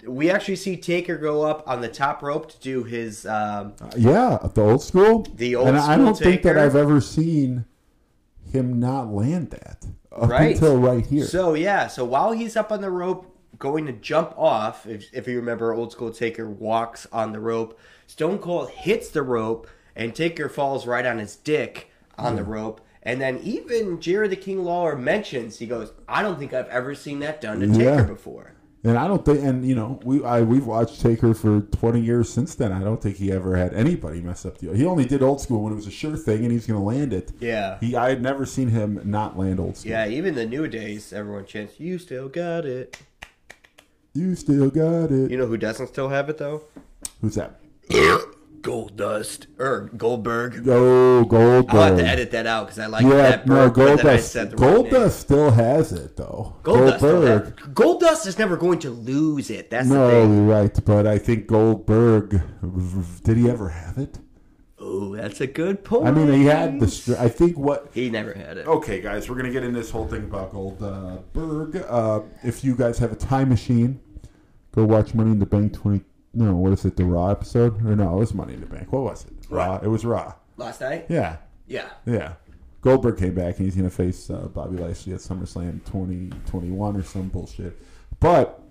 we 0.05 0.29
actually 0.29 0.55
see 0.55 0.77
Taker 0.77 1.17
go 1.17 1.43
up 1.43 1.67
on 1.67 1.81
the 1.81 1.89
top 1.89 2.21
rope 2.21 2.49
to 2.51 2.59
do 2.59 2.83
his 2.83 3.25
um, 3.25 3.73
Yeah, 3.97 4.37
the 4.53 4.61
old 4.61 4.81
school. 4.83 5.25
The 5.35 5.55
old 5.55 5.67
and 5.67 5.77
I 5.77 5.97
don't 5.97 6.17
think 6.17 6.43
that 6.43 6.57
I've 6.57 6.75
ever 6.75 7.01
seen 7.01 7.65
him 8.51 8.79
not 8.79 9.11
land 9.11 9.51
that 9.51 9.85
up 10.11 10.29
Right. 10.29 10.53
until 10.53 10.77
right 10.77 11.05
here. 11.05 11.25
So 11.25 11.53
yeah, 11.53 11.87
so 11.87 12.05
while 12.05 12.31
he's 12.31 12.55
up 12.55 12.71
on 12.71 12.81
the 12.81 12.89
rope, 12.89 13.35
going 13.57 13.85
to 13.87 13.91
jump 13.91 14.33
off, 14.37 14.87
if, 14.87 15.13
if 15.13 15.27
you 15.27 15.35
remember, 15.37 15.73
old 15.73 15.91
school 15.91 16.11
Taker 16.11 16.49
walks 16.49 17.05
on 17.11 17.33
the 17.33 17.39
rope. 17.39 17.77
Stone 18.09 18.39
Cold 18.39 18.71
hits 18.71 19.09
the 19.09 19.21
rope, 19.21 19.67
and 19.95 20.15
Taker 20.15 20.49
falls 20.49 20.87
right 20.87 21.05
on 21.05 21.19
his 21.19 21.35
dick 21.35 21.91
on 22.17 22.35
the 22.35 22.43
hmm. 22.43 22.49
rope. 22.49 22.81
And 23.03 23.21
then 23.21 23.37
even 23.43 24.01
Jerry 24.01 24.27
the 24.27 24.35
King 24.35 24.63
Lawler 24.63 24.95
mentions 24.95 25.59
he 25.59 25.67
goes, 25.67 25.93
"I 26.07 26.23
don't 26.23 26.39
think 26.39 26.51
I've 26.51 26.67
ever 26.69 26.95
seen 26.95 27.19
that 27.19 27.39
done 27.39 27.59
to 27.59 27.67
Taker 27.67 27.83
Yeah. 27.83 28.03
before." 28.03 28.53
And 28.83 28.97
I 28.97 29.07
don't 29.07 29.23
think, 29.23 29.43
and 29.43 29.63
you 29.63 29.75
know, 29.75 29.99
we 30.03 30.23
I 30.23 30.41
we've 30.41 30.65
watched 30.65 31.01
Taker 31.01 31.35
for 31.35 31.61
twenty 31.61 32.01
years 32.01 32.29
since 32.33 32.55
then. 32.55 32.71
I 32.71 32.79
don't 32.79 32.99
think 32.99 33.17
he 33.17 33.31
ever 33.31 33.55
had 33.55 33.75
anybody 33.75 34.21
mess 34.21 34.43
up 34.43 34.57
the. 34.57 34.75
He 34.75 34.85
only 34.85 35.05
did 35.05 35.21
old 35.21 35.39
school 35.39 35.61
when 35.61 35.73
it 35.73 35.75
was 35.75 35.85
a 35.85 35.91
sure 35.91 36.17
thing, 36.17 36.43
and 36.43 36.51
he's 36.51 36.65
going 36.65 36.79
to 36.79 36.85
land 36.85 37.13
it. 37.13 37.31
Yeah. 37.39 37.77
He, 37.79 37.95
I 37.95 38.09
had 38.09 38.23
never 38.23 38.43
seen 38.47 38.69
him 38.69 39.01
not 39.05 39.37
land 39.37 39.59
old 39.59 39.77
school. 39.77 39.91
Yeah, 39.91 40.07
even 40.07 40.33
the 40.33 40.47
new 40.47 40.67
days, 40.67 41.13
everyone 41.13 41.45
chants, 41.45 41.79
"You 41.79 41.99
still 41.99 42.27
got 42.27 42.65
it." 42.65 42.99
You 44.15 44.33
still 44.33 44.71
got 44.71 45.11
it. 45.11 45.29
You 45.29 45.37
know 45.37 45.45
who 45.45 45.57
doesn't 45.57 45.87
still 45.87 46.09
have 46.09 46.27
it 46.27 46.39
though? 46.39 46.63
Who's 47.21 47.35
that? 47.35 47.59
Goldust 47.89 49.47
or 49.57 49.89
Goldberg. 49.95 50.63
Go 50.65 51.23
Goldberg. 51.23 51.75
I'll 51.75 51.81
have 51.87 51.97
to 51.97 52.05
edit 52.05 52.31
that 52.31 52.45
out 52.45 52.65
because 52.67 52.79
I 52.79 52.87
like 52.87 53.03
Yeah, 53.03 53.09
that. 53.15 53.47
no, 53.47 53.69
burp, 53.69 53.75
but 53.75 54.03
then 54.03 54.07
I 54.07 54.17
Goldust. 54.17 54.21
said 54.23 54.51
the 54.51 54.57
name. 54.57 54.83
Goldust 54.83 55.11
still 55.11 55.51
has 55.51 55.91
it 55.93 56.17
though. 56.17 56.55
Goldust, 56.63 56.99
Goldberg. 56.99 57.55
Goldust 57.73 58.27
is 58.27 58.37
never 58.37 58.57
going 58.57 58.79
to 58.79 58.89
lose 58.89 59.49
it. 59.49 59.69
That's 59.69 59.87
No, 59.87 60.05
the 60.07 60.11
thing. 60.27 60.33
you're 60.35 60.45
right, 60.55 60.85
but 60.85 61.07
I 61.07 61.17
think 61.17 61.47
Goldberg. 61.47 62.41
Did 63.23 63.37
he 63.37 63.49
ever 63.49 63.69
have 63.69 63.97
it? 63.97 64.19
Oh, 64.81 65.15
that's 65.15 65.39
a 65.41 65.47
good 65.47 65.83
point. 65.83 66.07
I 66.07 66.11
mean, 66.11 66.31
he 66.31 66.45
had 66.45 66.79
the. 66.79 66.87
str- 66.87 67.15
I 67.17 67.29
think 67.29 67.57
what 67.57 67.89
He 67.93 68.09
never 68.09 68.33
had 68.33 68.57
it. 68.57 68.67
Okay, 68.67 68.99
guys, 69.01 69.29
we're 69.29 69.35
gonna 69.37 69.51
get 69.51 69.63
in 69.63 69.73
this 69.73 69.89
whole 69.89 70.07
thing 70.07 70.23
about 70.25 70.51
Goldberg. 70.51 71.77
Uh, 71.87 72.21
if 72.43 72.63
you 72.63 72.75
guys 72.75 72.97
have 72.99 73.11
a 73.11 73.15
time 73.15 73.49
machine, 73.49 73.99
go 74.73 74.83
watch 74.85 75.13
Money 75.13 75.31
in 75.31 75.39
the 75.39 75.45
Bank 75.45 75.73
twenty. 75.73 76.01
No, 76.33 76.55
what 76.55 76.73
is 76.73 76.85
it? 76.85 76.95
The 76.95 77.05
Raw 77.05 77.29
episode? 77.29 77.83
Or 77.85 77.95
no, 77.95 78.15
it 78.15 78.19
was 78.19 78.33
Money 78.33 78.53
in 78.53 78.61
the 78.61 78.67
Bank. 78.67 78.91
What 78.91 79.03
was 79.03 79.25
it? 79.25 79.33
Raw. 79.49 79.77
It 79.81 79.87
was 79.87 80.05
Raw. 80.05 80.35
Last 80.57 80.81
night? 80.81 81.05
Yeah, 81.09 81.37
Yeah. 81.67 81.89
yeah. 82.05 82.33
Goldberg 82.81 83.17
came 83.17 83.33
back 83.35 83.57
and 83.57 83.65
he's 83.65 83.75
gonna 83.75 83.89
face 83.89 84.29
uh, 84.29 84.47
Bobby 84.53 84.77
Lashley 84.77 85.13
at 85.13 85.19
SummerSlam 85.19 85.83
twenty 85.85 86.29
twenty 86.45 86.71
one 86.71 86.95
or 86.95 87.03
some 87.03 87.27
bullshit. 87.27 87.77
But 88.21 88.61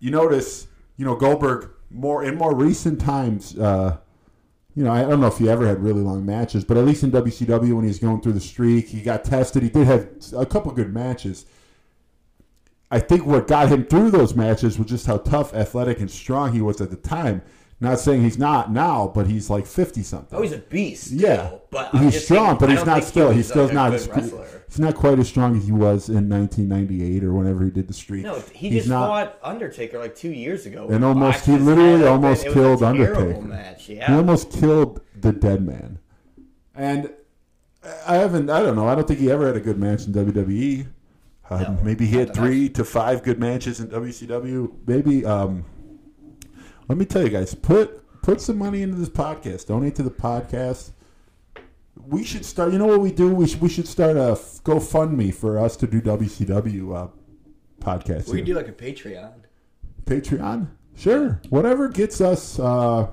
you 0.00 0.10
notice, 0.10 0.66
you 0.96 1.04
know, 1.04 1.14
Goldberg 1.14 1.70
more 1.90 2.24
in 2.24 2.36
more 2.36 2.54
recent 2.54 3.00
times. 3.00 3.56
Uh, 3.58 3.98
you 4.74 4.84
know, 4.84 4.90
I 4.92 5.02
don't 5.02 5.20
know 5.20 5.26
if 5.26 5.38
he 5.38 5.48
ever 5.48 5.66
had 5.66 5.82
really 5.82 6.00
long 6.00 6.24
matches, 6.24 6.64
but 6.64 6.76
at 6.76 6.84
least 6.84 7.02
in 7.02 7.10
WCW 7.12 7.74
when 7.74 7.84
he 7.84 7.88
was 7.88 7.98
going 7.98 8.20
through 8.22 8.32
the 8.32 8.40
streak, 8.40 8.88
he 8.88 9.02
got 9.02 9.24
tested. 9.24 9.62
He 9.62 9.68
did 9.68 9.86
have 9.86 10.08
a 10.36 10.46
couple 10.46 10.72
good 10.72 10.92
matches. 10.92 11.46
I 12.90 12.98
think 12.98 13.24
what 13.24 13.46
got 13.46 13.68
him 13.68 13.84
through 13.84 14.10
those 14.10 14.34
matches 14.34 14.78
was 14.78 14.88
just 14.88 15.06
how 15.06 15.18
tough, 15.18 15.54
athletic, 15.54 16.00
and 16.00 16.10
strong 16.10 16.52
he 16.52 16.60
was 16.60 16.80
at 16.80 16.90
the 16.90 16.96
time. 16.96 17.42
Not 17.82 17.98
saying 17.98 18.22
he's 18.22 18.36
not 18.36 18.70
now, 18.70 19.10
but 19.14 19.26
he's 19.26 19.48
like 19.48 19.64
fifty 19.64 20.02
something. 20.02 20.38
Oh, 20.38 20.42
he's 20.42 20.52
a 20.52 20.58
beast. 20.58 21.04
still, 21.06 21.18
Yeah, 21.18 21.50
but 21.70 21.94
I'm 21.94 22.02
he's 22.04 22.22
strong, 22.24 22.46
saying, 22.46 22.56
but 22.58 22.68
he's 22.70 22.82
don't 22.82 23.02
still. 23.02 23.30
He 23.30 23.36
He's 23.38 23.48
still 23.48 23.72
not. 23.72 23.94
as. 23.94 24.04
He's 24.68 24.78
not 24.78 24.94
quite 24.96 25.18
as 25.18 25.28
strong 25.28 25.56
as 25.56 25.64
he 25.64 25.72
was 25.72 26.08
in 26.10 26.28
1998 26.28 27.24
or 27.24 27.32
whenever 27.32 27.64
he 27.64 27.70
did 27.70 27.88
the 27.88 27.94
streak. 27.94 28.22
No, 28.22 28.38
he 28.52 28.68
he's 28.68 28.80
just 28.80 28.88
not. 28.90 29.06
fought 29.08 29.38
Undertaker 29.42 29.98
like 29.98 30.14
two 30.14 30.30
years 30.30 30.66
ago. 30.66 30.88
And 30.90 31.02
almost- 31.04 31.46
he 31.46 31.56
literally 31.56 32.04
almost 32.04 32.44
killed 32.44 32.82
Undertaker. 32.82 33.40
Match. 33.40 33.88
yeah. 33.88 34.08
He 34.08 34.12
almost 34.14 34.52
killed 34.52 35.00
the 35.18 35.32
dead 35.32 35.64
man. 35.66 35.98
And 36.74 37.10
I 38.06 38.16
haven't. 38.16 38.50
I 38.50 38.60
don't 38.62 38.76
know. 38.76 38.88
I 38.88 38.94
don't 38.94 39.08
think 39.08 39.20
he 39.20 39.30
ever 39.30 39.46
had 39.46 39.56
a 39.56 39.60
good 39.60 39.78
match 39.78 40.06
in 40.06 40.12
WWE. 40.12 40.86
Uh, 41.50 41.58
No, 41.62 41.78
maybe 41.82 42.06
he 42.06 42.16
had 42.16 42.32
three 42.32 42.68
to 42.70 42.84
five 42.84 43.22
good 43.24 43.38
matches 43.40 43.80
in 43.80 43.88
WCW. 43.88 44.72
Maybe. 44.86 45.24
Um, 45.26 45.64
let 46.88 46.96
me 46.96 47.04
tell 47.04 47.22
you 47.22 47.28
guys. 47.28 47.54
Put 47.54 48.02
put 48.22 48.40
some 48.40 48.56
money 48.58 48.82
into 48.82 48.96
this 48.96 49.08
podcast. 49.08 49.66
Donate 49.66 49.94
to 49.96 50.02
the 50.04 50.10
podcast. 50.10 50.92
we 52.06 52.22
should 52.24 52.44
start. 52.44 52.72
You 52.72 52.78
know 52.78 52.86
what 52.86 53.00
we 53.00 53.10
do? 53.12 53.34
We 53.34 53.48
should 53.48 53.60
we 53.60 53.68
should 53.68 53.88
start 53.88 54.16
a 54.16 54.38
GoFundMe 54.64 55.34
for 55.34 55.58
us 55.58 55.76
to 55.78 55.86
do 55.86 56.00
WCW 56.00 56.96
uh, 56.96 57.08
podcast. 57.80 58.28
We 58.28 58.42
do 58.42 58.54
like 58.54 58.68
a 58.68 58.72
Patreon. 58.72 59.32
Patreon. 60.04 60.68
Sure, 60.96 61.40
whatever 61.48 61.88
gets 61.88 62.20
us. 62.20 62.58
Uh, 62.58 63.08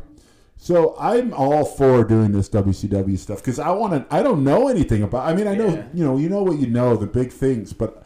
so 0.58 0.96
I'm 1.00 1.34
all 1.34 1.64
for 1.66 2.04
doing 2.04 2.32
this 2.32 2.50
WCW 2.50 3.18
stuff 3.18 3.38
because 3.40 3.60
I 3.60 3.70
want 3.72 3.94
to. 3.94 4.16
I 4.16 4.24
don't 4.24 4.44
know 4.44 4.68
anything 4.68 5.04
about. 5.04 5.28
I 5.28 5.34
mean, 5.36 5.48
I 5.48 5.56
know 5.56 5.68
Yeah. 5.68 5.86
you 5.94 6.04
know 6.04 6.18
you 6.18 6.30
know 6.30 6.44
what 6.44 6.58
you 6.60 6.68
know 6.68 6.96
the 6.98 7.06
big 7.08 7.32
things, 7.32 7.74
but 7.74 8.04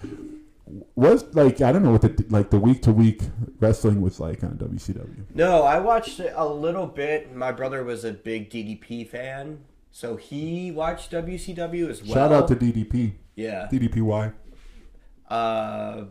was 0.95 1.23
like 1.33 1.61
I 1.61 1.71
don't 1.71 1.83
know 1.83 1.91
what 1.91 2.01
the 2.01 2.25
like 2.29 2.49
the 2.49 2.59
week 2.59 2.81
to 2.83 2.91
week 2.91 3.21
wrestling 3.59 4.01
was 4.01 4.19
like 4.19 4.43
on 4.43 4.51
WCW. 4.57 5.25
No, 5.33 5.63
I 5.63 5.79
watched 5.79 6.19
it 6.19 6.33
a 6.35 6.47
little 6.47 6.87
bit. 6.87 7.33
My 7.35 7.51
brother 7.51 7.83
was 7.83 8.03
a 8.05 8.11
big 8.13 8.49
DDP 8.49 9.07
fan, 9.07 9.59
so 9.91 10.15
he 10.17 10.71
watched 10.71 11.11
WCW 11.11 11.89
as 11.89 12.03
well. 12.03 12.13
Shout 12.13 12.31
out 12.31 12.47
to 12.49 12.55
DDP, 12.55 13.13
yeah. 13.35 13.67
DDPY. 13.71 14.33
Uh, 15.29 16.03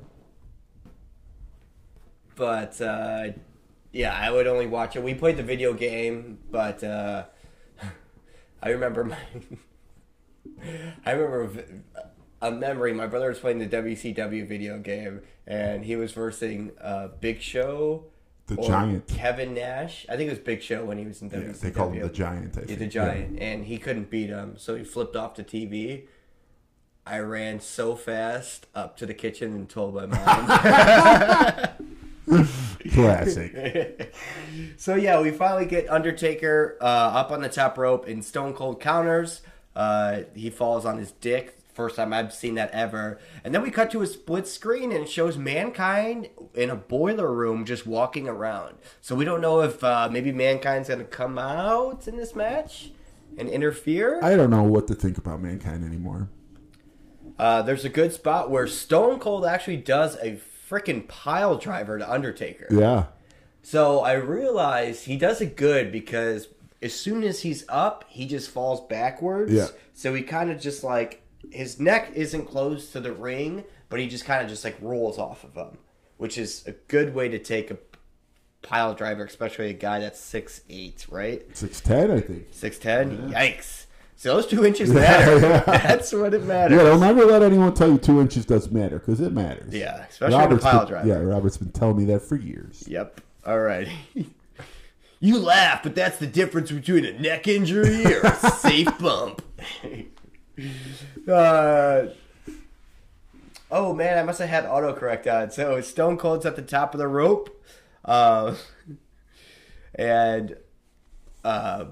but 2.37 2.81
uh, 2.81 3.29
yeah, 3.93 4.15
I 4.15 4.31
would 4.31 4.47
only 4.47 4.67
watch 4.67 4.97
it. 4.97 5.03
We 5.03 5.15
played 5.15 5.37
the 5.37 5.43
video 5.43 5.73
game, 5.73 6.39
but 6.51 6.83
uh, 6.85 7.25
I 8.63 8.71
remember 8.71 9.05
my. 9.05 9.17
I 11.07 11.13
remember 11.13 11.65
a 12.43 12.51
memory. 12.51 12.93
My 12.93 13.07
brother 13.07 13.29
was 13.29 13.39
playing 13.39 13.59
the 13.59 13.67
WCW 13.67 14.49
video 14.49 14.79
game, 14.79 15.23
and 15.47 15.85
he 15.85 15.97
was 15.97 16.13
versing 16.13 16.73
uh, 16.81 17.09
Big 17.21 17.41
Show. 17.41 18.05
The 18.47 18.57
or 18.57 18.67
Giant. 18.69 19.07
Kevin 19.07 19.55
Nash. 19.55 20.07
I 20.09 20.17
think 20.17 20.27
it 20.29 20.31
was 20.33 20.39
Big 20.41 20.61
Show 20.63 20.85
when 20.85 20.99
he 20.99 21.05
was 21.07 21.23
in 21.23 21.31
Yeah, 21.31 21.39
WCW. 21.39 21.61
they 21.61 21.71
called 21.71 21.95
him 21.95 22.03
the 22.03 22.09
Giant. 22.09 22.59
I 22.59 22.63
Yeah, 22.67 22.77
the 22.77 22.87
giant, 22.87 23.39
and 23.41 23.65
he 23.67 23.79
couldn't 23.79 24.11
beat 24.11 24.29
him, 24.31 24.55
so 24.59 24.75
he 24.75 24.83
flipped 24.85 25.15
off 25.15 25.37
the 25.37 25.45
TV. 25.45 26.07
I 27.07 27.19
ran 27.21 27.61
so 27.61 27.95
fast 27.97 28.67
up 28.75 28.97
to 28.99 29.07
the 29.07 29.15
kitchen 29.15 29.53
and 29.55 29.69
told 29.69 29.95
my 29.95 30.07
mom. 30.07 31.69
Classic. 32.93 34.15
so 34.77 34.95
yeah, 34.95 35.21
we 35.21 35.31
finally 35.31 35.67
get 35.67 35.89
Undertaker 35.91 36.77
uh, 36.81 36.85
up 36.85 37.31
on 37.31 37.41
the 37.41 37.49
top 37.49 37.77
rope 37.79 38.09
in 38.09 38.23
Stone 38.23 38.55
Cold 38.55 38.81
counters. 38.81 39.43
Uh, 39.75 40.23
he 40.35 40.51
falls 40.51 40.85
on 40.85 40.99
his 40.99 41.13
dick. 41.13 41.57
First 41.73 41.97
time 41.97 42.13
I've 42.13 42.33
seen 42.33 42.57
that 42.57 42.71
ever. 42.73 43.19
And 43.45 43.55
then 43.55 43.63
we 43.63 43.71
cut 43.71 43.91
to 43.93 44.03
a 44.03 44.07
split 44.07 44.47
screen 44.47 44.93
and 44.93 45.03
it 45.05 45.09
shows 45.09 45.39
mankind 45.39 46.29
in 46.55 46.69
a 46.69 46.77
boiler 46.77 47.33
room 47.33 47.65
just 47.65 47.87
walking 47.87 48.29
around. 48.29 48.77
So 49.01 49.15
we 49.15 49.25
don't 49.25 49.41
know 49.41 49.61
if 49.61 49.83
uh, 49.83 50.09
maybe 50.11 50.33
mankind's 50.33 50.89
gonna 50.89 51.05
come 51.05 51.39
out 51.39 52.07
in 52.09 52.17
this 52.17 52.35
match 52.35 52.91
and 53.39 53.49
interfere. 53.49 54.21
I 54.23 54.37
don't 54.37 54.51
know 54.51 54.63
what 54.63 54.89
to 54.89 54.95
think 54.95 55.17
about 55.17 55.41
mankind 55.41 55.85
anymore. 55.85 56.29
Uh, 57.39 57.63
there's 57.63 57.87
a 57.87 57.89
good 57.89 58.13
spot 58.13 58.51
where 58.51 58.67
Stone 58.67 59.19
Cold 59.19 59.47
actually 59.47 59.79
does 59.79 60.17
a 60.23 60.37
freaking 60.71 61.07
pile 61.09 61.57
driver 61.57 61.99
to 61.99 62.11
Undertaker. 62.11 62.69
Yeah. 62.71 63.07
So 63.63 64.01
I 64.01 64.13
realized 64.13 65.05
he 65.05 65.17
does 65.17 65.41
it 65.41 65.57
good 65.57 65.91
because 65.93 66.49
as 66.81 66.95
soon 66.95 67.25
as 67.25 67.41
he's 67.41 67.65
up, 67.69 68.05
he 68.09 68.27
just 68.27 68.51
falls 68.51 68.81
backwards. 68.87 69.53
Yeah. 69.53 69.69
So 69.93 70.15
he 70.15 70.23
kind 70.23 70.51
of 70.51 70.61
just 70.61 70.83
like 70.85 71.23
his 71.51 71.81
neck 71.81 72.13
isn't 72.15 72.47
close 72.47 72.93
to 72.93 73.01
the 73.01 73.13
ring, 73.13 73.65
but 73.89 74.01
he 74.01 74.09
just 74.09 74.25
kind 74.25 74.43
of 74.43 74.49
just 74.49 74.65
like 74.65 74.77
rolls 74.81 75.19
off 75.19 75.45
of 75.45 75.55
him, 75.55 75.79
which 76.17 76.39
is 76.39 76.67
a 76.67 76.73
good 76.73 77.15
way 77.15 77.29
to 77.29 77.39
take 77.39 77.71
a 77.71 77.79
pile 78.63 78.95
driver, 78.95 79.25
especially 79.25 79.71
a 79.71 79.75
guy 79.75 80.01
that's 80.01 80.21
six 80.21 80.63
eight, 80.71 81.07
right? 81.11 81.45
Six 81.57 81.81
ten, 81.81 82.11
I 82.11 82.21
think. 82.21 82.47
Six 82.53 82.79
ten. 82.79 83.31
Yikes! 83.31 83.87
So 84.21 84.35
those 84.35 84.47
two 84.47 84.67
inches 84.67 84.91
matter. 84.93 85.41
yeah. 85.41 85.61
That's 85.65 86.13
what 86.13 86.35
it 86.35 86.45
matters. 86.45 86.77
Yeah, 86.77 86.85
don't 86.85 87.03
ever 87.03 87.25
let 87.25 87.43
anyone 87.43 87.73
tell 87.73 87.91
you 87.91 87.97
two 87.97 88.21
inches 88.21 88.45
doesn't 88.45 88.71
matter 88.71 88.99
because 88.99 89.19
it 89.19 89.33
matters. 89.33 89.73
Yeah, 89.73 90.05
especially 90.11 90.57
a 90.57 90.59
pile 90.59 90.81
been, 90.81 90.89
driver. 90.89 91.09
Yeah, 91.09 91.15
Robert's 91.21 91.57
been 91.57 91.73
telling 91.73 91.97
me 91.97 92.05
that 92.05 92.21
for 92.21 92.37
years. 92.37 92.85
Yep. 92.87 93.23
All 93.47 93.61
right. 93.61 93.89
you 95.21 95.39
laugh, 95.39 95.83
but 95.83 95.95
that's 95.95 96.19
the 96.19 96.27
difference 96.27 96.71
between 96.71 97.07
a 97.07 97.19
neck 97.19 97.49
injury 97.49 98.05
or 98.05 98.21
a 98.21 98.37
safe 98.59 98.91
bump. 98.99 99.41
uh, 101.27 102.09
oh 103.71 103.95
man, 103.95 104.19
I 104.19 104.23
must 104.23 104.39
have 104.39 104.51
had 104.51 104.65
autocorrect 104.67 105.33
on. 105.33 105.51
So 105.51 105.81
Stone 105.81 106.19
Cold's 106.19 106.45
at 106.45 106.57
the 106.57 106.63
top 106.63 106.93
of 106.93 106.99
the 106.99 107.09
rope, 107.09 107.59
uh, 108.05 108.55
and 109.95 110.59
uh, 111.43 111.87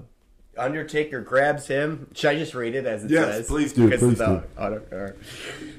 Undertaker 0.59 1.21
grabs 1.21 1.67
him. 1.67 2.07
Should 2.13 2.31
I 2.31 2.35
just 2.37 2.53
read 2.53 2.75
it 2.75 2.85
as 2.85 3.03
it 3.03 3.09
says? 3.09 3.11
Yes, 3.11 3.35
says? 3.37 3.47
please 3.47 3.73
do, 3.73 3.85
Because 3.85 4.01
please 4.01 4.19
it's 4.19 4.29
do. 4.29 4.43
auto-. 4.57 5.13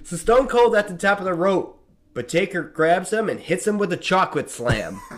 So 0.05 0.17
Stone 0.17 0.49
Cold 0.49 0.75
at 0.75 0.89
the 0.89 0.97
top 0.97 1.19
of 1.19 1.25
the 1.25 1.35
rope, 1.35 1.81
but 2.15 2.29
Taker 2.29 2.63
grabs 2.63 3.13
him 3.13 3.29
and 3.29 3.39
hits 3.41 3.67
him 3.67 3.79
with 3.79 3.93
a 3.93 3.97
chocolate 3.97 4.51
slam. 4.51 5.01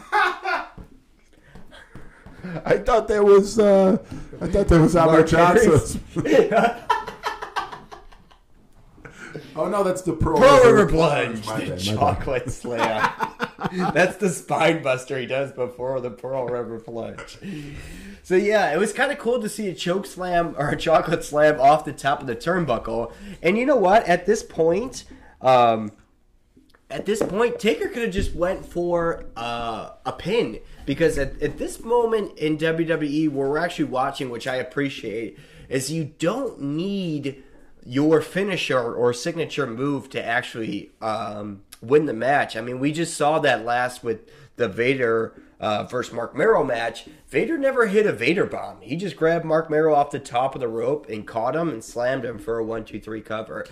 I 2.65 2.79
thought 2.79 3.07
that 3.09 3.25
was 3.25 3.59
uh, 3.59 3.99
I 4.41 4.47
thought 4.49 4.67
that 4.69 4.81
was 4.81 4.97
Albert 4.97 5.31
Mark 5.33 5.57
Johnson's. 5.65 5.99
oh 9.57 9.69
no, 9.69 9.85
that's 9.85 10.03
the 10.03 10.13
Pearl, 10.13 10.39
Pearl 10.39 10.73
River 10.73 10.89
Plunge. 10.91 11.41
The 11.41 11.47
bad, 11.47 11.61
my 11.61 11.67
bad. 11.69 11.79
chocolate 11.81 12.51
slam. 12.51 13.11
That's 13.93 14.17
the 14.17 14.29
spine 14.29 14.83
buster 14.83 15.19
he 15.19 15.27
does 15.27 15.53
before 15.53 16.01
the 16.01 16.11
Pearl 16.11 16.47
River 16.47 16.79
Plunge. 16.79 17.39
So 18.23 18.37
yeah, 18.37 18.73
it 18.73 18.79
was 18.79 18.93
kind 18.93 19.11
of 19.11 19.19
cool 19.19 19.41
to 19.41 19.49
see 19.49 19.69
a 19.69 19.75
choke 19.75 20.07
slam 20.07 20.55
or 20.57 20.71
a 20.71 20.77
chocolate 20.77 21.25
slam 21.25 21.61
off 21.61 21.85
the 21.85 21.93
top 21.93 22.21
of 22.21 22.27
the 22.27 22.37
turnbuckle. 22.37 23.13
And 23.43 23.59
you 23.59 23.67
know 23.67 23.77
what? 23.77 24.07
At 24.07 24.27
this 24.27 24.43
point, 24.43 25.05
um, 25.41 25.93
at 26.93 27.07
this 27.07 27.23
point, 27.23 27.59
Taker 27.59 27.89
could 27.89 28.03
have 28.03 28.13
just 28.13 28.35
went 28.35 28.67
for 28.67 29.25
uh, 29.37 29.91
a 30.05 30.13
pin 30.13 30.61
because 30.85 31.19
at, 31.19 31.41
at 31.43 31.59
this 31.59 31.81
moment 31.81 32.39
in 32.39 32.59
WWE, 32.59 33.31
where 33.31 33.49
we're 33.49 33.59
actually 33.59 33.87
watching, 33.87 34.31
which 34.31 34.47
I 34.47 34.57
appreciate, 34.57 35.39
is 35.69 35.91
you 35.91 36.13
don't 36.19 36.61
need 36.61 37.43
your 37.85 38.21
finisher 38.21 38.95
or 38.95 39.13
signature 39.13 39.67
move 39.67 40.11
to 40.11 40.25
actually 40.25 40.93
um, 41.01 41.63
win 41.83 42.07
the 42.07 42.14
match. 42.14 42.57
I 42.57 42.61
mean, 42.61 42.78
we 42.78 42.93
just 42.93 43.16
saw 43.16 43.39
that 43.41 43.64
last 43.64 44.03
with 44.03 44.30
the 44.57 44.68
Vader 44.68 45.35
uh, 45.61 45.85
versus 45.85 46.14
Marc 46.14 46.35
Mero 46.35 46.64
match. 46.64 47.07
Vader 47.28 47.59
never 47.59 47.87
hit 47.87 48.07
a 48.07 48.12
Vader 48.12 48.47
bomb. 48.47 48.80
He 48.80 48.97
just 48.97 49.16
grabbed 49.16 49.45
Marc 49.45 49.68
Mero 49.68 49.95
off 49.95 50.11
the 50.11 50.18
top 50.18 50.55
of 50.55 50.61
the 50.61 50.68
rope 50.68 51.09
and 51.09 51.26
caught 51.26 51.57
him 51.57 51.68
and 51.68 51.83
slammed 51.83 52.24
him 52.24 52.39
for 52.39 52.59
a 52.59 52.64
one, 52.64 52.85
two, 52.85 53.01
three 53.01 53.20
cover. 53.20 53.66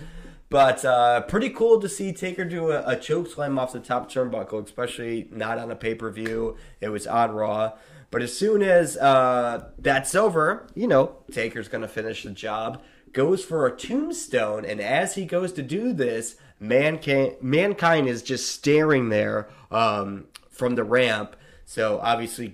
But 0.49 0.83
uh, 0.83 1.21
pretty 1.21 1.49
cool 1.49 1.79
to 1.79 1.87
see 1.87 2.11
Taker 2.11 2.43
do 2.43 2.71
a, 2.71 2.83
a 2.85 2.97
choke 2.97 3.27
slam 3.27 3.57
off 3.57 3.71
the 3.71 3.79
top 3.79 4.11
turnbuckle, 4.11 4.65
especially 4.65 5.29
not 5.31 5.57
on 5.57 5.71
a 5.71 5.75
pay 5.75 5.95
per 5.95 6.11
view. 6.11 6.57
It 6.81 6.89
was 6.89 7.07
on 7.07 7.31
Raw. 7.31 7.73
But 8.11 8.21
as 8.21 8.37
soon 8.37 8.61
as 8.61 8.97
uh, 8.97 9.69
that's 9.79 10.13
over, 10.13 10.67
you 10.75 10.87
know, 10.87 11.19
Taker's 11.31 11.69
going 11.69 11.83
to 11.83 11.87
finish 11.87 12.23
the 12.23 12.31
job. 12.31 12.81
Goes 13.13 13.43
for 13.43 13.65
a 13.65 13.75
tombstone, 13.75 14.65
and 14.65 14.81
as 14.81 15.15
he 15.15 15.25
goes 15.25 15.53
to 15.53 15.61
do 15.61 15.93
this, 15.93 16.35
mankind, 16.61 17.35
mankind 17.41 18.07
is 18.07 18.21
just 18.23 18.49
staring 18.53 19.09
there 19.09 19.49
um, 19.69 20.27
from 20.49 20.75
the 20.75 20.83
ramp. 20.85 21.35
So 21.65 21.99
obviously 22.01 22.53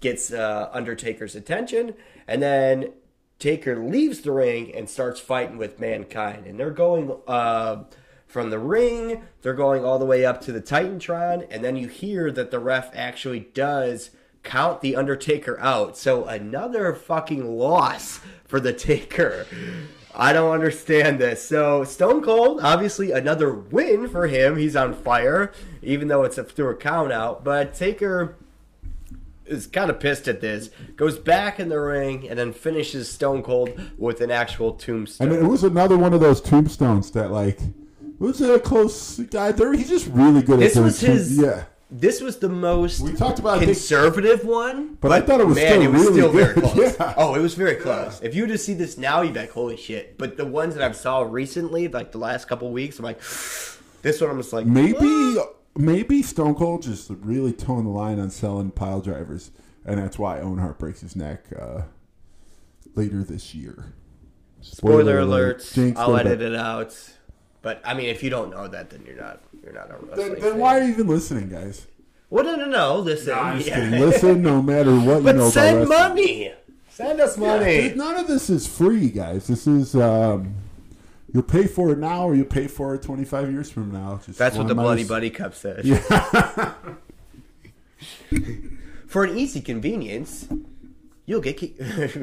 gets 0.00 0.32
uh, 0.32 0.68
Undertaker's 0.72 1.34
attention, 1.34 1.94
and 2.26 2.42
then 2.42 2.92
Taker 3.38 3.76
leaves 3.76 4.20
the 4.20 4.32
ring 4.32 4.74
and 4.74 4.88
starts 4.88 5.20
fighting 5.20 5.58
with 5.58 5.78
Mankind, 5.78 6.46
and 6.46 6.58
they're 6.58 6.70
going 6.70 7.14
uh, 7.26 7.84
from 8.26 8.48
the 8.50 8.58
ring. 8.58 9.22
They're 9.42 9.54
going 9.54 9.84
all 9.84 9.98
the 9.98 10.06
way 10.06 10.24
up 10.24 10.40
to 10.42 10.52
the 10.52 10.62
Titantron, 10.62 11.46
and 11.50 11.62
then 11.62 11.76
you 11.76 11.88
hear 11.88 12.32
that 12.32 12.50
the 12.50 12.58
ref 12.58 12.90
actually 12.94 13.40
does 13.40 14.10
count 14.44 14.80
the 14.80 14.96
Undertaker 14.96 15.60
out. 15.60 15.98
So 15.98 16.24
another 16.24 16.94
fucking 16.94 17.58
loss 17.58 18.20
for 18.46 18.60
the 18.60 18.72
Taker. 18.72 19.46
I 20.16 20.32
don't 20.32 20.52
understand 20.52 21.18
this. 21.18 21.46
So 21.46 21.84
Stone 21.84 22.22
Cold, 22.22 22.60
obviously 22.62 23.10
another 23.10 23.52
win 23.52 24.08
for 24.08 24.26
him. 24.26 24.56
He's 24.56 24.76
on 24.76 24.94
fire, 24.94 25.52
even 25.82 26.08
though 26.08 26.22
it's 26.22 26.38
a, 26.38 26.44
through 26.44 26.70
a 26.70 26.76
count 26.76 27.12
out. 27.12 27.42
But 27.44 27.74
Taker 27.74 28.36
is 29.46 29.66
kind 29.66 29.90
of 29.90 30.00
pissed 30.00 30.28
at 30.28 30.40
this, 30.40 30.70
goes 30.96 31.18
back 31.18 31.58
in 31.60 31.68
the 31.68 31.80
ring, 31.80 32.28
and 32.28 32.38
then 32.38 32.52
finishes 32.52 33.10
Stone 33.10 33.42
Cold 33.42 33.78
with 33.98 34.20
an 34.20 34.30
actual 34.30 34.72
tombstone. 34.74 35.32
And 35.32 35.36
it 35.36 35.46
was 35.46 35.64
another 35.64 35.98
one 35.98 36.14
of 36.14 36.20
those 36.20 36.40
tombstones 36.40 37.10
that 37.12 37.30
like 37.30 37.60
it 37.60 38.20
was 38.20 38.40
a 38.40 38.60
close 38.60 39.18
guy. 39.18 39.52
There, 39.52 39.72
he's 39.72 39.88
just 39.88 40.06
really 40.08 40.42
good 40.42 40.60
this 40.60 40.76
at 40.76 40.82
was 40.82 41.00
his. 41.00 41.36
Yeah, 41.36 41.64
This 41.90 42.20
was 42.20 42.38
the 42.38 42.48
most 42.48 43.00
we 43.00 43.12
talked 43.12 43.38
about. 43.38 43.60
Conservative 43.60 44.44
one, 44.44 44.96
But 45.00 45.12
I 45.12 45.20
thought 45.20 45.40
it 45.40 45.46
was 45.46 45.56
man, 45.56 45.68
still 45.68 45.82
it 45.82 45.88
was 45.88 46.00
really 46.02 46.12
still 46.14 46.32
very 46.32 46.54
close. 46.60 46.98
Yeah. 46.98 47.14
Oh, 47.16 47.34
it 47.34 47.40
was 47.40 47.54
very 47.54 47.76
close. 47.76 48.20
If 48.22 48.34
you 48.34 48.42
were 48.42 48.48
to 48.48 48.58
see 48.58 48.74
this 48.74 48.96
now, 48.98 49.20
you'd 49.22 49.34
be 49.34 49.40
like, 49.40 49.50
"Holy 49.52 49.76
shit!" 49.76 50.18
But 50.18 50.36
the 50.36 50.46
ones 50.46 50.74
that 50.74 50.82
I've 50.82 50.96
saw 50.96 51.22
recently, 51.22 51.88
like 51.88 52.10
the 52.12 52.18
last 52.18 52.48
couple 52.48 52.70
weeks, 52.72 52.98
I'm 52.98 53.04
like, 53.04 53.20
this 54.02 54.20
one 54.20 54.30
I'm 54.30 54.38
just 54.38 54.52
like, 54.52 54.66
maybe 54.66 55.36
maybe 55.76 56.22
Stone 56.22 56.54
Cold 56.54 56.82
just 56.82 57.10
really 57.10 57.52
toeing 57.52 57.84
the 57.84 57.90
line 57.90 58.18
on 58.18 58.30
selling 58.30 58.70
pile 58.70 59.00
drivers, 59.00 59.50
and 59.84 59.98
that's 59.98 60.18
why 60.18 60.40
Owen 60.40 60.58
Hart 60.58 60.78
breaks 60.78 61.00
his 61.02 61.14
neck 61.14 61.44
uh, 61.58 61.82
later 62.94 63.22
this 63.22 63.54
year. 63.54 63.92
Spoiler, 64.62 65.18
alert! 65.18 65.68
Jinx, 65.74 66.00
I'll 66.00 66.16
edit 66.16 66.40
it 66.40 66.54
out. 66.54 66.96
But 67.64 67.80
I 67.84 67.94
mean, 67.94 68.06
if 68.10 68.22
you 68.22 68.28
don't 68.30 68.50
know 68.50 68.68
that, 68.68 68.90
then 68.90 69.02
you're 69.06 69.16
not 69.16 69.40
you're 69.62 69.72
not 69.72 69.90
a 69.90 69.94
wrestling 69.94 70.16
Then, 70.16 70.40
then 70.40 70.50
fan. 70.52 70.58
why 70.60 70.78
are 70.78 70.82
you 70.84 70.90
even 70.90 71.06
listening, 71.08 71.48
guys? 71.48 71.86
Well, 72.30 72.44
no, 72.44 72.56
no, 72.56 72.66
no. 72.66 72.98
Listen, 72.98 73.32
I'm 73.36 73.56
just 73.58 73.70
yeah. 73.70 73.88
Listen, 73.88 74.42
no 74.42 74.60
matter 74.62 74.94
what 74.94 75.16
you 75.18 75.22
but 75.24 75.36
know 75.36 75.48
send 75.50 75.78
about 75.84 75.90
wrestling. 75.90 76.08
money. 76.14 76.52
Send 76.90 77.20
us 77.20 77.36
money. 77.38 77.92
None 77.96 78.16
of 78.20 78.26
this 78.28 78.50
is 78.50 78.66
free, 78.66 79.08
guys. 79.08 79.46
This 79.46 79.66
is 79.66 79.96
um, 79.96 80.54
you'll 81.32 81.42
pay 81.42 81.66
for 81.66 81.90
it 81.90 81.98
now, 81.98 82.26
or 82.28 82.34
you'll 82.34 82.44
pay 82.46 82.66
for 82.68 82.94
it 82.94 83.02
25 83.02 83.50
years 83.50 83.70
from 83.70 83.90
now. 83.90 84.20
Just 84.24 84.38
That's 84.38 84.56
what 84.56 84.68
the 84.68 84.74
minus- 84.74 85.06
Bloody 85.08 85.28
Buddy 85.28 85.30
Cup 85.30 85.54
says. 85.54 85.84
For 89.06 89.24
an 89.24 89.38
easy 89.38 89.60
convenience, 89.60 90.48
you'll 91.26 91.40
get 91.40 91.58
ca- 91.58 91.74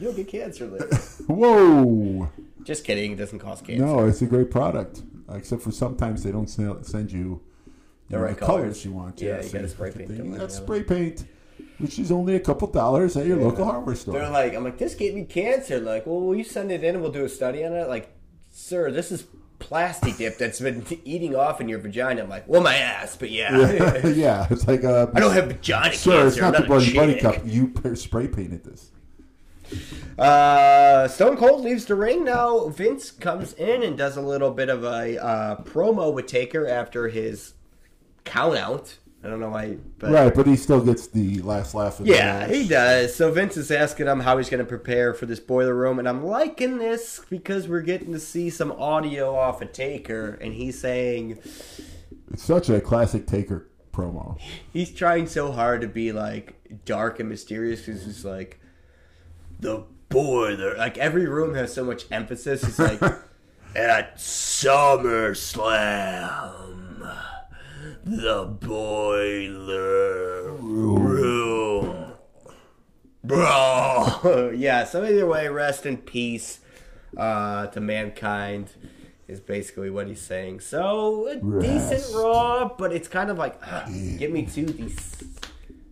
you'll 0.00 0.14
get 0.14 0.28
cancer 0.28 0.66
lists. 0.66 1.22
Whoa! 1.26 2.30
Just 2.64 2.84
kidding. 2.84 3.12
It 3.12 3.16
doesn't 3.16 3.38
cost 3.38 3.64
cancer. 3.64 3.84
No, 3.84 4.06
it's 4.06 4.22
a 4.22 4.26
great 4.26 4.50
product. 4.50 5.02
Except 5.32 5.62
for 5.62 5.70
sometimes 5.72 6.22
they 6.24 6.32
don't 6.32 6.48
sell, 6.48 6.82
send 6.82 7.12
you 7.12 7.40
The 8.08 8.16
know, 8.16 8.22
right 8.22 8.34
the 8.38 8.44
colors. 8.44 8.62
colors. 8.62 8.84
you 8.84 8.92
want. 8.92 9.20
Yeah, 9.20 9.36
Yes, 9.36 9.46
you 9.52 9.58
gotta 9.60 9.68
spray 9.68 9.92
paint. 9.92 10.10
You 10.10 10.36
got 10.36 10.50
spray 10.52 10.82
paint, 10.82 11.24
which 11.78 11.98
is 12.00 12.10
only 12.10 12.34
a 12.34 12.40
couple 12.40 12.66
dollars 12.68 13.16
at 13.16 13.26
your 13.26 13.36
local 13.36 13.64
hardware 13.64 13.94
store. 13.94 14.14
They're 14.14 14.28
like, 14.30 14.54
I'm 14.54 14.64
like, 14.64 14.78
this 14.78 14.94
gave 14.96 15.14
me 15.14 15.24
cancer. 15.24 15.78
Like, 15.78 16.04
well, 16.06 16.20
will 16.20 16.34
you 16.34 16.42
send 16.44 16.72
it 16.72 16.82
in 16.82 16.94
and 16.96 17.02
we'll 17.02 17.12
do 17.12 17.24
a 17.24 17.28
study 17.28 17.64
on 17.64 17.72
it? 17.74 17.88
Like, 17.88 18.12
sir, 18.50 18.90
this 18.90 19.12
is 19.12 19.24
plastic 19.60 20.16
dip 20.16 20.36
that's 20.38 20.58
been 20.58 20.84
eating 21.04 21.36
off 21.36 21.60
in 21.60 21.68
your 21.68 21.78
vagina. 21.78 22.22
I'm 22.22 22.28
like, 22.28 22.48
well, 22.48 22.62
my 22.62 22.74
ass, 22.74 23.14
but 23.16 23.30
yeah. 23.30 24.02
yeah, 24.08 24.46
it's 24.50 24.66
like 24.66 24.82
uh, 24.84 25.06
I 25.14 25.20
don't 25.20 25.32
have 25.32 25.46
vagina 25.46 25.94
Sir, 25.94 26.10
cancer. 26.22 26.26
it's 26.28 26.36
not 26.38 26.56
I'm 26.56 26.62
the 26.62 26.66
bloody 26.66 26.92
buddy 26.94 27.20
cup. 27.20 27.36
You 27.44 27.72
spray 27.94 28.26
painted 28.26 28.64
this. 28.64 28.90
Uh, 30.18 31.08
Stone 31.08 31.36
Cold 31.36 31.62
leaves 31.62 31.86
the 31.86 31.94
ring 31.94 32.24
now. 32.24 32.68
Vince 32.68 33.10
comes 33.10 33.52
in 33.54 33.82
and 33.82 33.96
does 33.96 34.16
a 34.16 34.20
little 34.20 34.50
bit 34.50 34.68
of 34.68 34.84
a 34.84 35.22
uh, 35.22 35.56
promo 35.62 36.12
with 36.12 36.26
Taker 36.26 36.66
after 36.66 37.08
his 37.08 37.54
count 38.24 38.56
out. 38.56 38.98
I 39.22 39.28
don't 39.28 39.38
know 39.40 39.50
why, 39.50 39.76
but 39.98 40.12
Right, 40.12 40.34
but 40.34 40.46
he 40.46 40.56
still 40.56 40.80
gets 40.80 41.06
the 41.06 41.40
last 41.40 41.74
laugh. 41.74 42.00
Of 42.00 42.06
yeah, 42.06 42.48
he 42.48 42.66
does. 42.66 43.14
So 43.14 43.30
Vince 43.30 43.56
is 43.58 43.70
asking 43.70 44.06
him 44.06 44.20
how 44.20 44.38
he's 44.38 44.48
going 44.48 44.64
to 44.64 44.68
prepare 44.68 45.12
for 45.12 45.26
this 45.26 45.40
boiler 45.40 45.74
room, 45.74 45.98
and 45.98 46.08
I'm 46.08 46.24
liking 46.24 46.78
this 46.78 47.20
because 47.28 47.68
we're 47.68 47.82
getting 47.82 48.12
to 48.12 48.18
see 48.18 48.48
some 48.48 48.72
audio 48.72 49.36
off 49.36 49.60
of 49.60 49.72
Taker, 49.72 50.38
and 50.40 50.54
he's 50.54 50.80
saying 50.80 51.38
It's 52.32 52.42
such 52.42 52.70
a 52.70 52.80
classic 52.80 53.26
Taker 53.26 53.68
promo. 53.92 54.38
he's 54.72 54.90
trying 54.90 55.26
so 55.26 55.52
hard 55.52 55.82
to 55.82 55.88
be 55.88 56.12
like 56.12 56.54
dark 56.86 57.20
and 57.20 57.28
mysterious 57.28 57.82
because 57.82 58.04
he's 58.04 58.24
like 58.24 58.58
the 59.60 59.84
boiler. 60.08 60.76
Like 60.76 60.98
every 60.98 61.26
room 61.26 61.54
has 61.54 61.72
so 61.72 61.84
much 61.84 62.04
emphasis. 62.10 62.62
It's 62.64 62.78
like 62.78 63.00
at 63.74 64.16
SummerSlam, 64.16 67.16
the 68.04 68.44
boiler 68.44 70.52
room, 70.52 72.12
bro. 73.24 74.50
yeah. 74.56 74.84
So 74.84 75.04
either 75.04 75.26
way, 75.26 75.48
rest 75.48 75.86
in 75.86 75.96
peace 75.98 76.60
uh, 77.16 77.66
to 77.68 77.80
mankind. 77.80 78.70
Is 79.28 79.38
basically 79.38 79.90
what 79.90 80.08
he's 80.08 80.20
saying. 80.20 80.58
So 80.58 81.28
a 81.28 81.38
Rest. 81.40 81.90
decent 81.90 82.16
Raw, 82.16 82.68
but 82.76 82.92
it's 82.92 83.06
kind 83.06 83.30
of 83.30 83.38
like, 83.38 83.60
give 84.18 84.32
me 84.32 84.44
two 84.44 84.66
these 84.66 85.22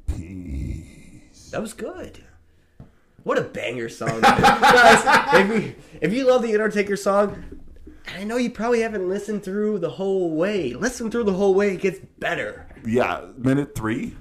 Peace. 0.09 1.51
that 1.53 1.61
was 1.61 1.73
good. 1.73 2.25
What 3.29 3.37
a 3.37 3.43
banger 3.43 3.91
song. 3.91 4.21
Guys, 4.23 5.35
if 5.35 5.49
you, 5.63 5.75
if 6.01 6.15
you 6.15 6.27
love 6.27 6.41
the 6.41 6.55
Undertaker 6.55 6.97
song, 6.97 7.61
I 8.17 8.25
know 8.25 8.39
you 8.39 8.49
probably 8.49 8.81
haven't 8.81 9.07
listened 9.07 9.43
through 9.43 9.81
the 9.81 9.91
whole 9.91 10.31
way. 10.35 10.73
Listen 10.73 11.11
through 11.11 11.25
the 11.25 11.35
whole 11.35 11.53
way, 11.53 11.75
it 11.75 11.83
gets 11.83 11.99
better. 12.19 12.67
Yeah, 12.87 13.27
minute 13.37 13.75
three 13.75 14.17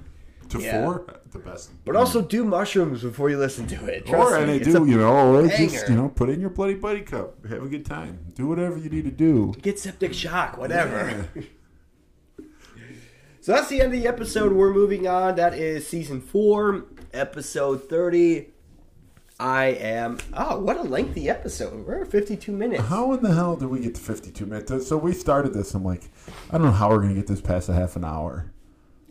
to 0.50 0.60
Yeah. 0.60 0.84
four, 0.84 1.20
the 1.32 1.38
best. 1.38 1.70
But 1.86 1.96
also 1.96 2.20
do 2.20 2.44
mushrooms 2.44 3.00
before 3.00 3.30
you 3.30 3.38
listen 3.38 3.66
to 3.68 3.86
it. 3.86 4.04
Trust 4.04 4.32
or 4.32 4.36
and 4.36 4.46
me, 4.46 4.58
they 4.58 4.64
do, 4.72 4.84
you 4.84 4.98
know, 4.98 5.34
or 5.34 5.48
just 5.48 5.88
you 5.88 5.94
know, 5.94 6.10
put 6.10 6.28
in 6.28 6.38
your 6.38 6.50
bloody 6.50 6.74
buddy 6.74 7.00
cup, 7.00 7.46
have 7.46 7.62
a 7.62 7.68
good 7.68 7.86
time, 7.86 8.18
do 8.34 8.46
whatever 8.46 8.76
you 8.76 8.90
need 8.90 9.06
to 9.06 9.10
do. 9.10 9.54
get 9.62 9.78
septic 9.78 10.12
shock, 10.12 10.58
whatever. 10.58 11.28
So 13.40 13.54
that's 13.54 13.68
the 13.70 13.80
end 13.80 13.94
of 13.94 14.02
the 14.02 14.06
episode. 14.06 14.52
We're 14.52 14.74
moving 14.74 15.08
on. 15.08 15.36
That 15.36 15.54
is 15.54 15.86
season 15.86 16.20
four, 16.20 16.84
episode 17.14 17.88
30. 17.88 18.48
I 19.40 19.66
am. 19.66 20.18
Oh, 20.34 20.58
what 20.58 20.76
a 20.76 20.82
lengthy 20.82 21.28
episode. 21.28 21.86
We're 21.86 22.02
at 22.02 22.10
52 22.10 22.50
minutes. 22.50 22.82
How 22.84 23.12
in 23.12 23.22
the 23.22 23.32
hell 23.32 23.54
did 23.54 23.68
we 23.68 23.80
get 23.80 23.94
to 23.94 24.00
52 24.00 24.44
minutes? 24.46 24.88
So 24.88 24.96
we 24.96 25.12
started 25.12 25.54
this. 25.54 25.74
I'm 25.74 25.84
like, 25.84 26.10
I 26.50 26.58
don't 26.58 26.66
know 26.66 26.72
how 26.72 26.88
we're 26.90 26.98
going 26.98 27.10
to 27.10 27.14
get 27.14 27.28
this 27.28 27.40
past 27.40 27.68
a 27.68 27.72
half 27.72 27.94
an 27.94 28.04
hour. 28.04 28.52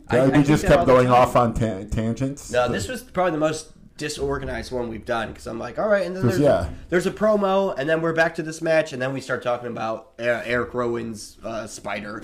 I- 0.08 0.18
I 0.18 0.26
we 0.26 0.32
think 0.32 0.46
just 0.46 0.66
kept 0.66 0.86
going 0.86 1.08
off 1.08 1.34
on 1.36 1.54
ta- 1.54 1.84
tangents. 1.90 2.50
No, 2.50 2.68
this 2.68 2.88
was 2.88 3.02
probably 3.02 3.32
the 3.32 3.38
most 3.38 3.72
disorganized 3.96 4.70
one 4.70 4.88
we've 4.88 5.04
done 5.04 5.28
because 5.28 5.46
I'm 5.46 5.58
like, 5.58 5.78
all 5.78 5.88
right, 5.88 6.06
and 6.06 6.14
then 6.14 6.26
there's, 6.26 6.38
yeah. 6.38 6.66
a, 6.66 6.70
there's 6.88 7.06
a 7.06 7.10
promo, 7.10 7.74
and 7.76 7.88
then 7.88 8.00
we're 8.00 8.14
back 8.14 8.34
to 8.36 8.42
this 8.42 8.62
match, 8.62 8.92
and 8.92 9.02
then 9.02 9.12
we 9.12 9.20
start 9.20 9.42
talking 9.42 9.68
about 9.68 10.12
uh, 10.18 10.42
Eric 10.44 10.72
Rowan's 10.72 11.36
uh, 11.42 11.66
spider. 11.66 12.22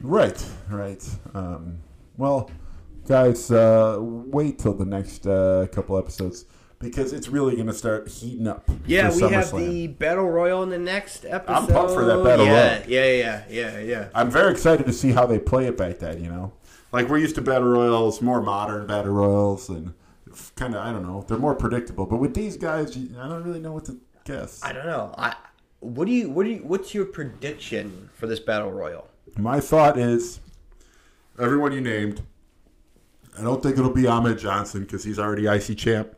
Right, 0.00 0.44
right. 0.68 1.02
Um, 1.34 1.78
well, 2.16 2.50
guys, 3.08 3.50
uh, 3.50 3.98
wait 4.00 4.58
till 4.58 4.74
the 4.74 4.84
next 4.84 5.26
uh, 5.26 5.66
couple 5.72 5.96
episodes 5.98 6.44
because 6.78 7.12
it's 7.12 7.28
really 7.28 7.54
going 7.54 7.66
to 7.66 7.72
start 7.72 8.08
heating 8.08 8.46
up. 8.46 8.68
Yeah, 8.86 9.14
we 9.14 9.22
have 9.22 9.46
SummerSlam. 9.46 9.58
the 9.58 9.86
battle 9.88 10.28
royal 10.28 10.62
in 10.62 10.70
the 10.70 10.78
next 10.78 11.24
episode. 11.24 11.52
I'm 11.52 11.66
pumped 11.66 11.92
for 11.92 12.04
that 12.04 12.22
battle 12.22 12.46
yeah, 12.46 12.78
royal. 12.78 12.88
Yeah, 12.88 13.12
yeah, 13.12 13.44
yeah, 13.48 13.78
yeah. 13.78 14.08
I'm 14.14 14.30
very 14.30 14.52
excited 14.52 14.86
to 14.86 14.92
see 14.92 15.12
how 15.12 15.26
they 15.26 15.38
play 15.38 15.66
it 15.66 15.76
back 15.76 15.98
then. 15.98 16.22
You 16.22 16.30
know, 16.30 16.52
like 16.92 17.08
we're 17.08 17.18
used 17.18 17.34
to 17.36 17.42
battle 17.42 17.68
royals, 17.68 18.20
more 18.20 18.42
modern 18.42 18.86
battle 18.86 19.12
royals, 19.12 19.68
and 19.68 19.94
kind 20.54 20.74
of 20.74 20.82
I 20.84 20.92
don't 20.92 21.02
know, 21.02 21.24
they're 21.26 21.38
more 21.38 21.54
predictable. 21.54 22.06
But 22.06 22.18
with 22.18 22.34
these 22.34 22.56
guys, 22.56 22.96
I 22.96 23.28
don't 23.28 23.42
really 23.42 23.60
know 23.60 23.72
what 23.72 23.86
to 23.86 23.98
guess. 24.24 24.62
I 24.62 24.72
don't 24.72 24.86
know. 24.86 25.14
I 25.16 25.34
what 25.80 26.06
do 26.06 26.12
you 26.12 26.30
what 26.30 26.44
do 26.44 26.50
you 26.50 26.58
what's 26.58 26.94
your 26.94 27.06
prediction 27.06 28.10
for 28.14 28.26
this 28.26 28.40
battle 28.40 28.70
royal? 28.70 29.08
My 29.38 29.60
thought 29.60 29.98
is 29.98 30.40
everyone 31.38 31.72
you 31.72 31.80
named. 31.80 32.22
I 33.38 33.42
don't 33.42 33.62
think 33.62 33.76
it'll 33.78 33.90
be 33.92 34.06
Ahmed 34.06 34.38
Johnson 34.38 34.82
because 34.82 35.04
he's 35.04 35.18
already 35.18 35.46
IC 35.46 35.76
champ. 35.76 36.15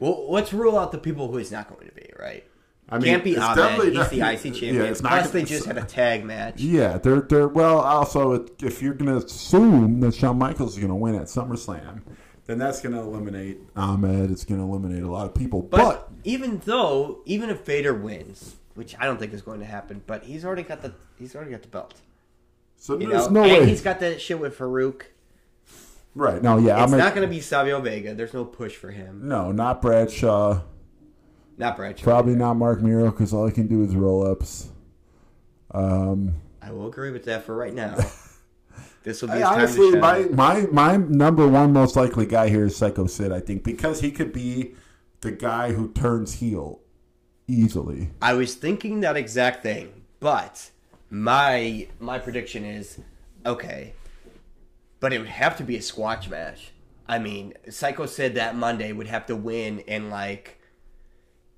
Well, 0.00 0.30
let's 0.30 0.52
rule 0.52 0.78
out 0.78 0.92
the 0.92 0.98
people 0.98 1.30
who 1.30 1.38
he's 1.38 1.50
not 1.52 1.68
going 1.68 1.88
to 1.88 1.94
be. 1.94 2.10
Right? 2.18 2.44
I 2.90 2.96
mean, 2.98 3.04
Can't 3.12 3.24
be 3.24 3.32
it's 3.32 3.40
Ahmed. 3.40 3.88
He's 3.88 3.94
not- 3.96 4.10
the 4.10 4.22
IC 4.22 4.42
champion. 4.54 4.74
Yeah, 4.76 4.82
it's 4.84 5.02
not 5.02 5.10
Plus, 5.12 5.26
gonna- 5.26 5.32
they 5.32 5.44
just 5.44 5.66
had 5.66 5.76
a 5.78 5.84
tag 5.84 6.24
match. 6.24 6.60
Yeah, 6.60 6.96
they're 6.98 7.20
they're 7.20 7.48
well. 7.48 7.80
Also, 7.80 8.46
if 8.62 8.80
you're 8.82 8.94
gonna 8.94 9.16
assume 9.18 10.00
that 10.00 10.14
Shawn 10.14 10.38
Michaels 10.38 10.76
is 10.76 10.80
gonna 10.82 10.96
win 10.96 11.14
at 11.14 11.22
SummerSlam, 11.26 12.00
then 12.46 12.58
that's 12.58 12.80
gonna 12.80 13.02
eliminate 13.02 13.58
Ahmed. 13.76 14.30
It's 14.30 14.44
gonna 14.44 14.64
eliminate 14.64 15.02
a 15.02 15.10
lot 15.10 15.26
of 15.26 15.34
people. 15.34 15.60
But, 15.60 15.76
But, 15.78 16.08
even 16.24 16.62
though, 16.64 17.18
even 17.26 17.50
if 17.50 17.66
Vader 17.66 17.92
wins, 17.92 18.56
which 18.74 18.96
I 18.98 19.04
don't 19.04 19.18
think 19.18 19.34
is 19.34 19.42
going 19.42 19.60
to 19.60 19.66
happen, 19.66 20.02
but 20.06 20.24
he's 20.24 20.44
already 20.44 20.62
got 20.62 20.80
the 20.80 20.94
he's 21.18 21.36
already 21.36 21.50
got 21.50 21.60
the 21.62 21.68
belt. 21.68 21.94
so 22.78 22.98
You 22.98 23.08
there's 23.10 23.26
know, 23.30 23.42
no 23.42 23.48
and 23.50 23.64
way. 23.64 23.66
he's 23.68 23.82
got 23.82 24.00
that 24.00 24.18
shit 24.22 24.38
with 24.40 24.56
Faarooq. 24.56 25.02
Right? 26.14 26.42
No, 26.42 26.58
yeah, 26.58 26.82
It's 26.82 26.92
Ahmed. 26.92 26.98
not 27.04 27.14
going 27.14 27.26
to 27.28 27.32
be 27.32 27.40
Savio 27.40 27.80
Vega. 27.80 28.14
There's 28.14 28.34
no 28.34 28.44
push 28.44 28.74
for 28.74 28.90
him. 28.90 29.28
no, 29.28 29.52
not 29.52 29.80
Bradshaw. 29.82 30.62
Not 31.56 31.76
Bradshaw. 31.76 32.04
Probably 32.04 32.34
not 32.34 32.54
Marc 32.54 32.80
Mero 32.82 33.10
because 33.10 33.32
all 33.32 33.46
he 33.46 33.52
can 33.52 33.66
do 33.66 33.82
is 33.84 33.94
roll 33.94 34.26
ups. 34.26 34.68
Um, 35.72 36.34
I 36.62 36.72
will 36.72 36.86
agree 36.88 37.10
with 37.10 37.24
that 37.24 37.44
for 37.44 37.54
right 37.56 37.74
now. 37.74 37.96
this 39.02 39.20
will 39.22 39.28
be 39.28 39.34
I- 39.34 39.40
time 39.40 39.54
honestly, 39.54 39.90
to 39.92 39.98
my, 39.98 40.20
my 40.32 40.60
my 40.72 40.96
number 40.96 41.46
one 41.46 41.72
most 41.72 41.96
likely 41.96 42.26
guy 42.26 42.48
here 42.48 42.64
is 42.66 42.76
Psycho 42.76 43.06
Sid. 43.06 43.32
I 43.32 43.40
think 43.40 43.64
because 43.64 44.00
he 44.00 44.10
could 44.10 44.32
be 44.32 44.74
the 45.20 45.32
guy 45.32 45.72
who 45.72 45.92
turns 45.92 46.34
heel 46.34 46.80
easily. 47.46 48.10
I 48.22 48.34
was 48.34 48.54
thinking 48.54 49.00
that 49.00 49.16
exact 49.16 49.62
thing, 49.62 50.04
but 50.20 50.70
my 51.10 51.88
my 52.00 52.18
prediction 52.18 52.64
is 52.64 53.00
okay, 53.44 53.94
but 55.00 55.12
it 55.12 55.18
would 55.18 55.28
have 55.28 55.56
to 55.58 55.64
be 55.64 55.76
a 55.76 55.82
squash 55.82 56.28
match. 56.28 56.72
I 57.08 57.18
mean, 57.18 57.54
Psycho 57.70 58.06
said 58.06 58.34
that 58.34 58.54
Monday 58.54 58.92
would 58.92 59.06
have 59.06 59.26
to 59.26 59.36
win 59.36 59.80
in 59.80 60.10
like 60.10 60.60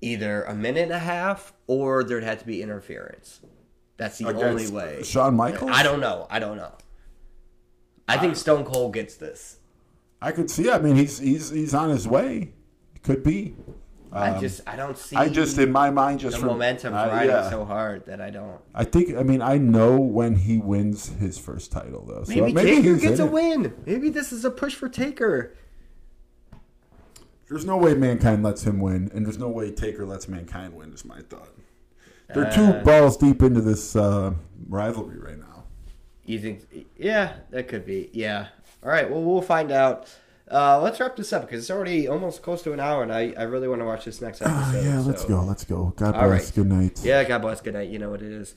either 0.01 0.43
a 0.43 0.55
minute 0.55 0.83
and 0.83 0.91
a 0.91 0.99
half 0.99 1.53
or 1.67 2.03
there'd 2.03 2.23
have 2.23 2.39
to 2.39 2.45
be 2.45 2.61
interference. 2.61 3.41
That's 3.97 4.17
the 4.17 4.27
only 4.27 4.69
way. 4.69 5.03
Shawn 5.03 5.35
Michaels? 5.35 5.71
I 5.73 5.83
don't 5.83 5.99
know. 5.99 6.25
I 6.29 6.39
don't 6.39 6.57
know. 6.57 6.73
I 8.07 8.17
think 8.17 8.35
Stone 8.35 8.65
Cold 8.65 8.93
gets 8.93 9.15
this. 9.15 9.57
I 10.21 10.31
could 10.31 10.49
see. 10.49 10.69
I 10.69 10.79
mean, 10.79 10.95
he's 10.95 11.17
he's 11.19 11.49
he's 11.49 11.73
on 11.73 11.89
his 11.89 12.07
way. 12.07 12.53
Could 13.03 13.23
be. 13.23 13.55
I 14.13 14.39
just 14.39 14.61
I 14.67 14.75
don't 14.75 14.97
see. 14.97 15.15
Um, 15.15 15.21
I 15.21 15.29
just 15.29 15.57
in 15.57 15.71
my 15.71 15.89
mind 15.89 16.19
just 16.19 16.35
the 16.35 16.39
from 16.41 16.49
momentum 16.49 16.93
I- 16.93 17.07
riding 17.07 17.29
yeah. 17.31 17.49
so 17.49 17.63
hard 17.63 18.05
that 18.07 18.19
I 18.19 18.29
don't. 18.29 18.59
I 18.75 18.83
think. 18.83 19.15
I 19.15 19.23
mean, 19.23 19.41
I 19.41 19.57
know 19.57 19.99
when 19.99 20.35
he 20.35 20.57
wins 20.57 21.07
his 21.09 21.37
first 21.37 21.71
title 21.71 22.05
though. 22.05 22.23
So 22.25 22.33
Maybe, 22.33 22.53
maybe 22.53 22.75
Taker 22.81 22.95
gets 22.97 23.19
a 23.19 23.25
it. 23.25 23.31
win. 23.31 23.73
Maybe 23.85 24.09
this 24.09 24.31
is 24.31 24.43
a 24.43 24.51
push 24.51 24.75
for 24.75 24.89
Taker. 24.89 25.55
There's 27.47 27.65
no 27.65 27.77
way 27.77 27.93
Mankind 27.93 28.43
lets 28.43 28.63
him 28.63 28.79
win, 28.79 29.11
and 29.13 29.25
there's 29.25 29.37
no 29.37 29.49
way 29.49 29.71
Taker 29.71 30.05
lets 30.05 30.27
Mankind 30.27 30.73
win. 30.73 30.93
Is 30.93 31.03
my 31.05 31.21
thought. 31.21 31.49
They're 32.33 32.47
Uh, 32.47 32.51
two 32.51 32.71
balls 32.85 33.17
deep 33.17 33.41
into 33.41 33.59
this 33.61 33.95
uh, 33.95 34.33
rivalry 34.69 35.19
right 35.19 35.37
now. 35.37 35.63
You 36.25 36.39
think? 36.39 36.65
Yeah, 36.97 37.33
that 37.49 37.67
could 37.67 37.85
be. 37.85 38.09
Yeah. 38.13 38.47
All 38.83 38.89
right. 38.89 39.09
Well, 39.09 39.21
we'll 39.21 39.41
find 39.41 39.71
out. 39.71 40.07
Uh, 40.51 40.81
let's 40.81 40.99
wrap 40.99 41.15
this 41.15 41.31
up 41.31 41.43
because 41.43 41.61
it's 41.61 41.71
already 41.71 42.07
almost 42.07 42.41
close 42.41 42.61
to 42.63 42.73
an 42.73 42.79
hour, 42.79 43.03
and 43.03 43.13
I, 43.13 43.33
I 43.37 43.43
really 43.43 43.69
want 43.69 43.81
to 43.81 43.85
watch 43.85 44.03
this 44.05 44.21
next 44.21 44.41
episode. 44.41 44.57
Ah, 44.57 44.81
yeah, 44.81 44.99
let's 44.99 45.23
go. 45.23 45.41
Let's 45.43 45.63
go. 45.63 45.93
God 45.95 46.11
bless. 46.13 46.29
right. 46.29 46.51
Good 46.53 46.67
night. 46.67 46.99
Yeah. 47.03 47.23
God 47.23 47.41
bless. 47.41 47.61
Good 47.61 47.73
night. 47.75 47.89
You 47.89 47.99
know 47.99 48.09
what 48.09 48.21
it 48.21 48.31
is. 48.31 48.53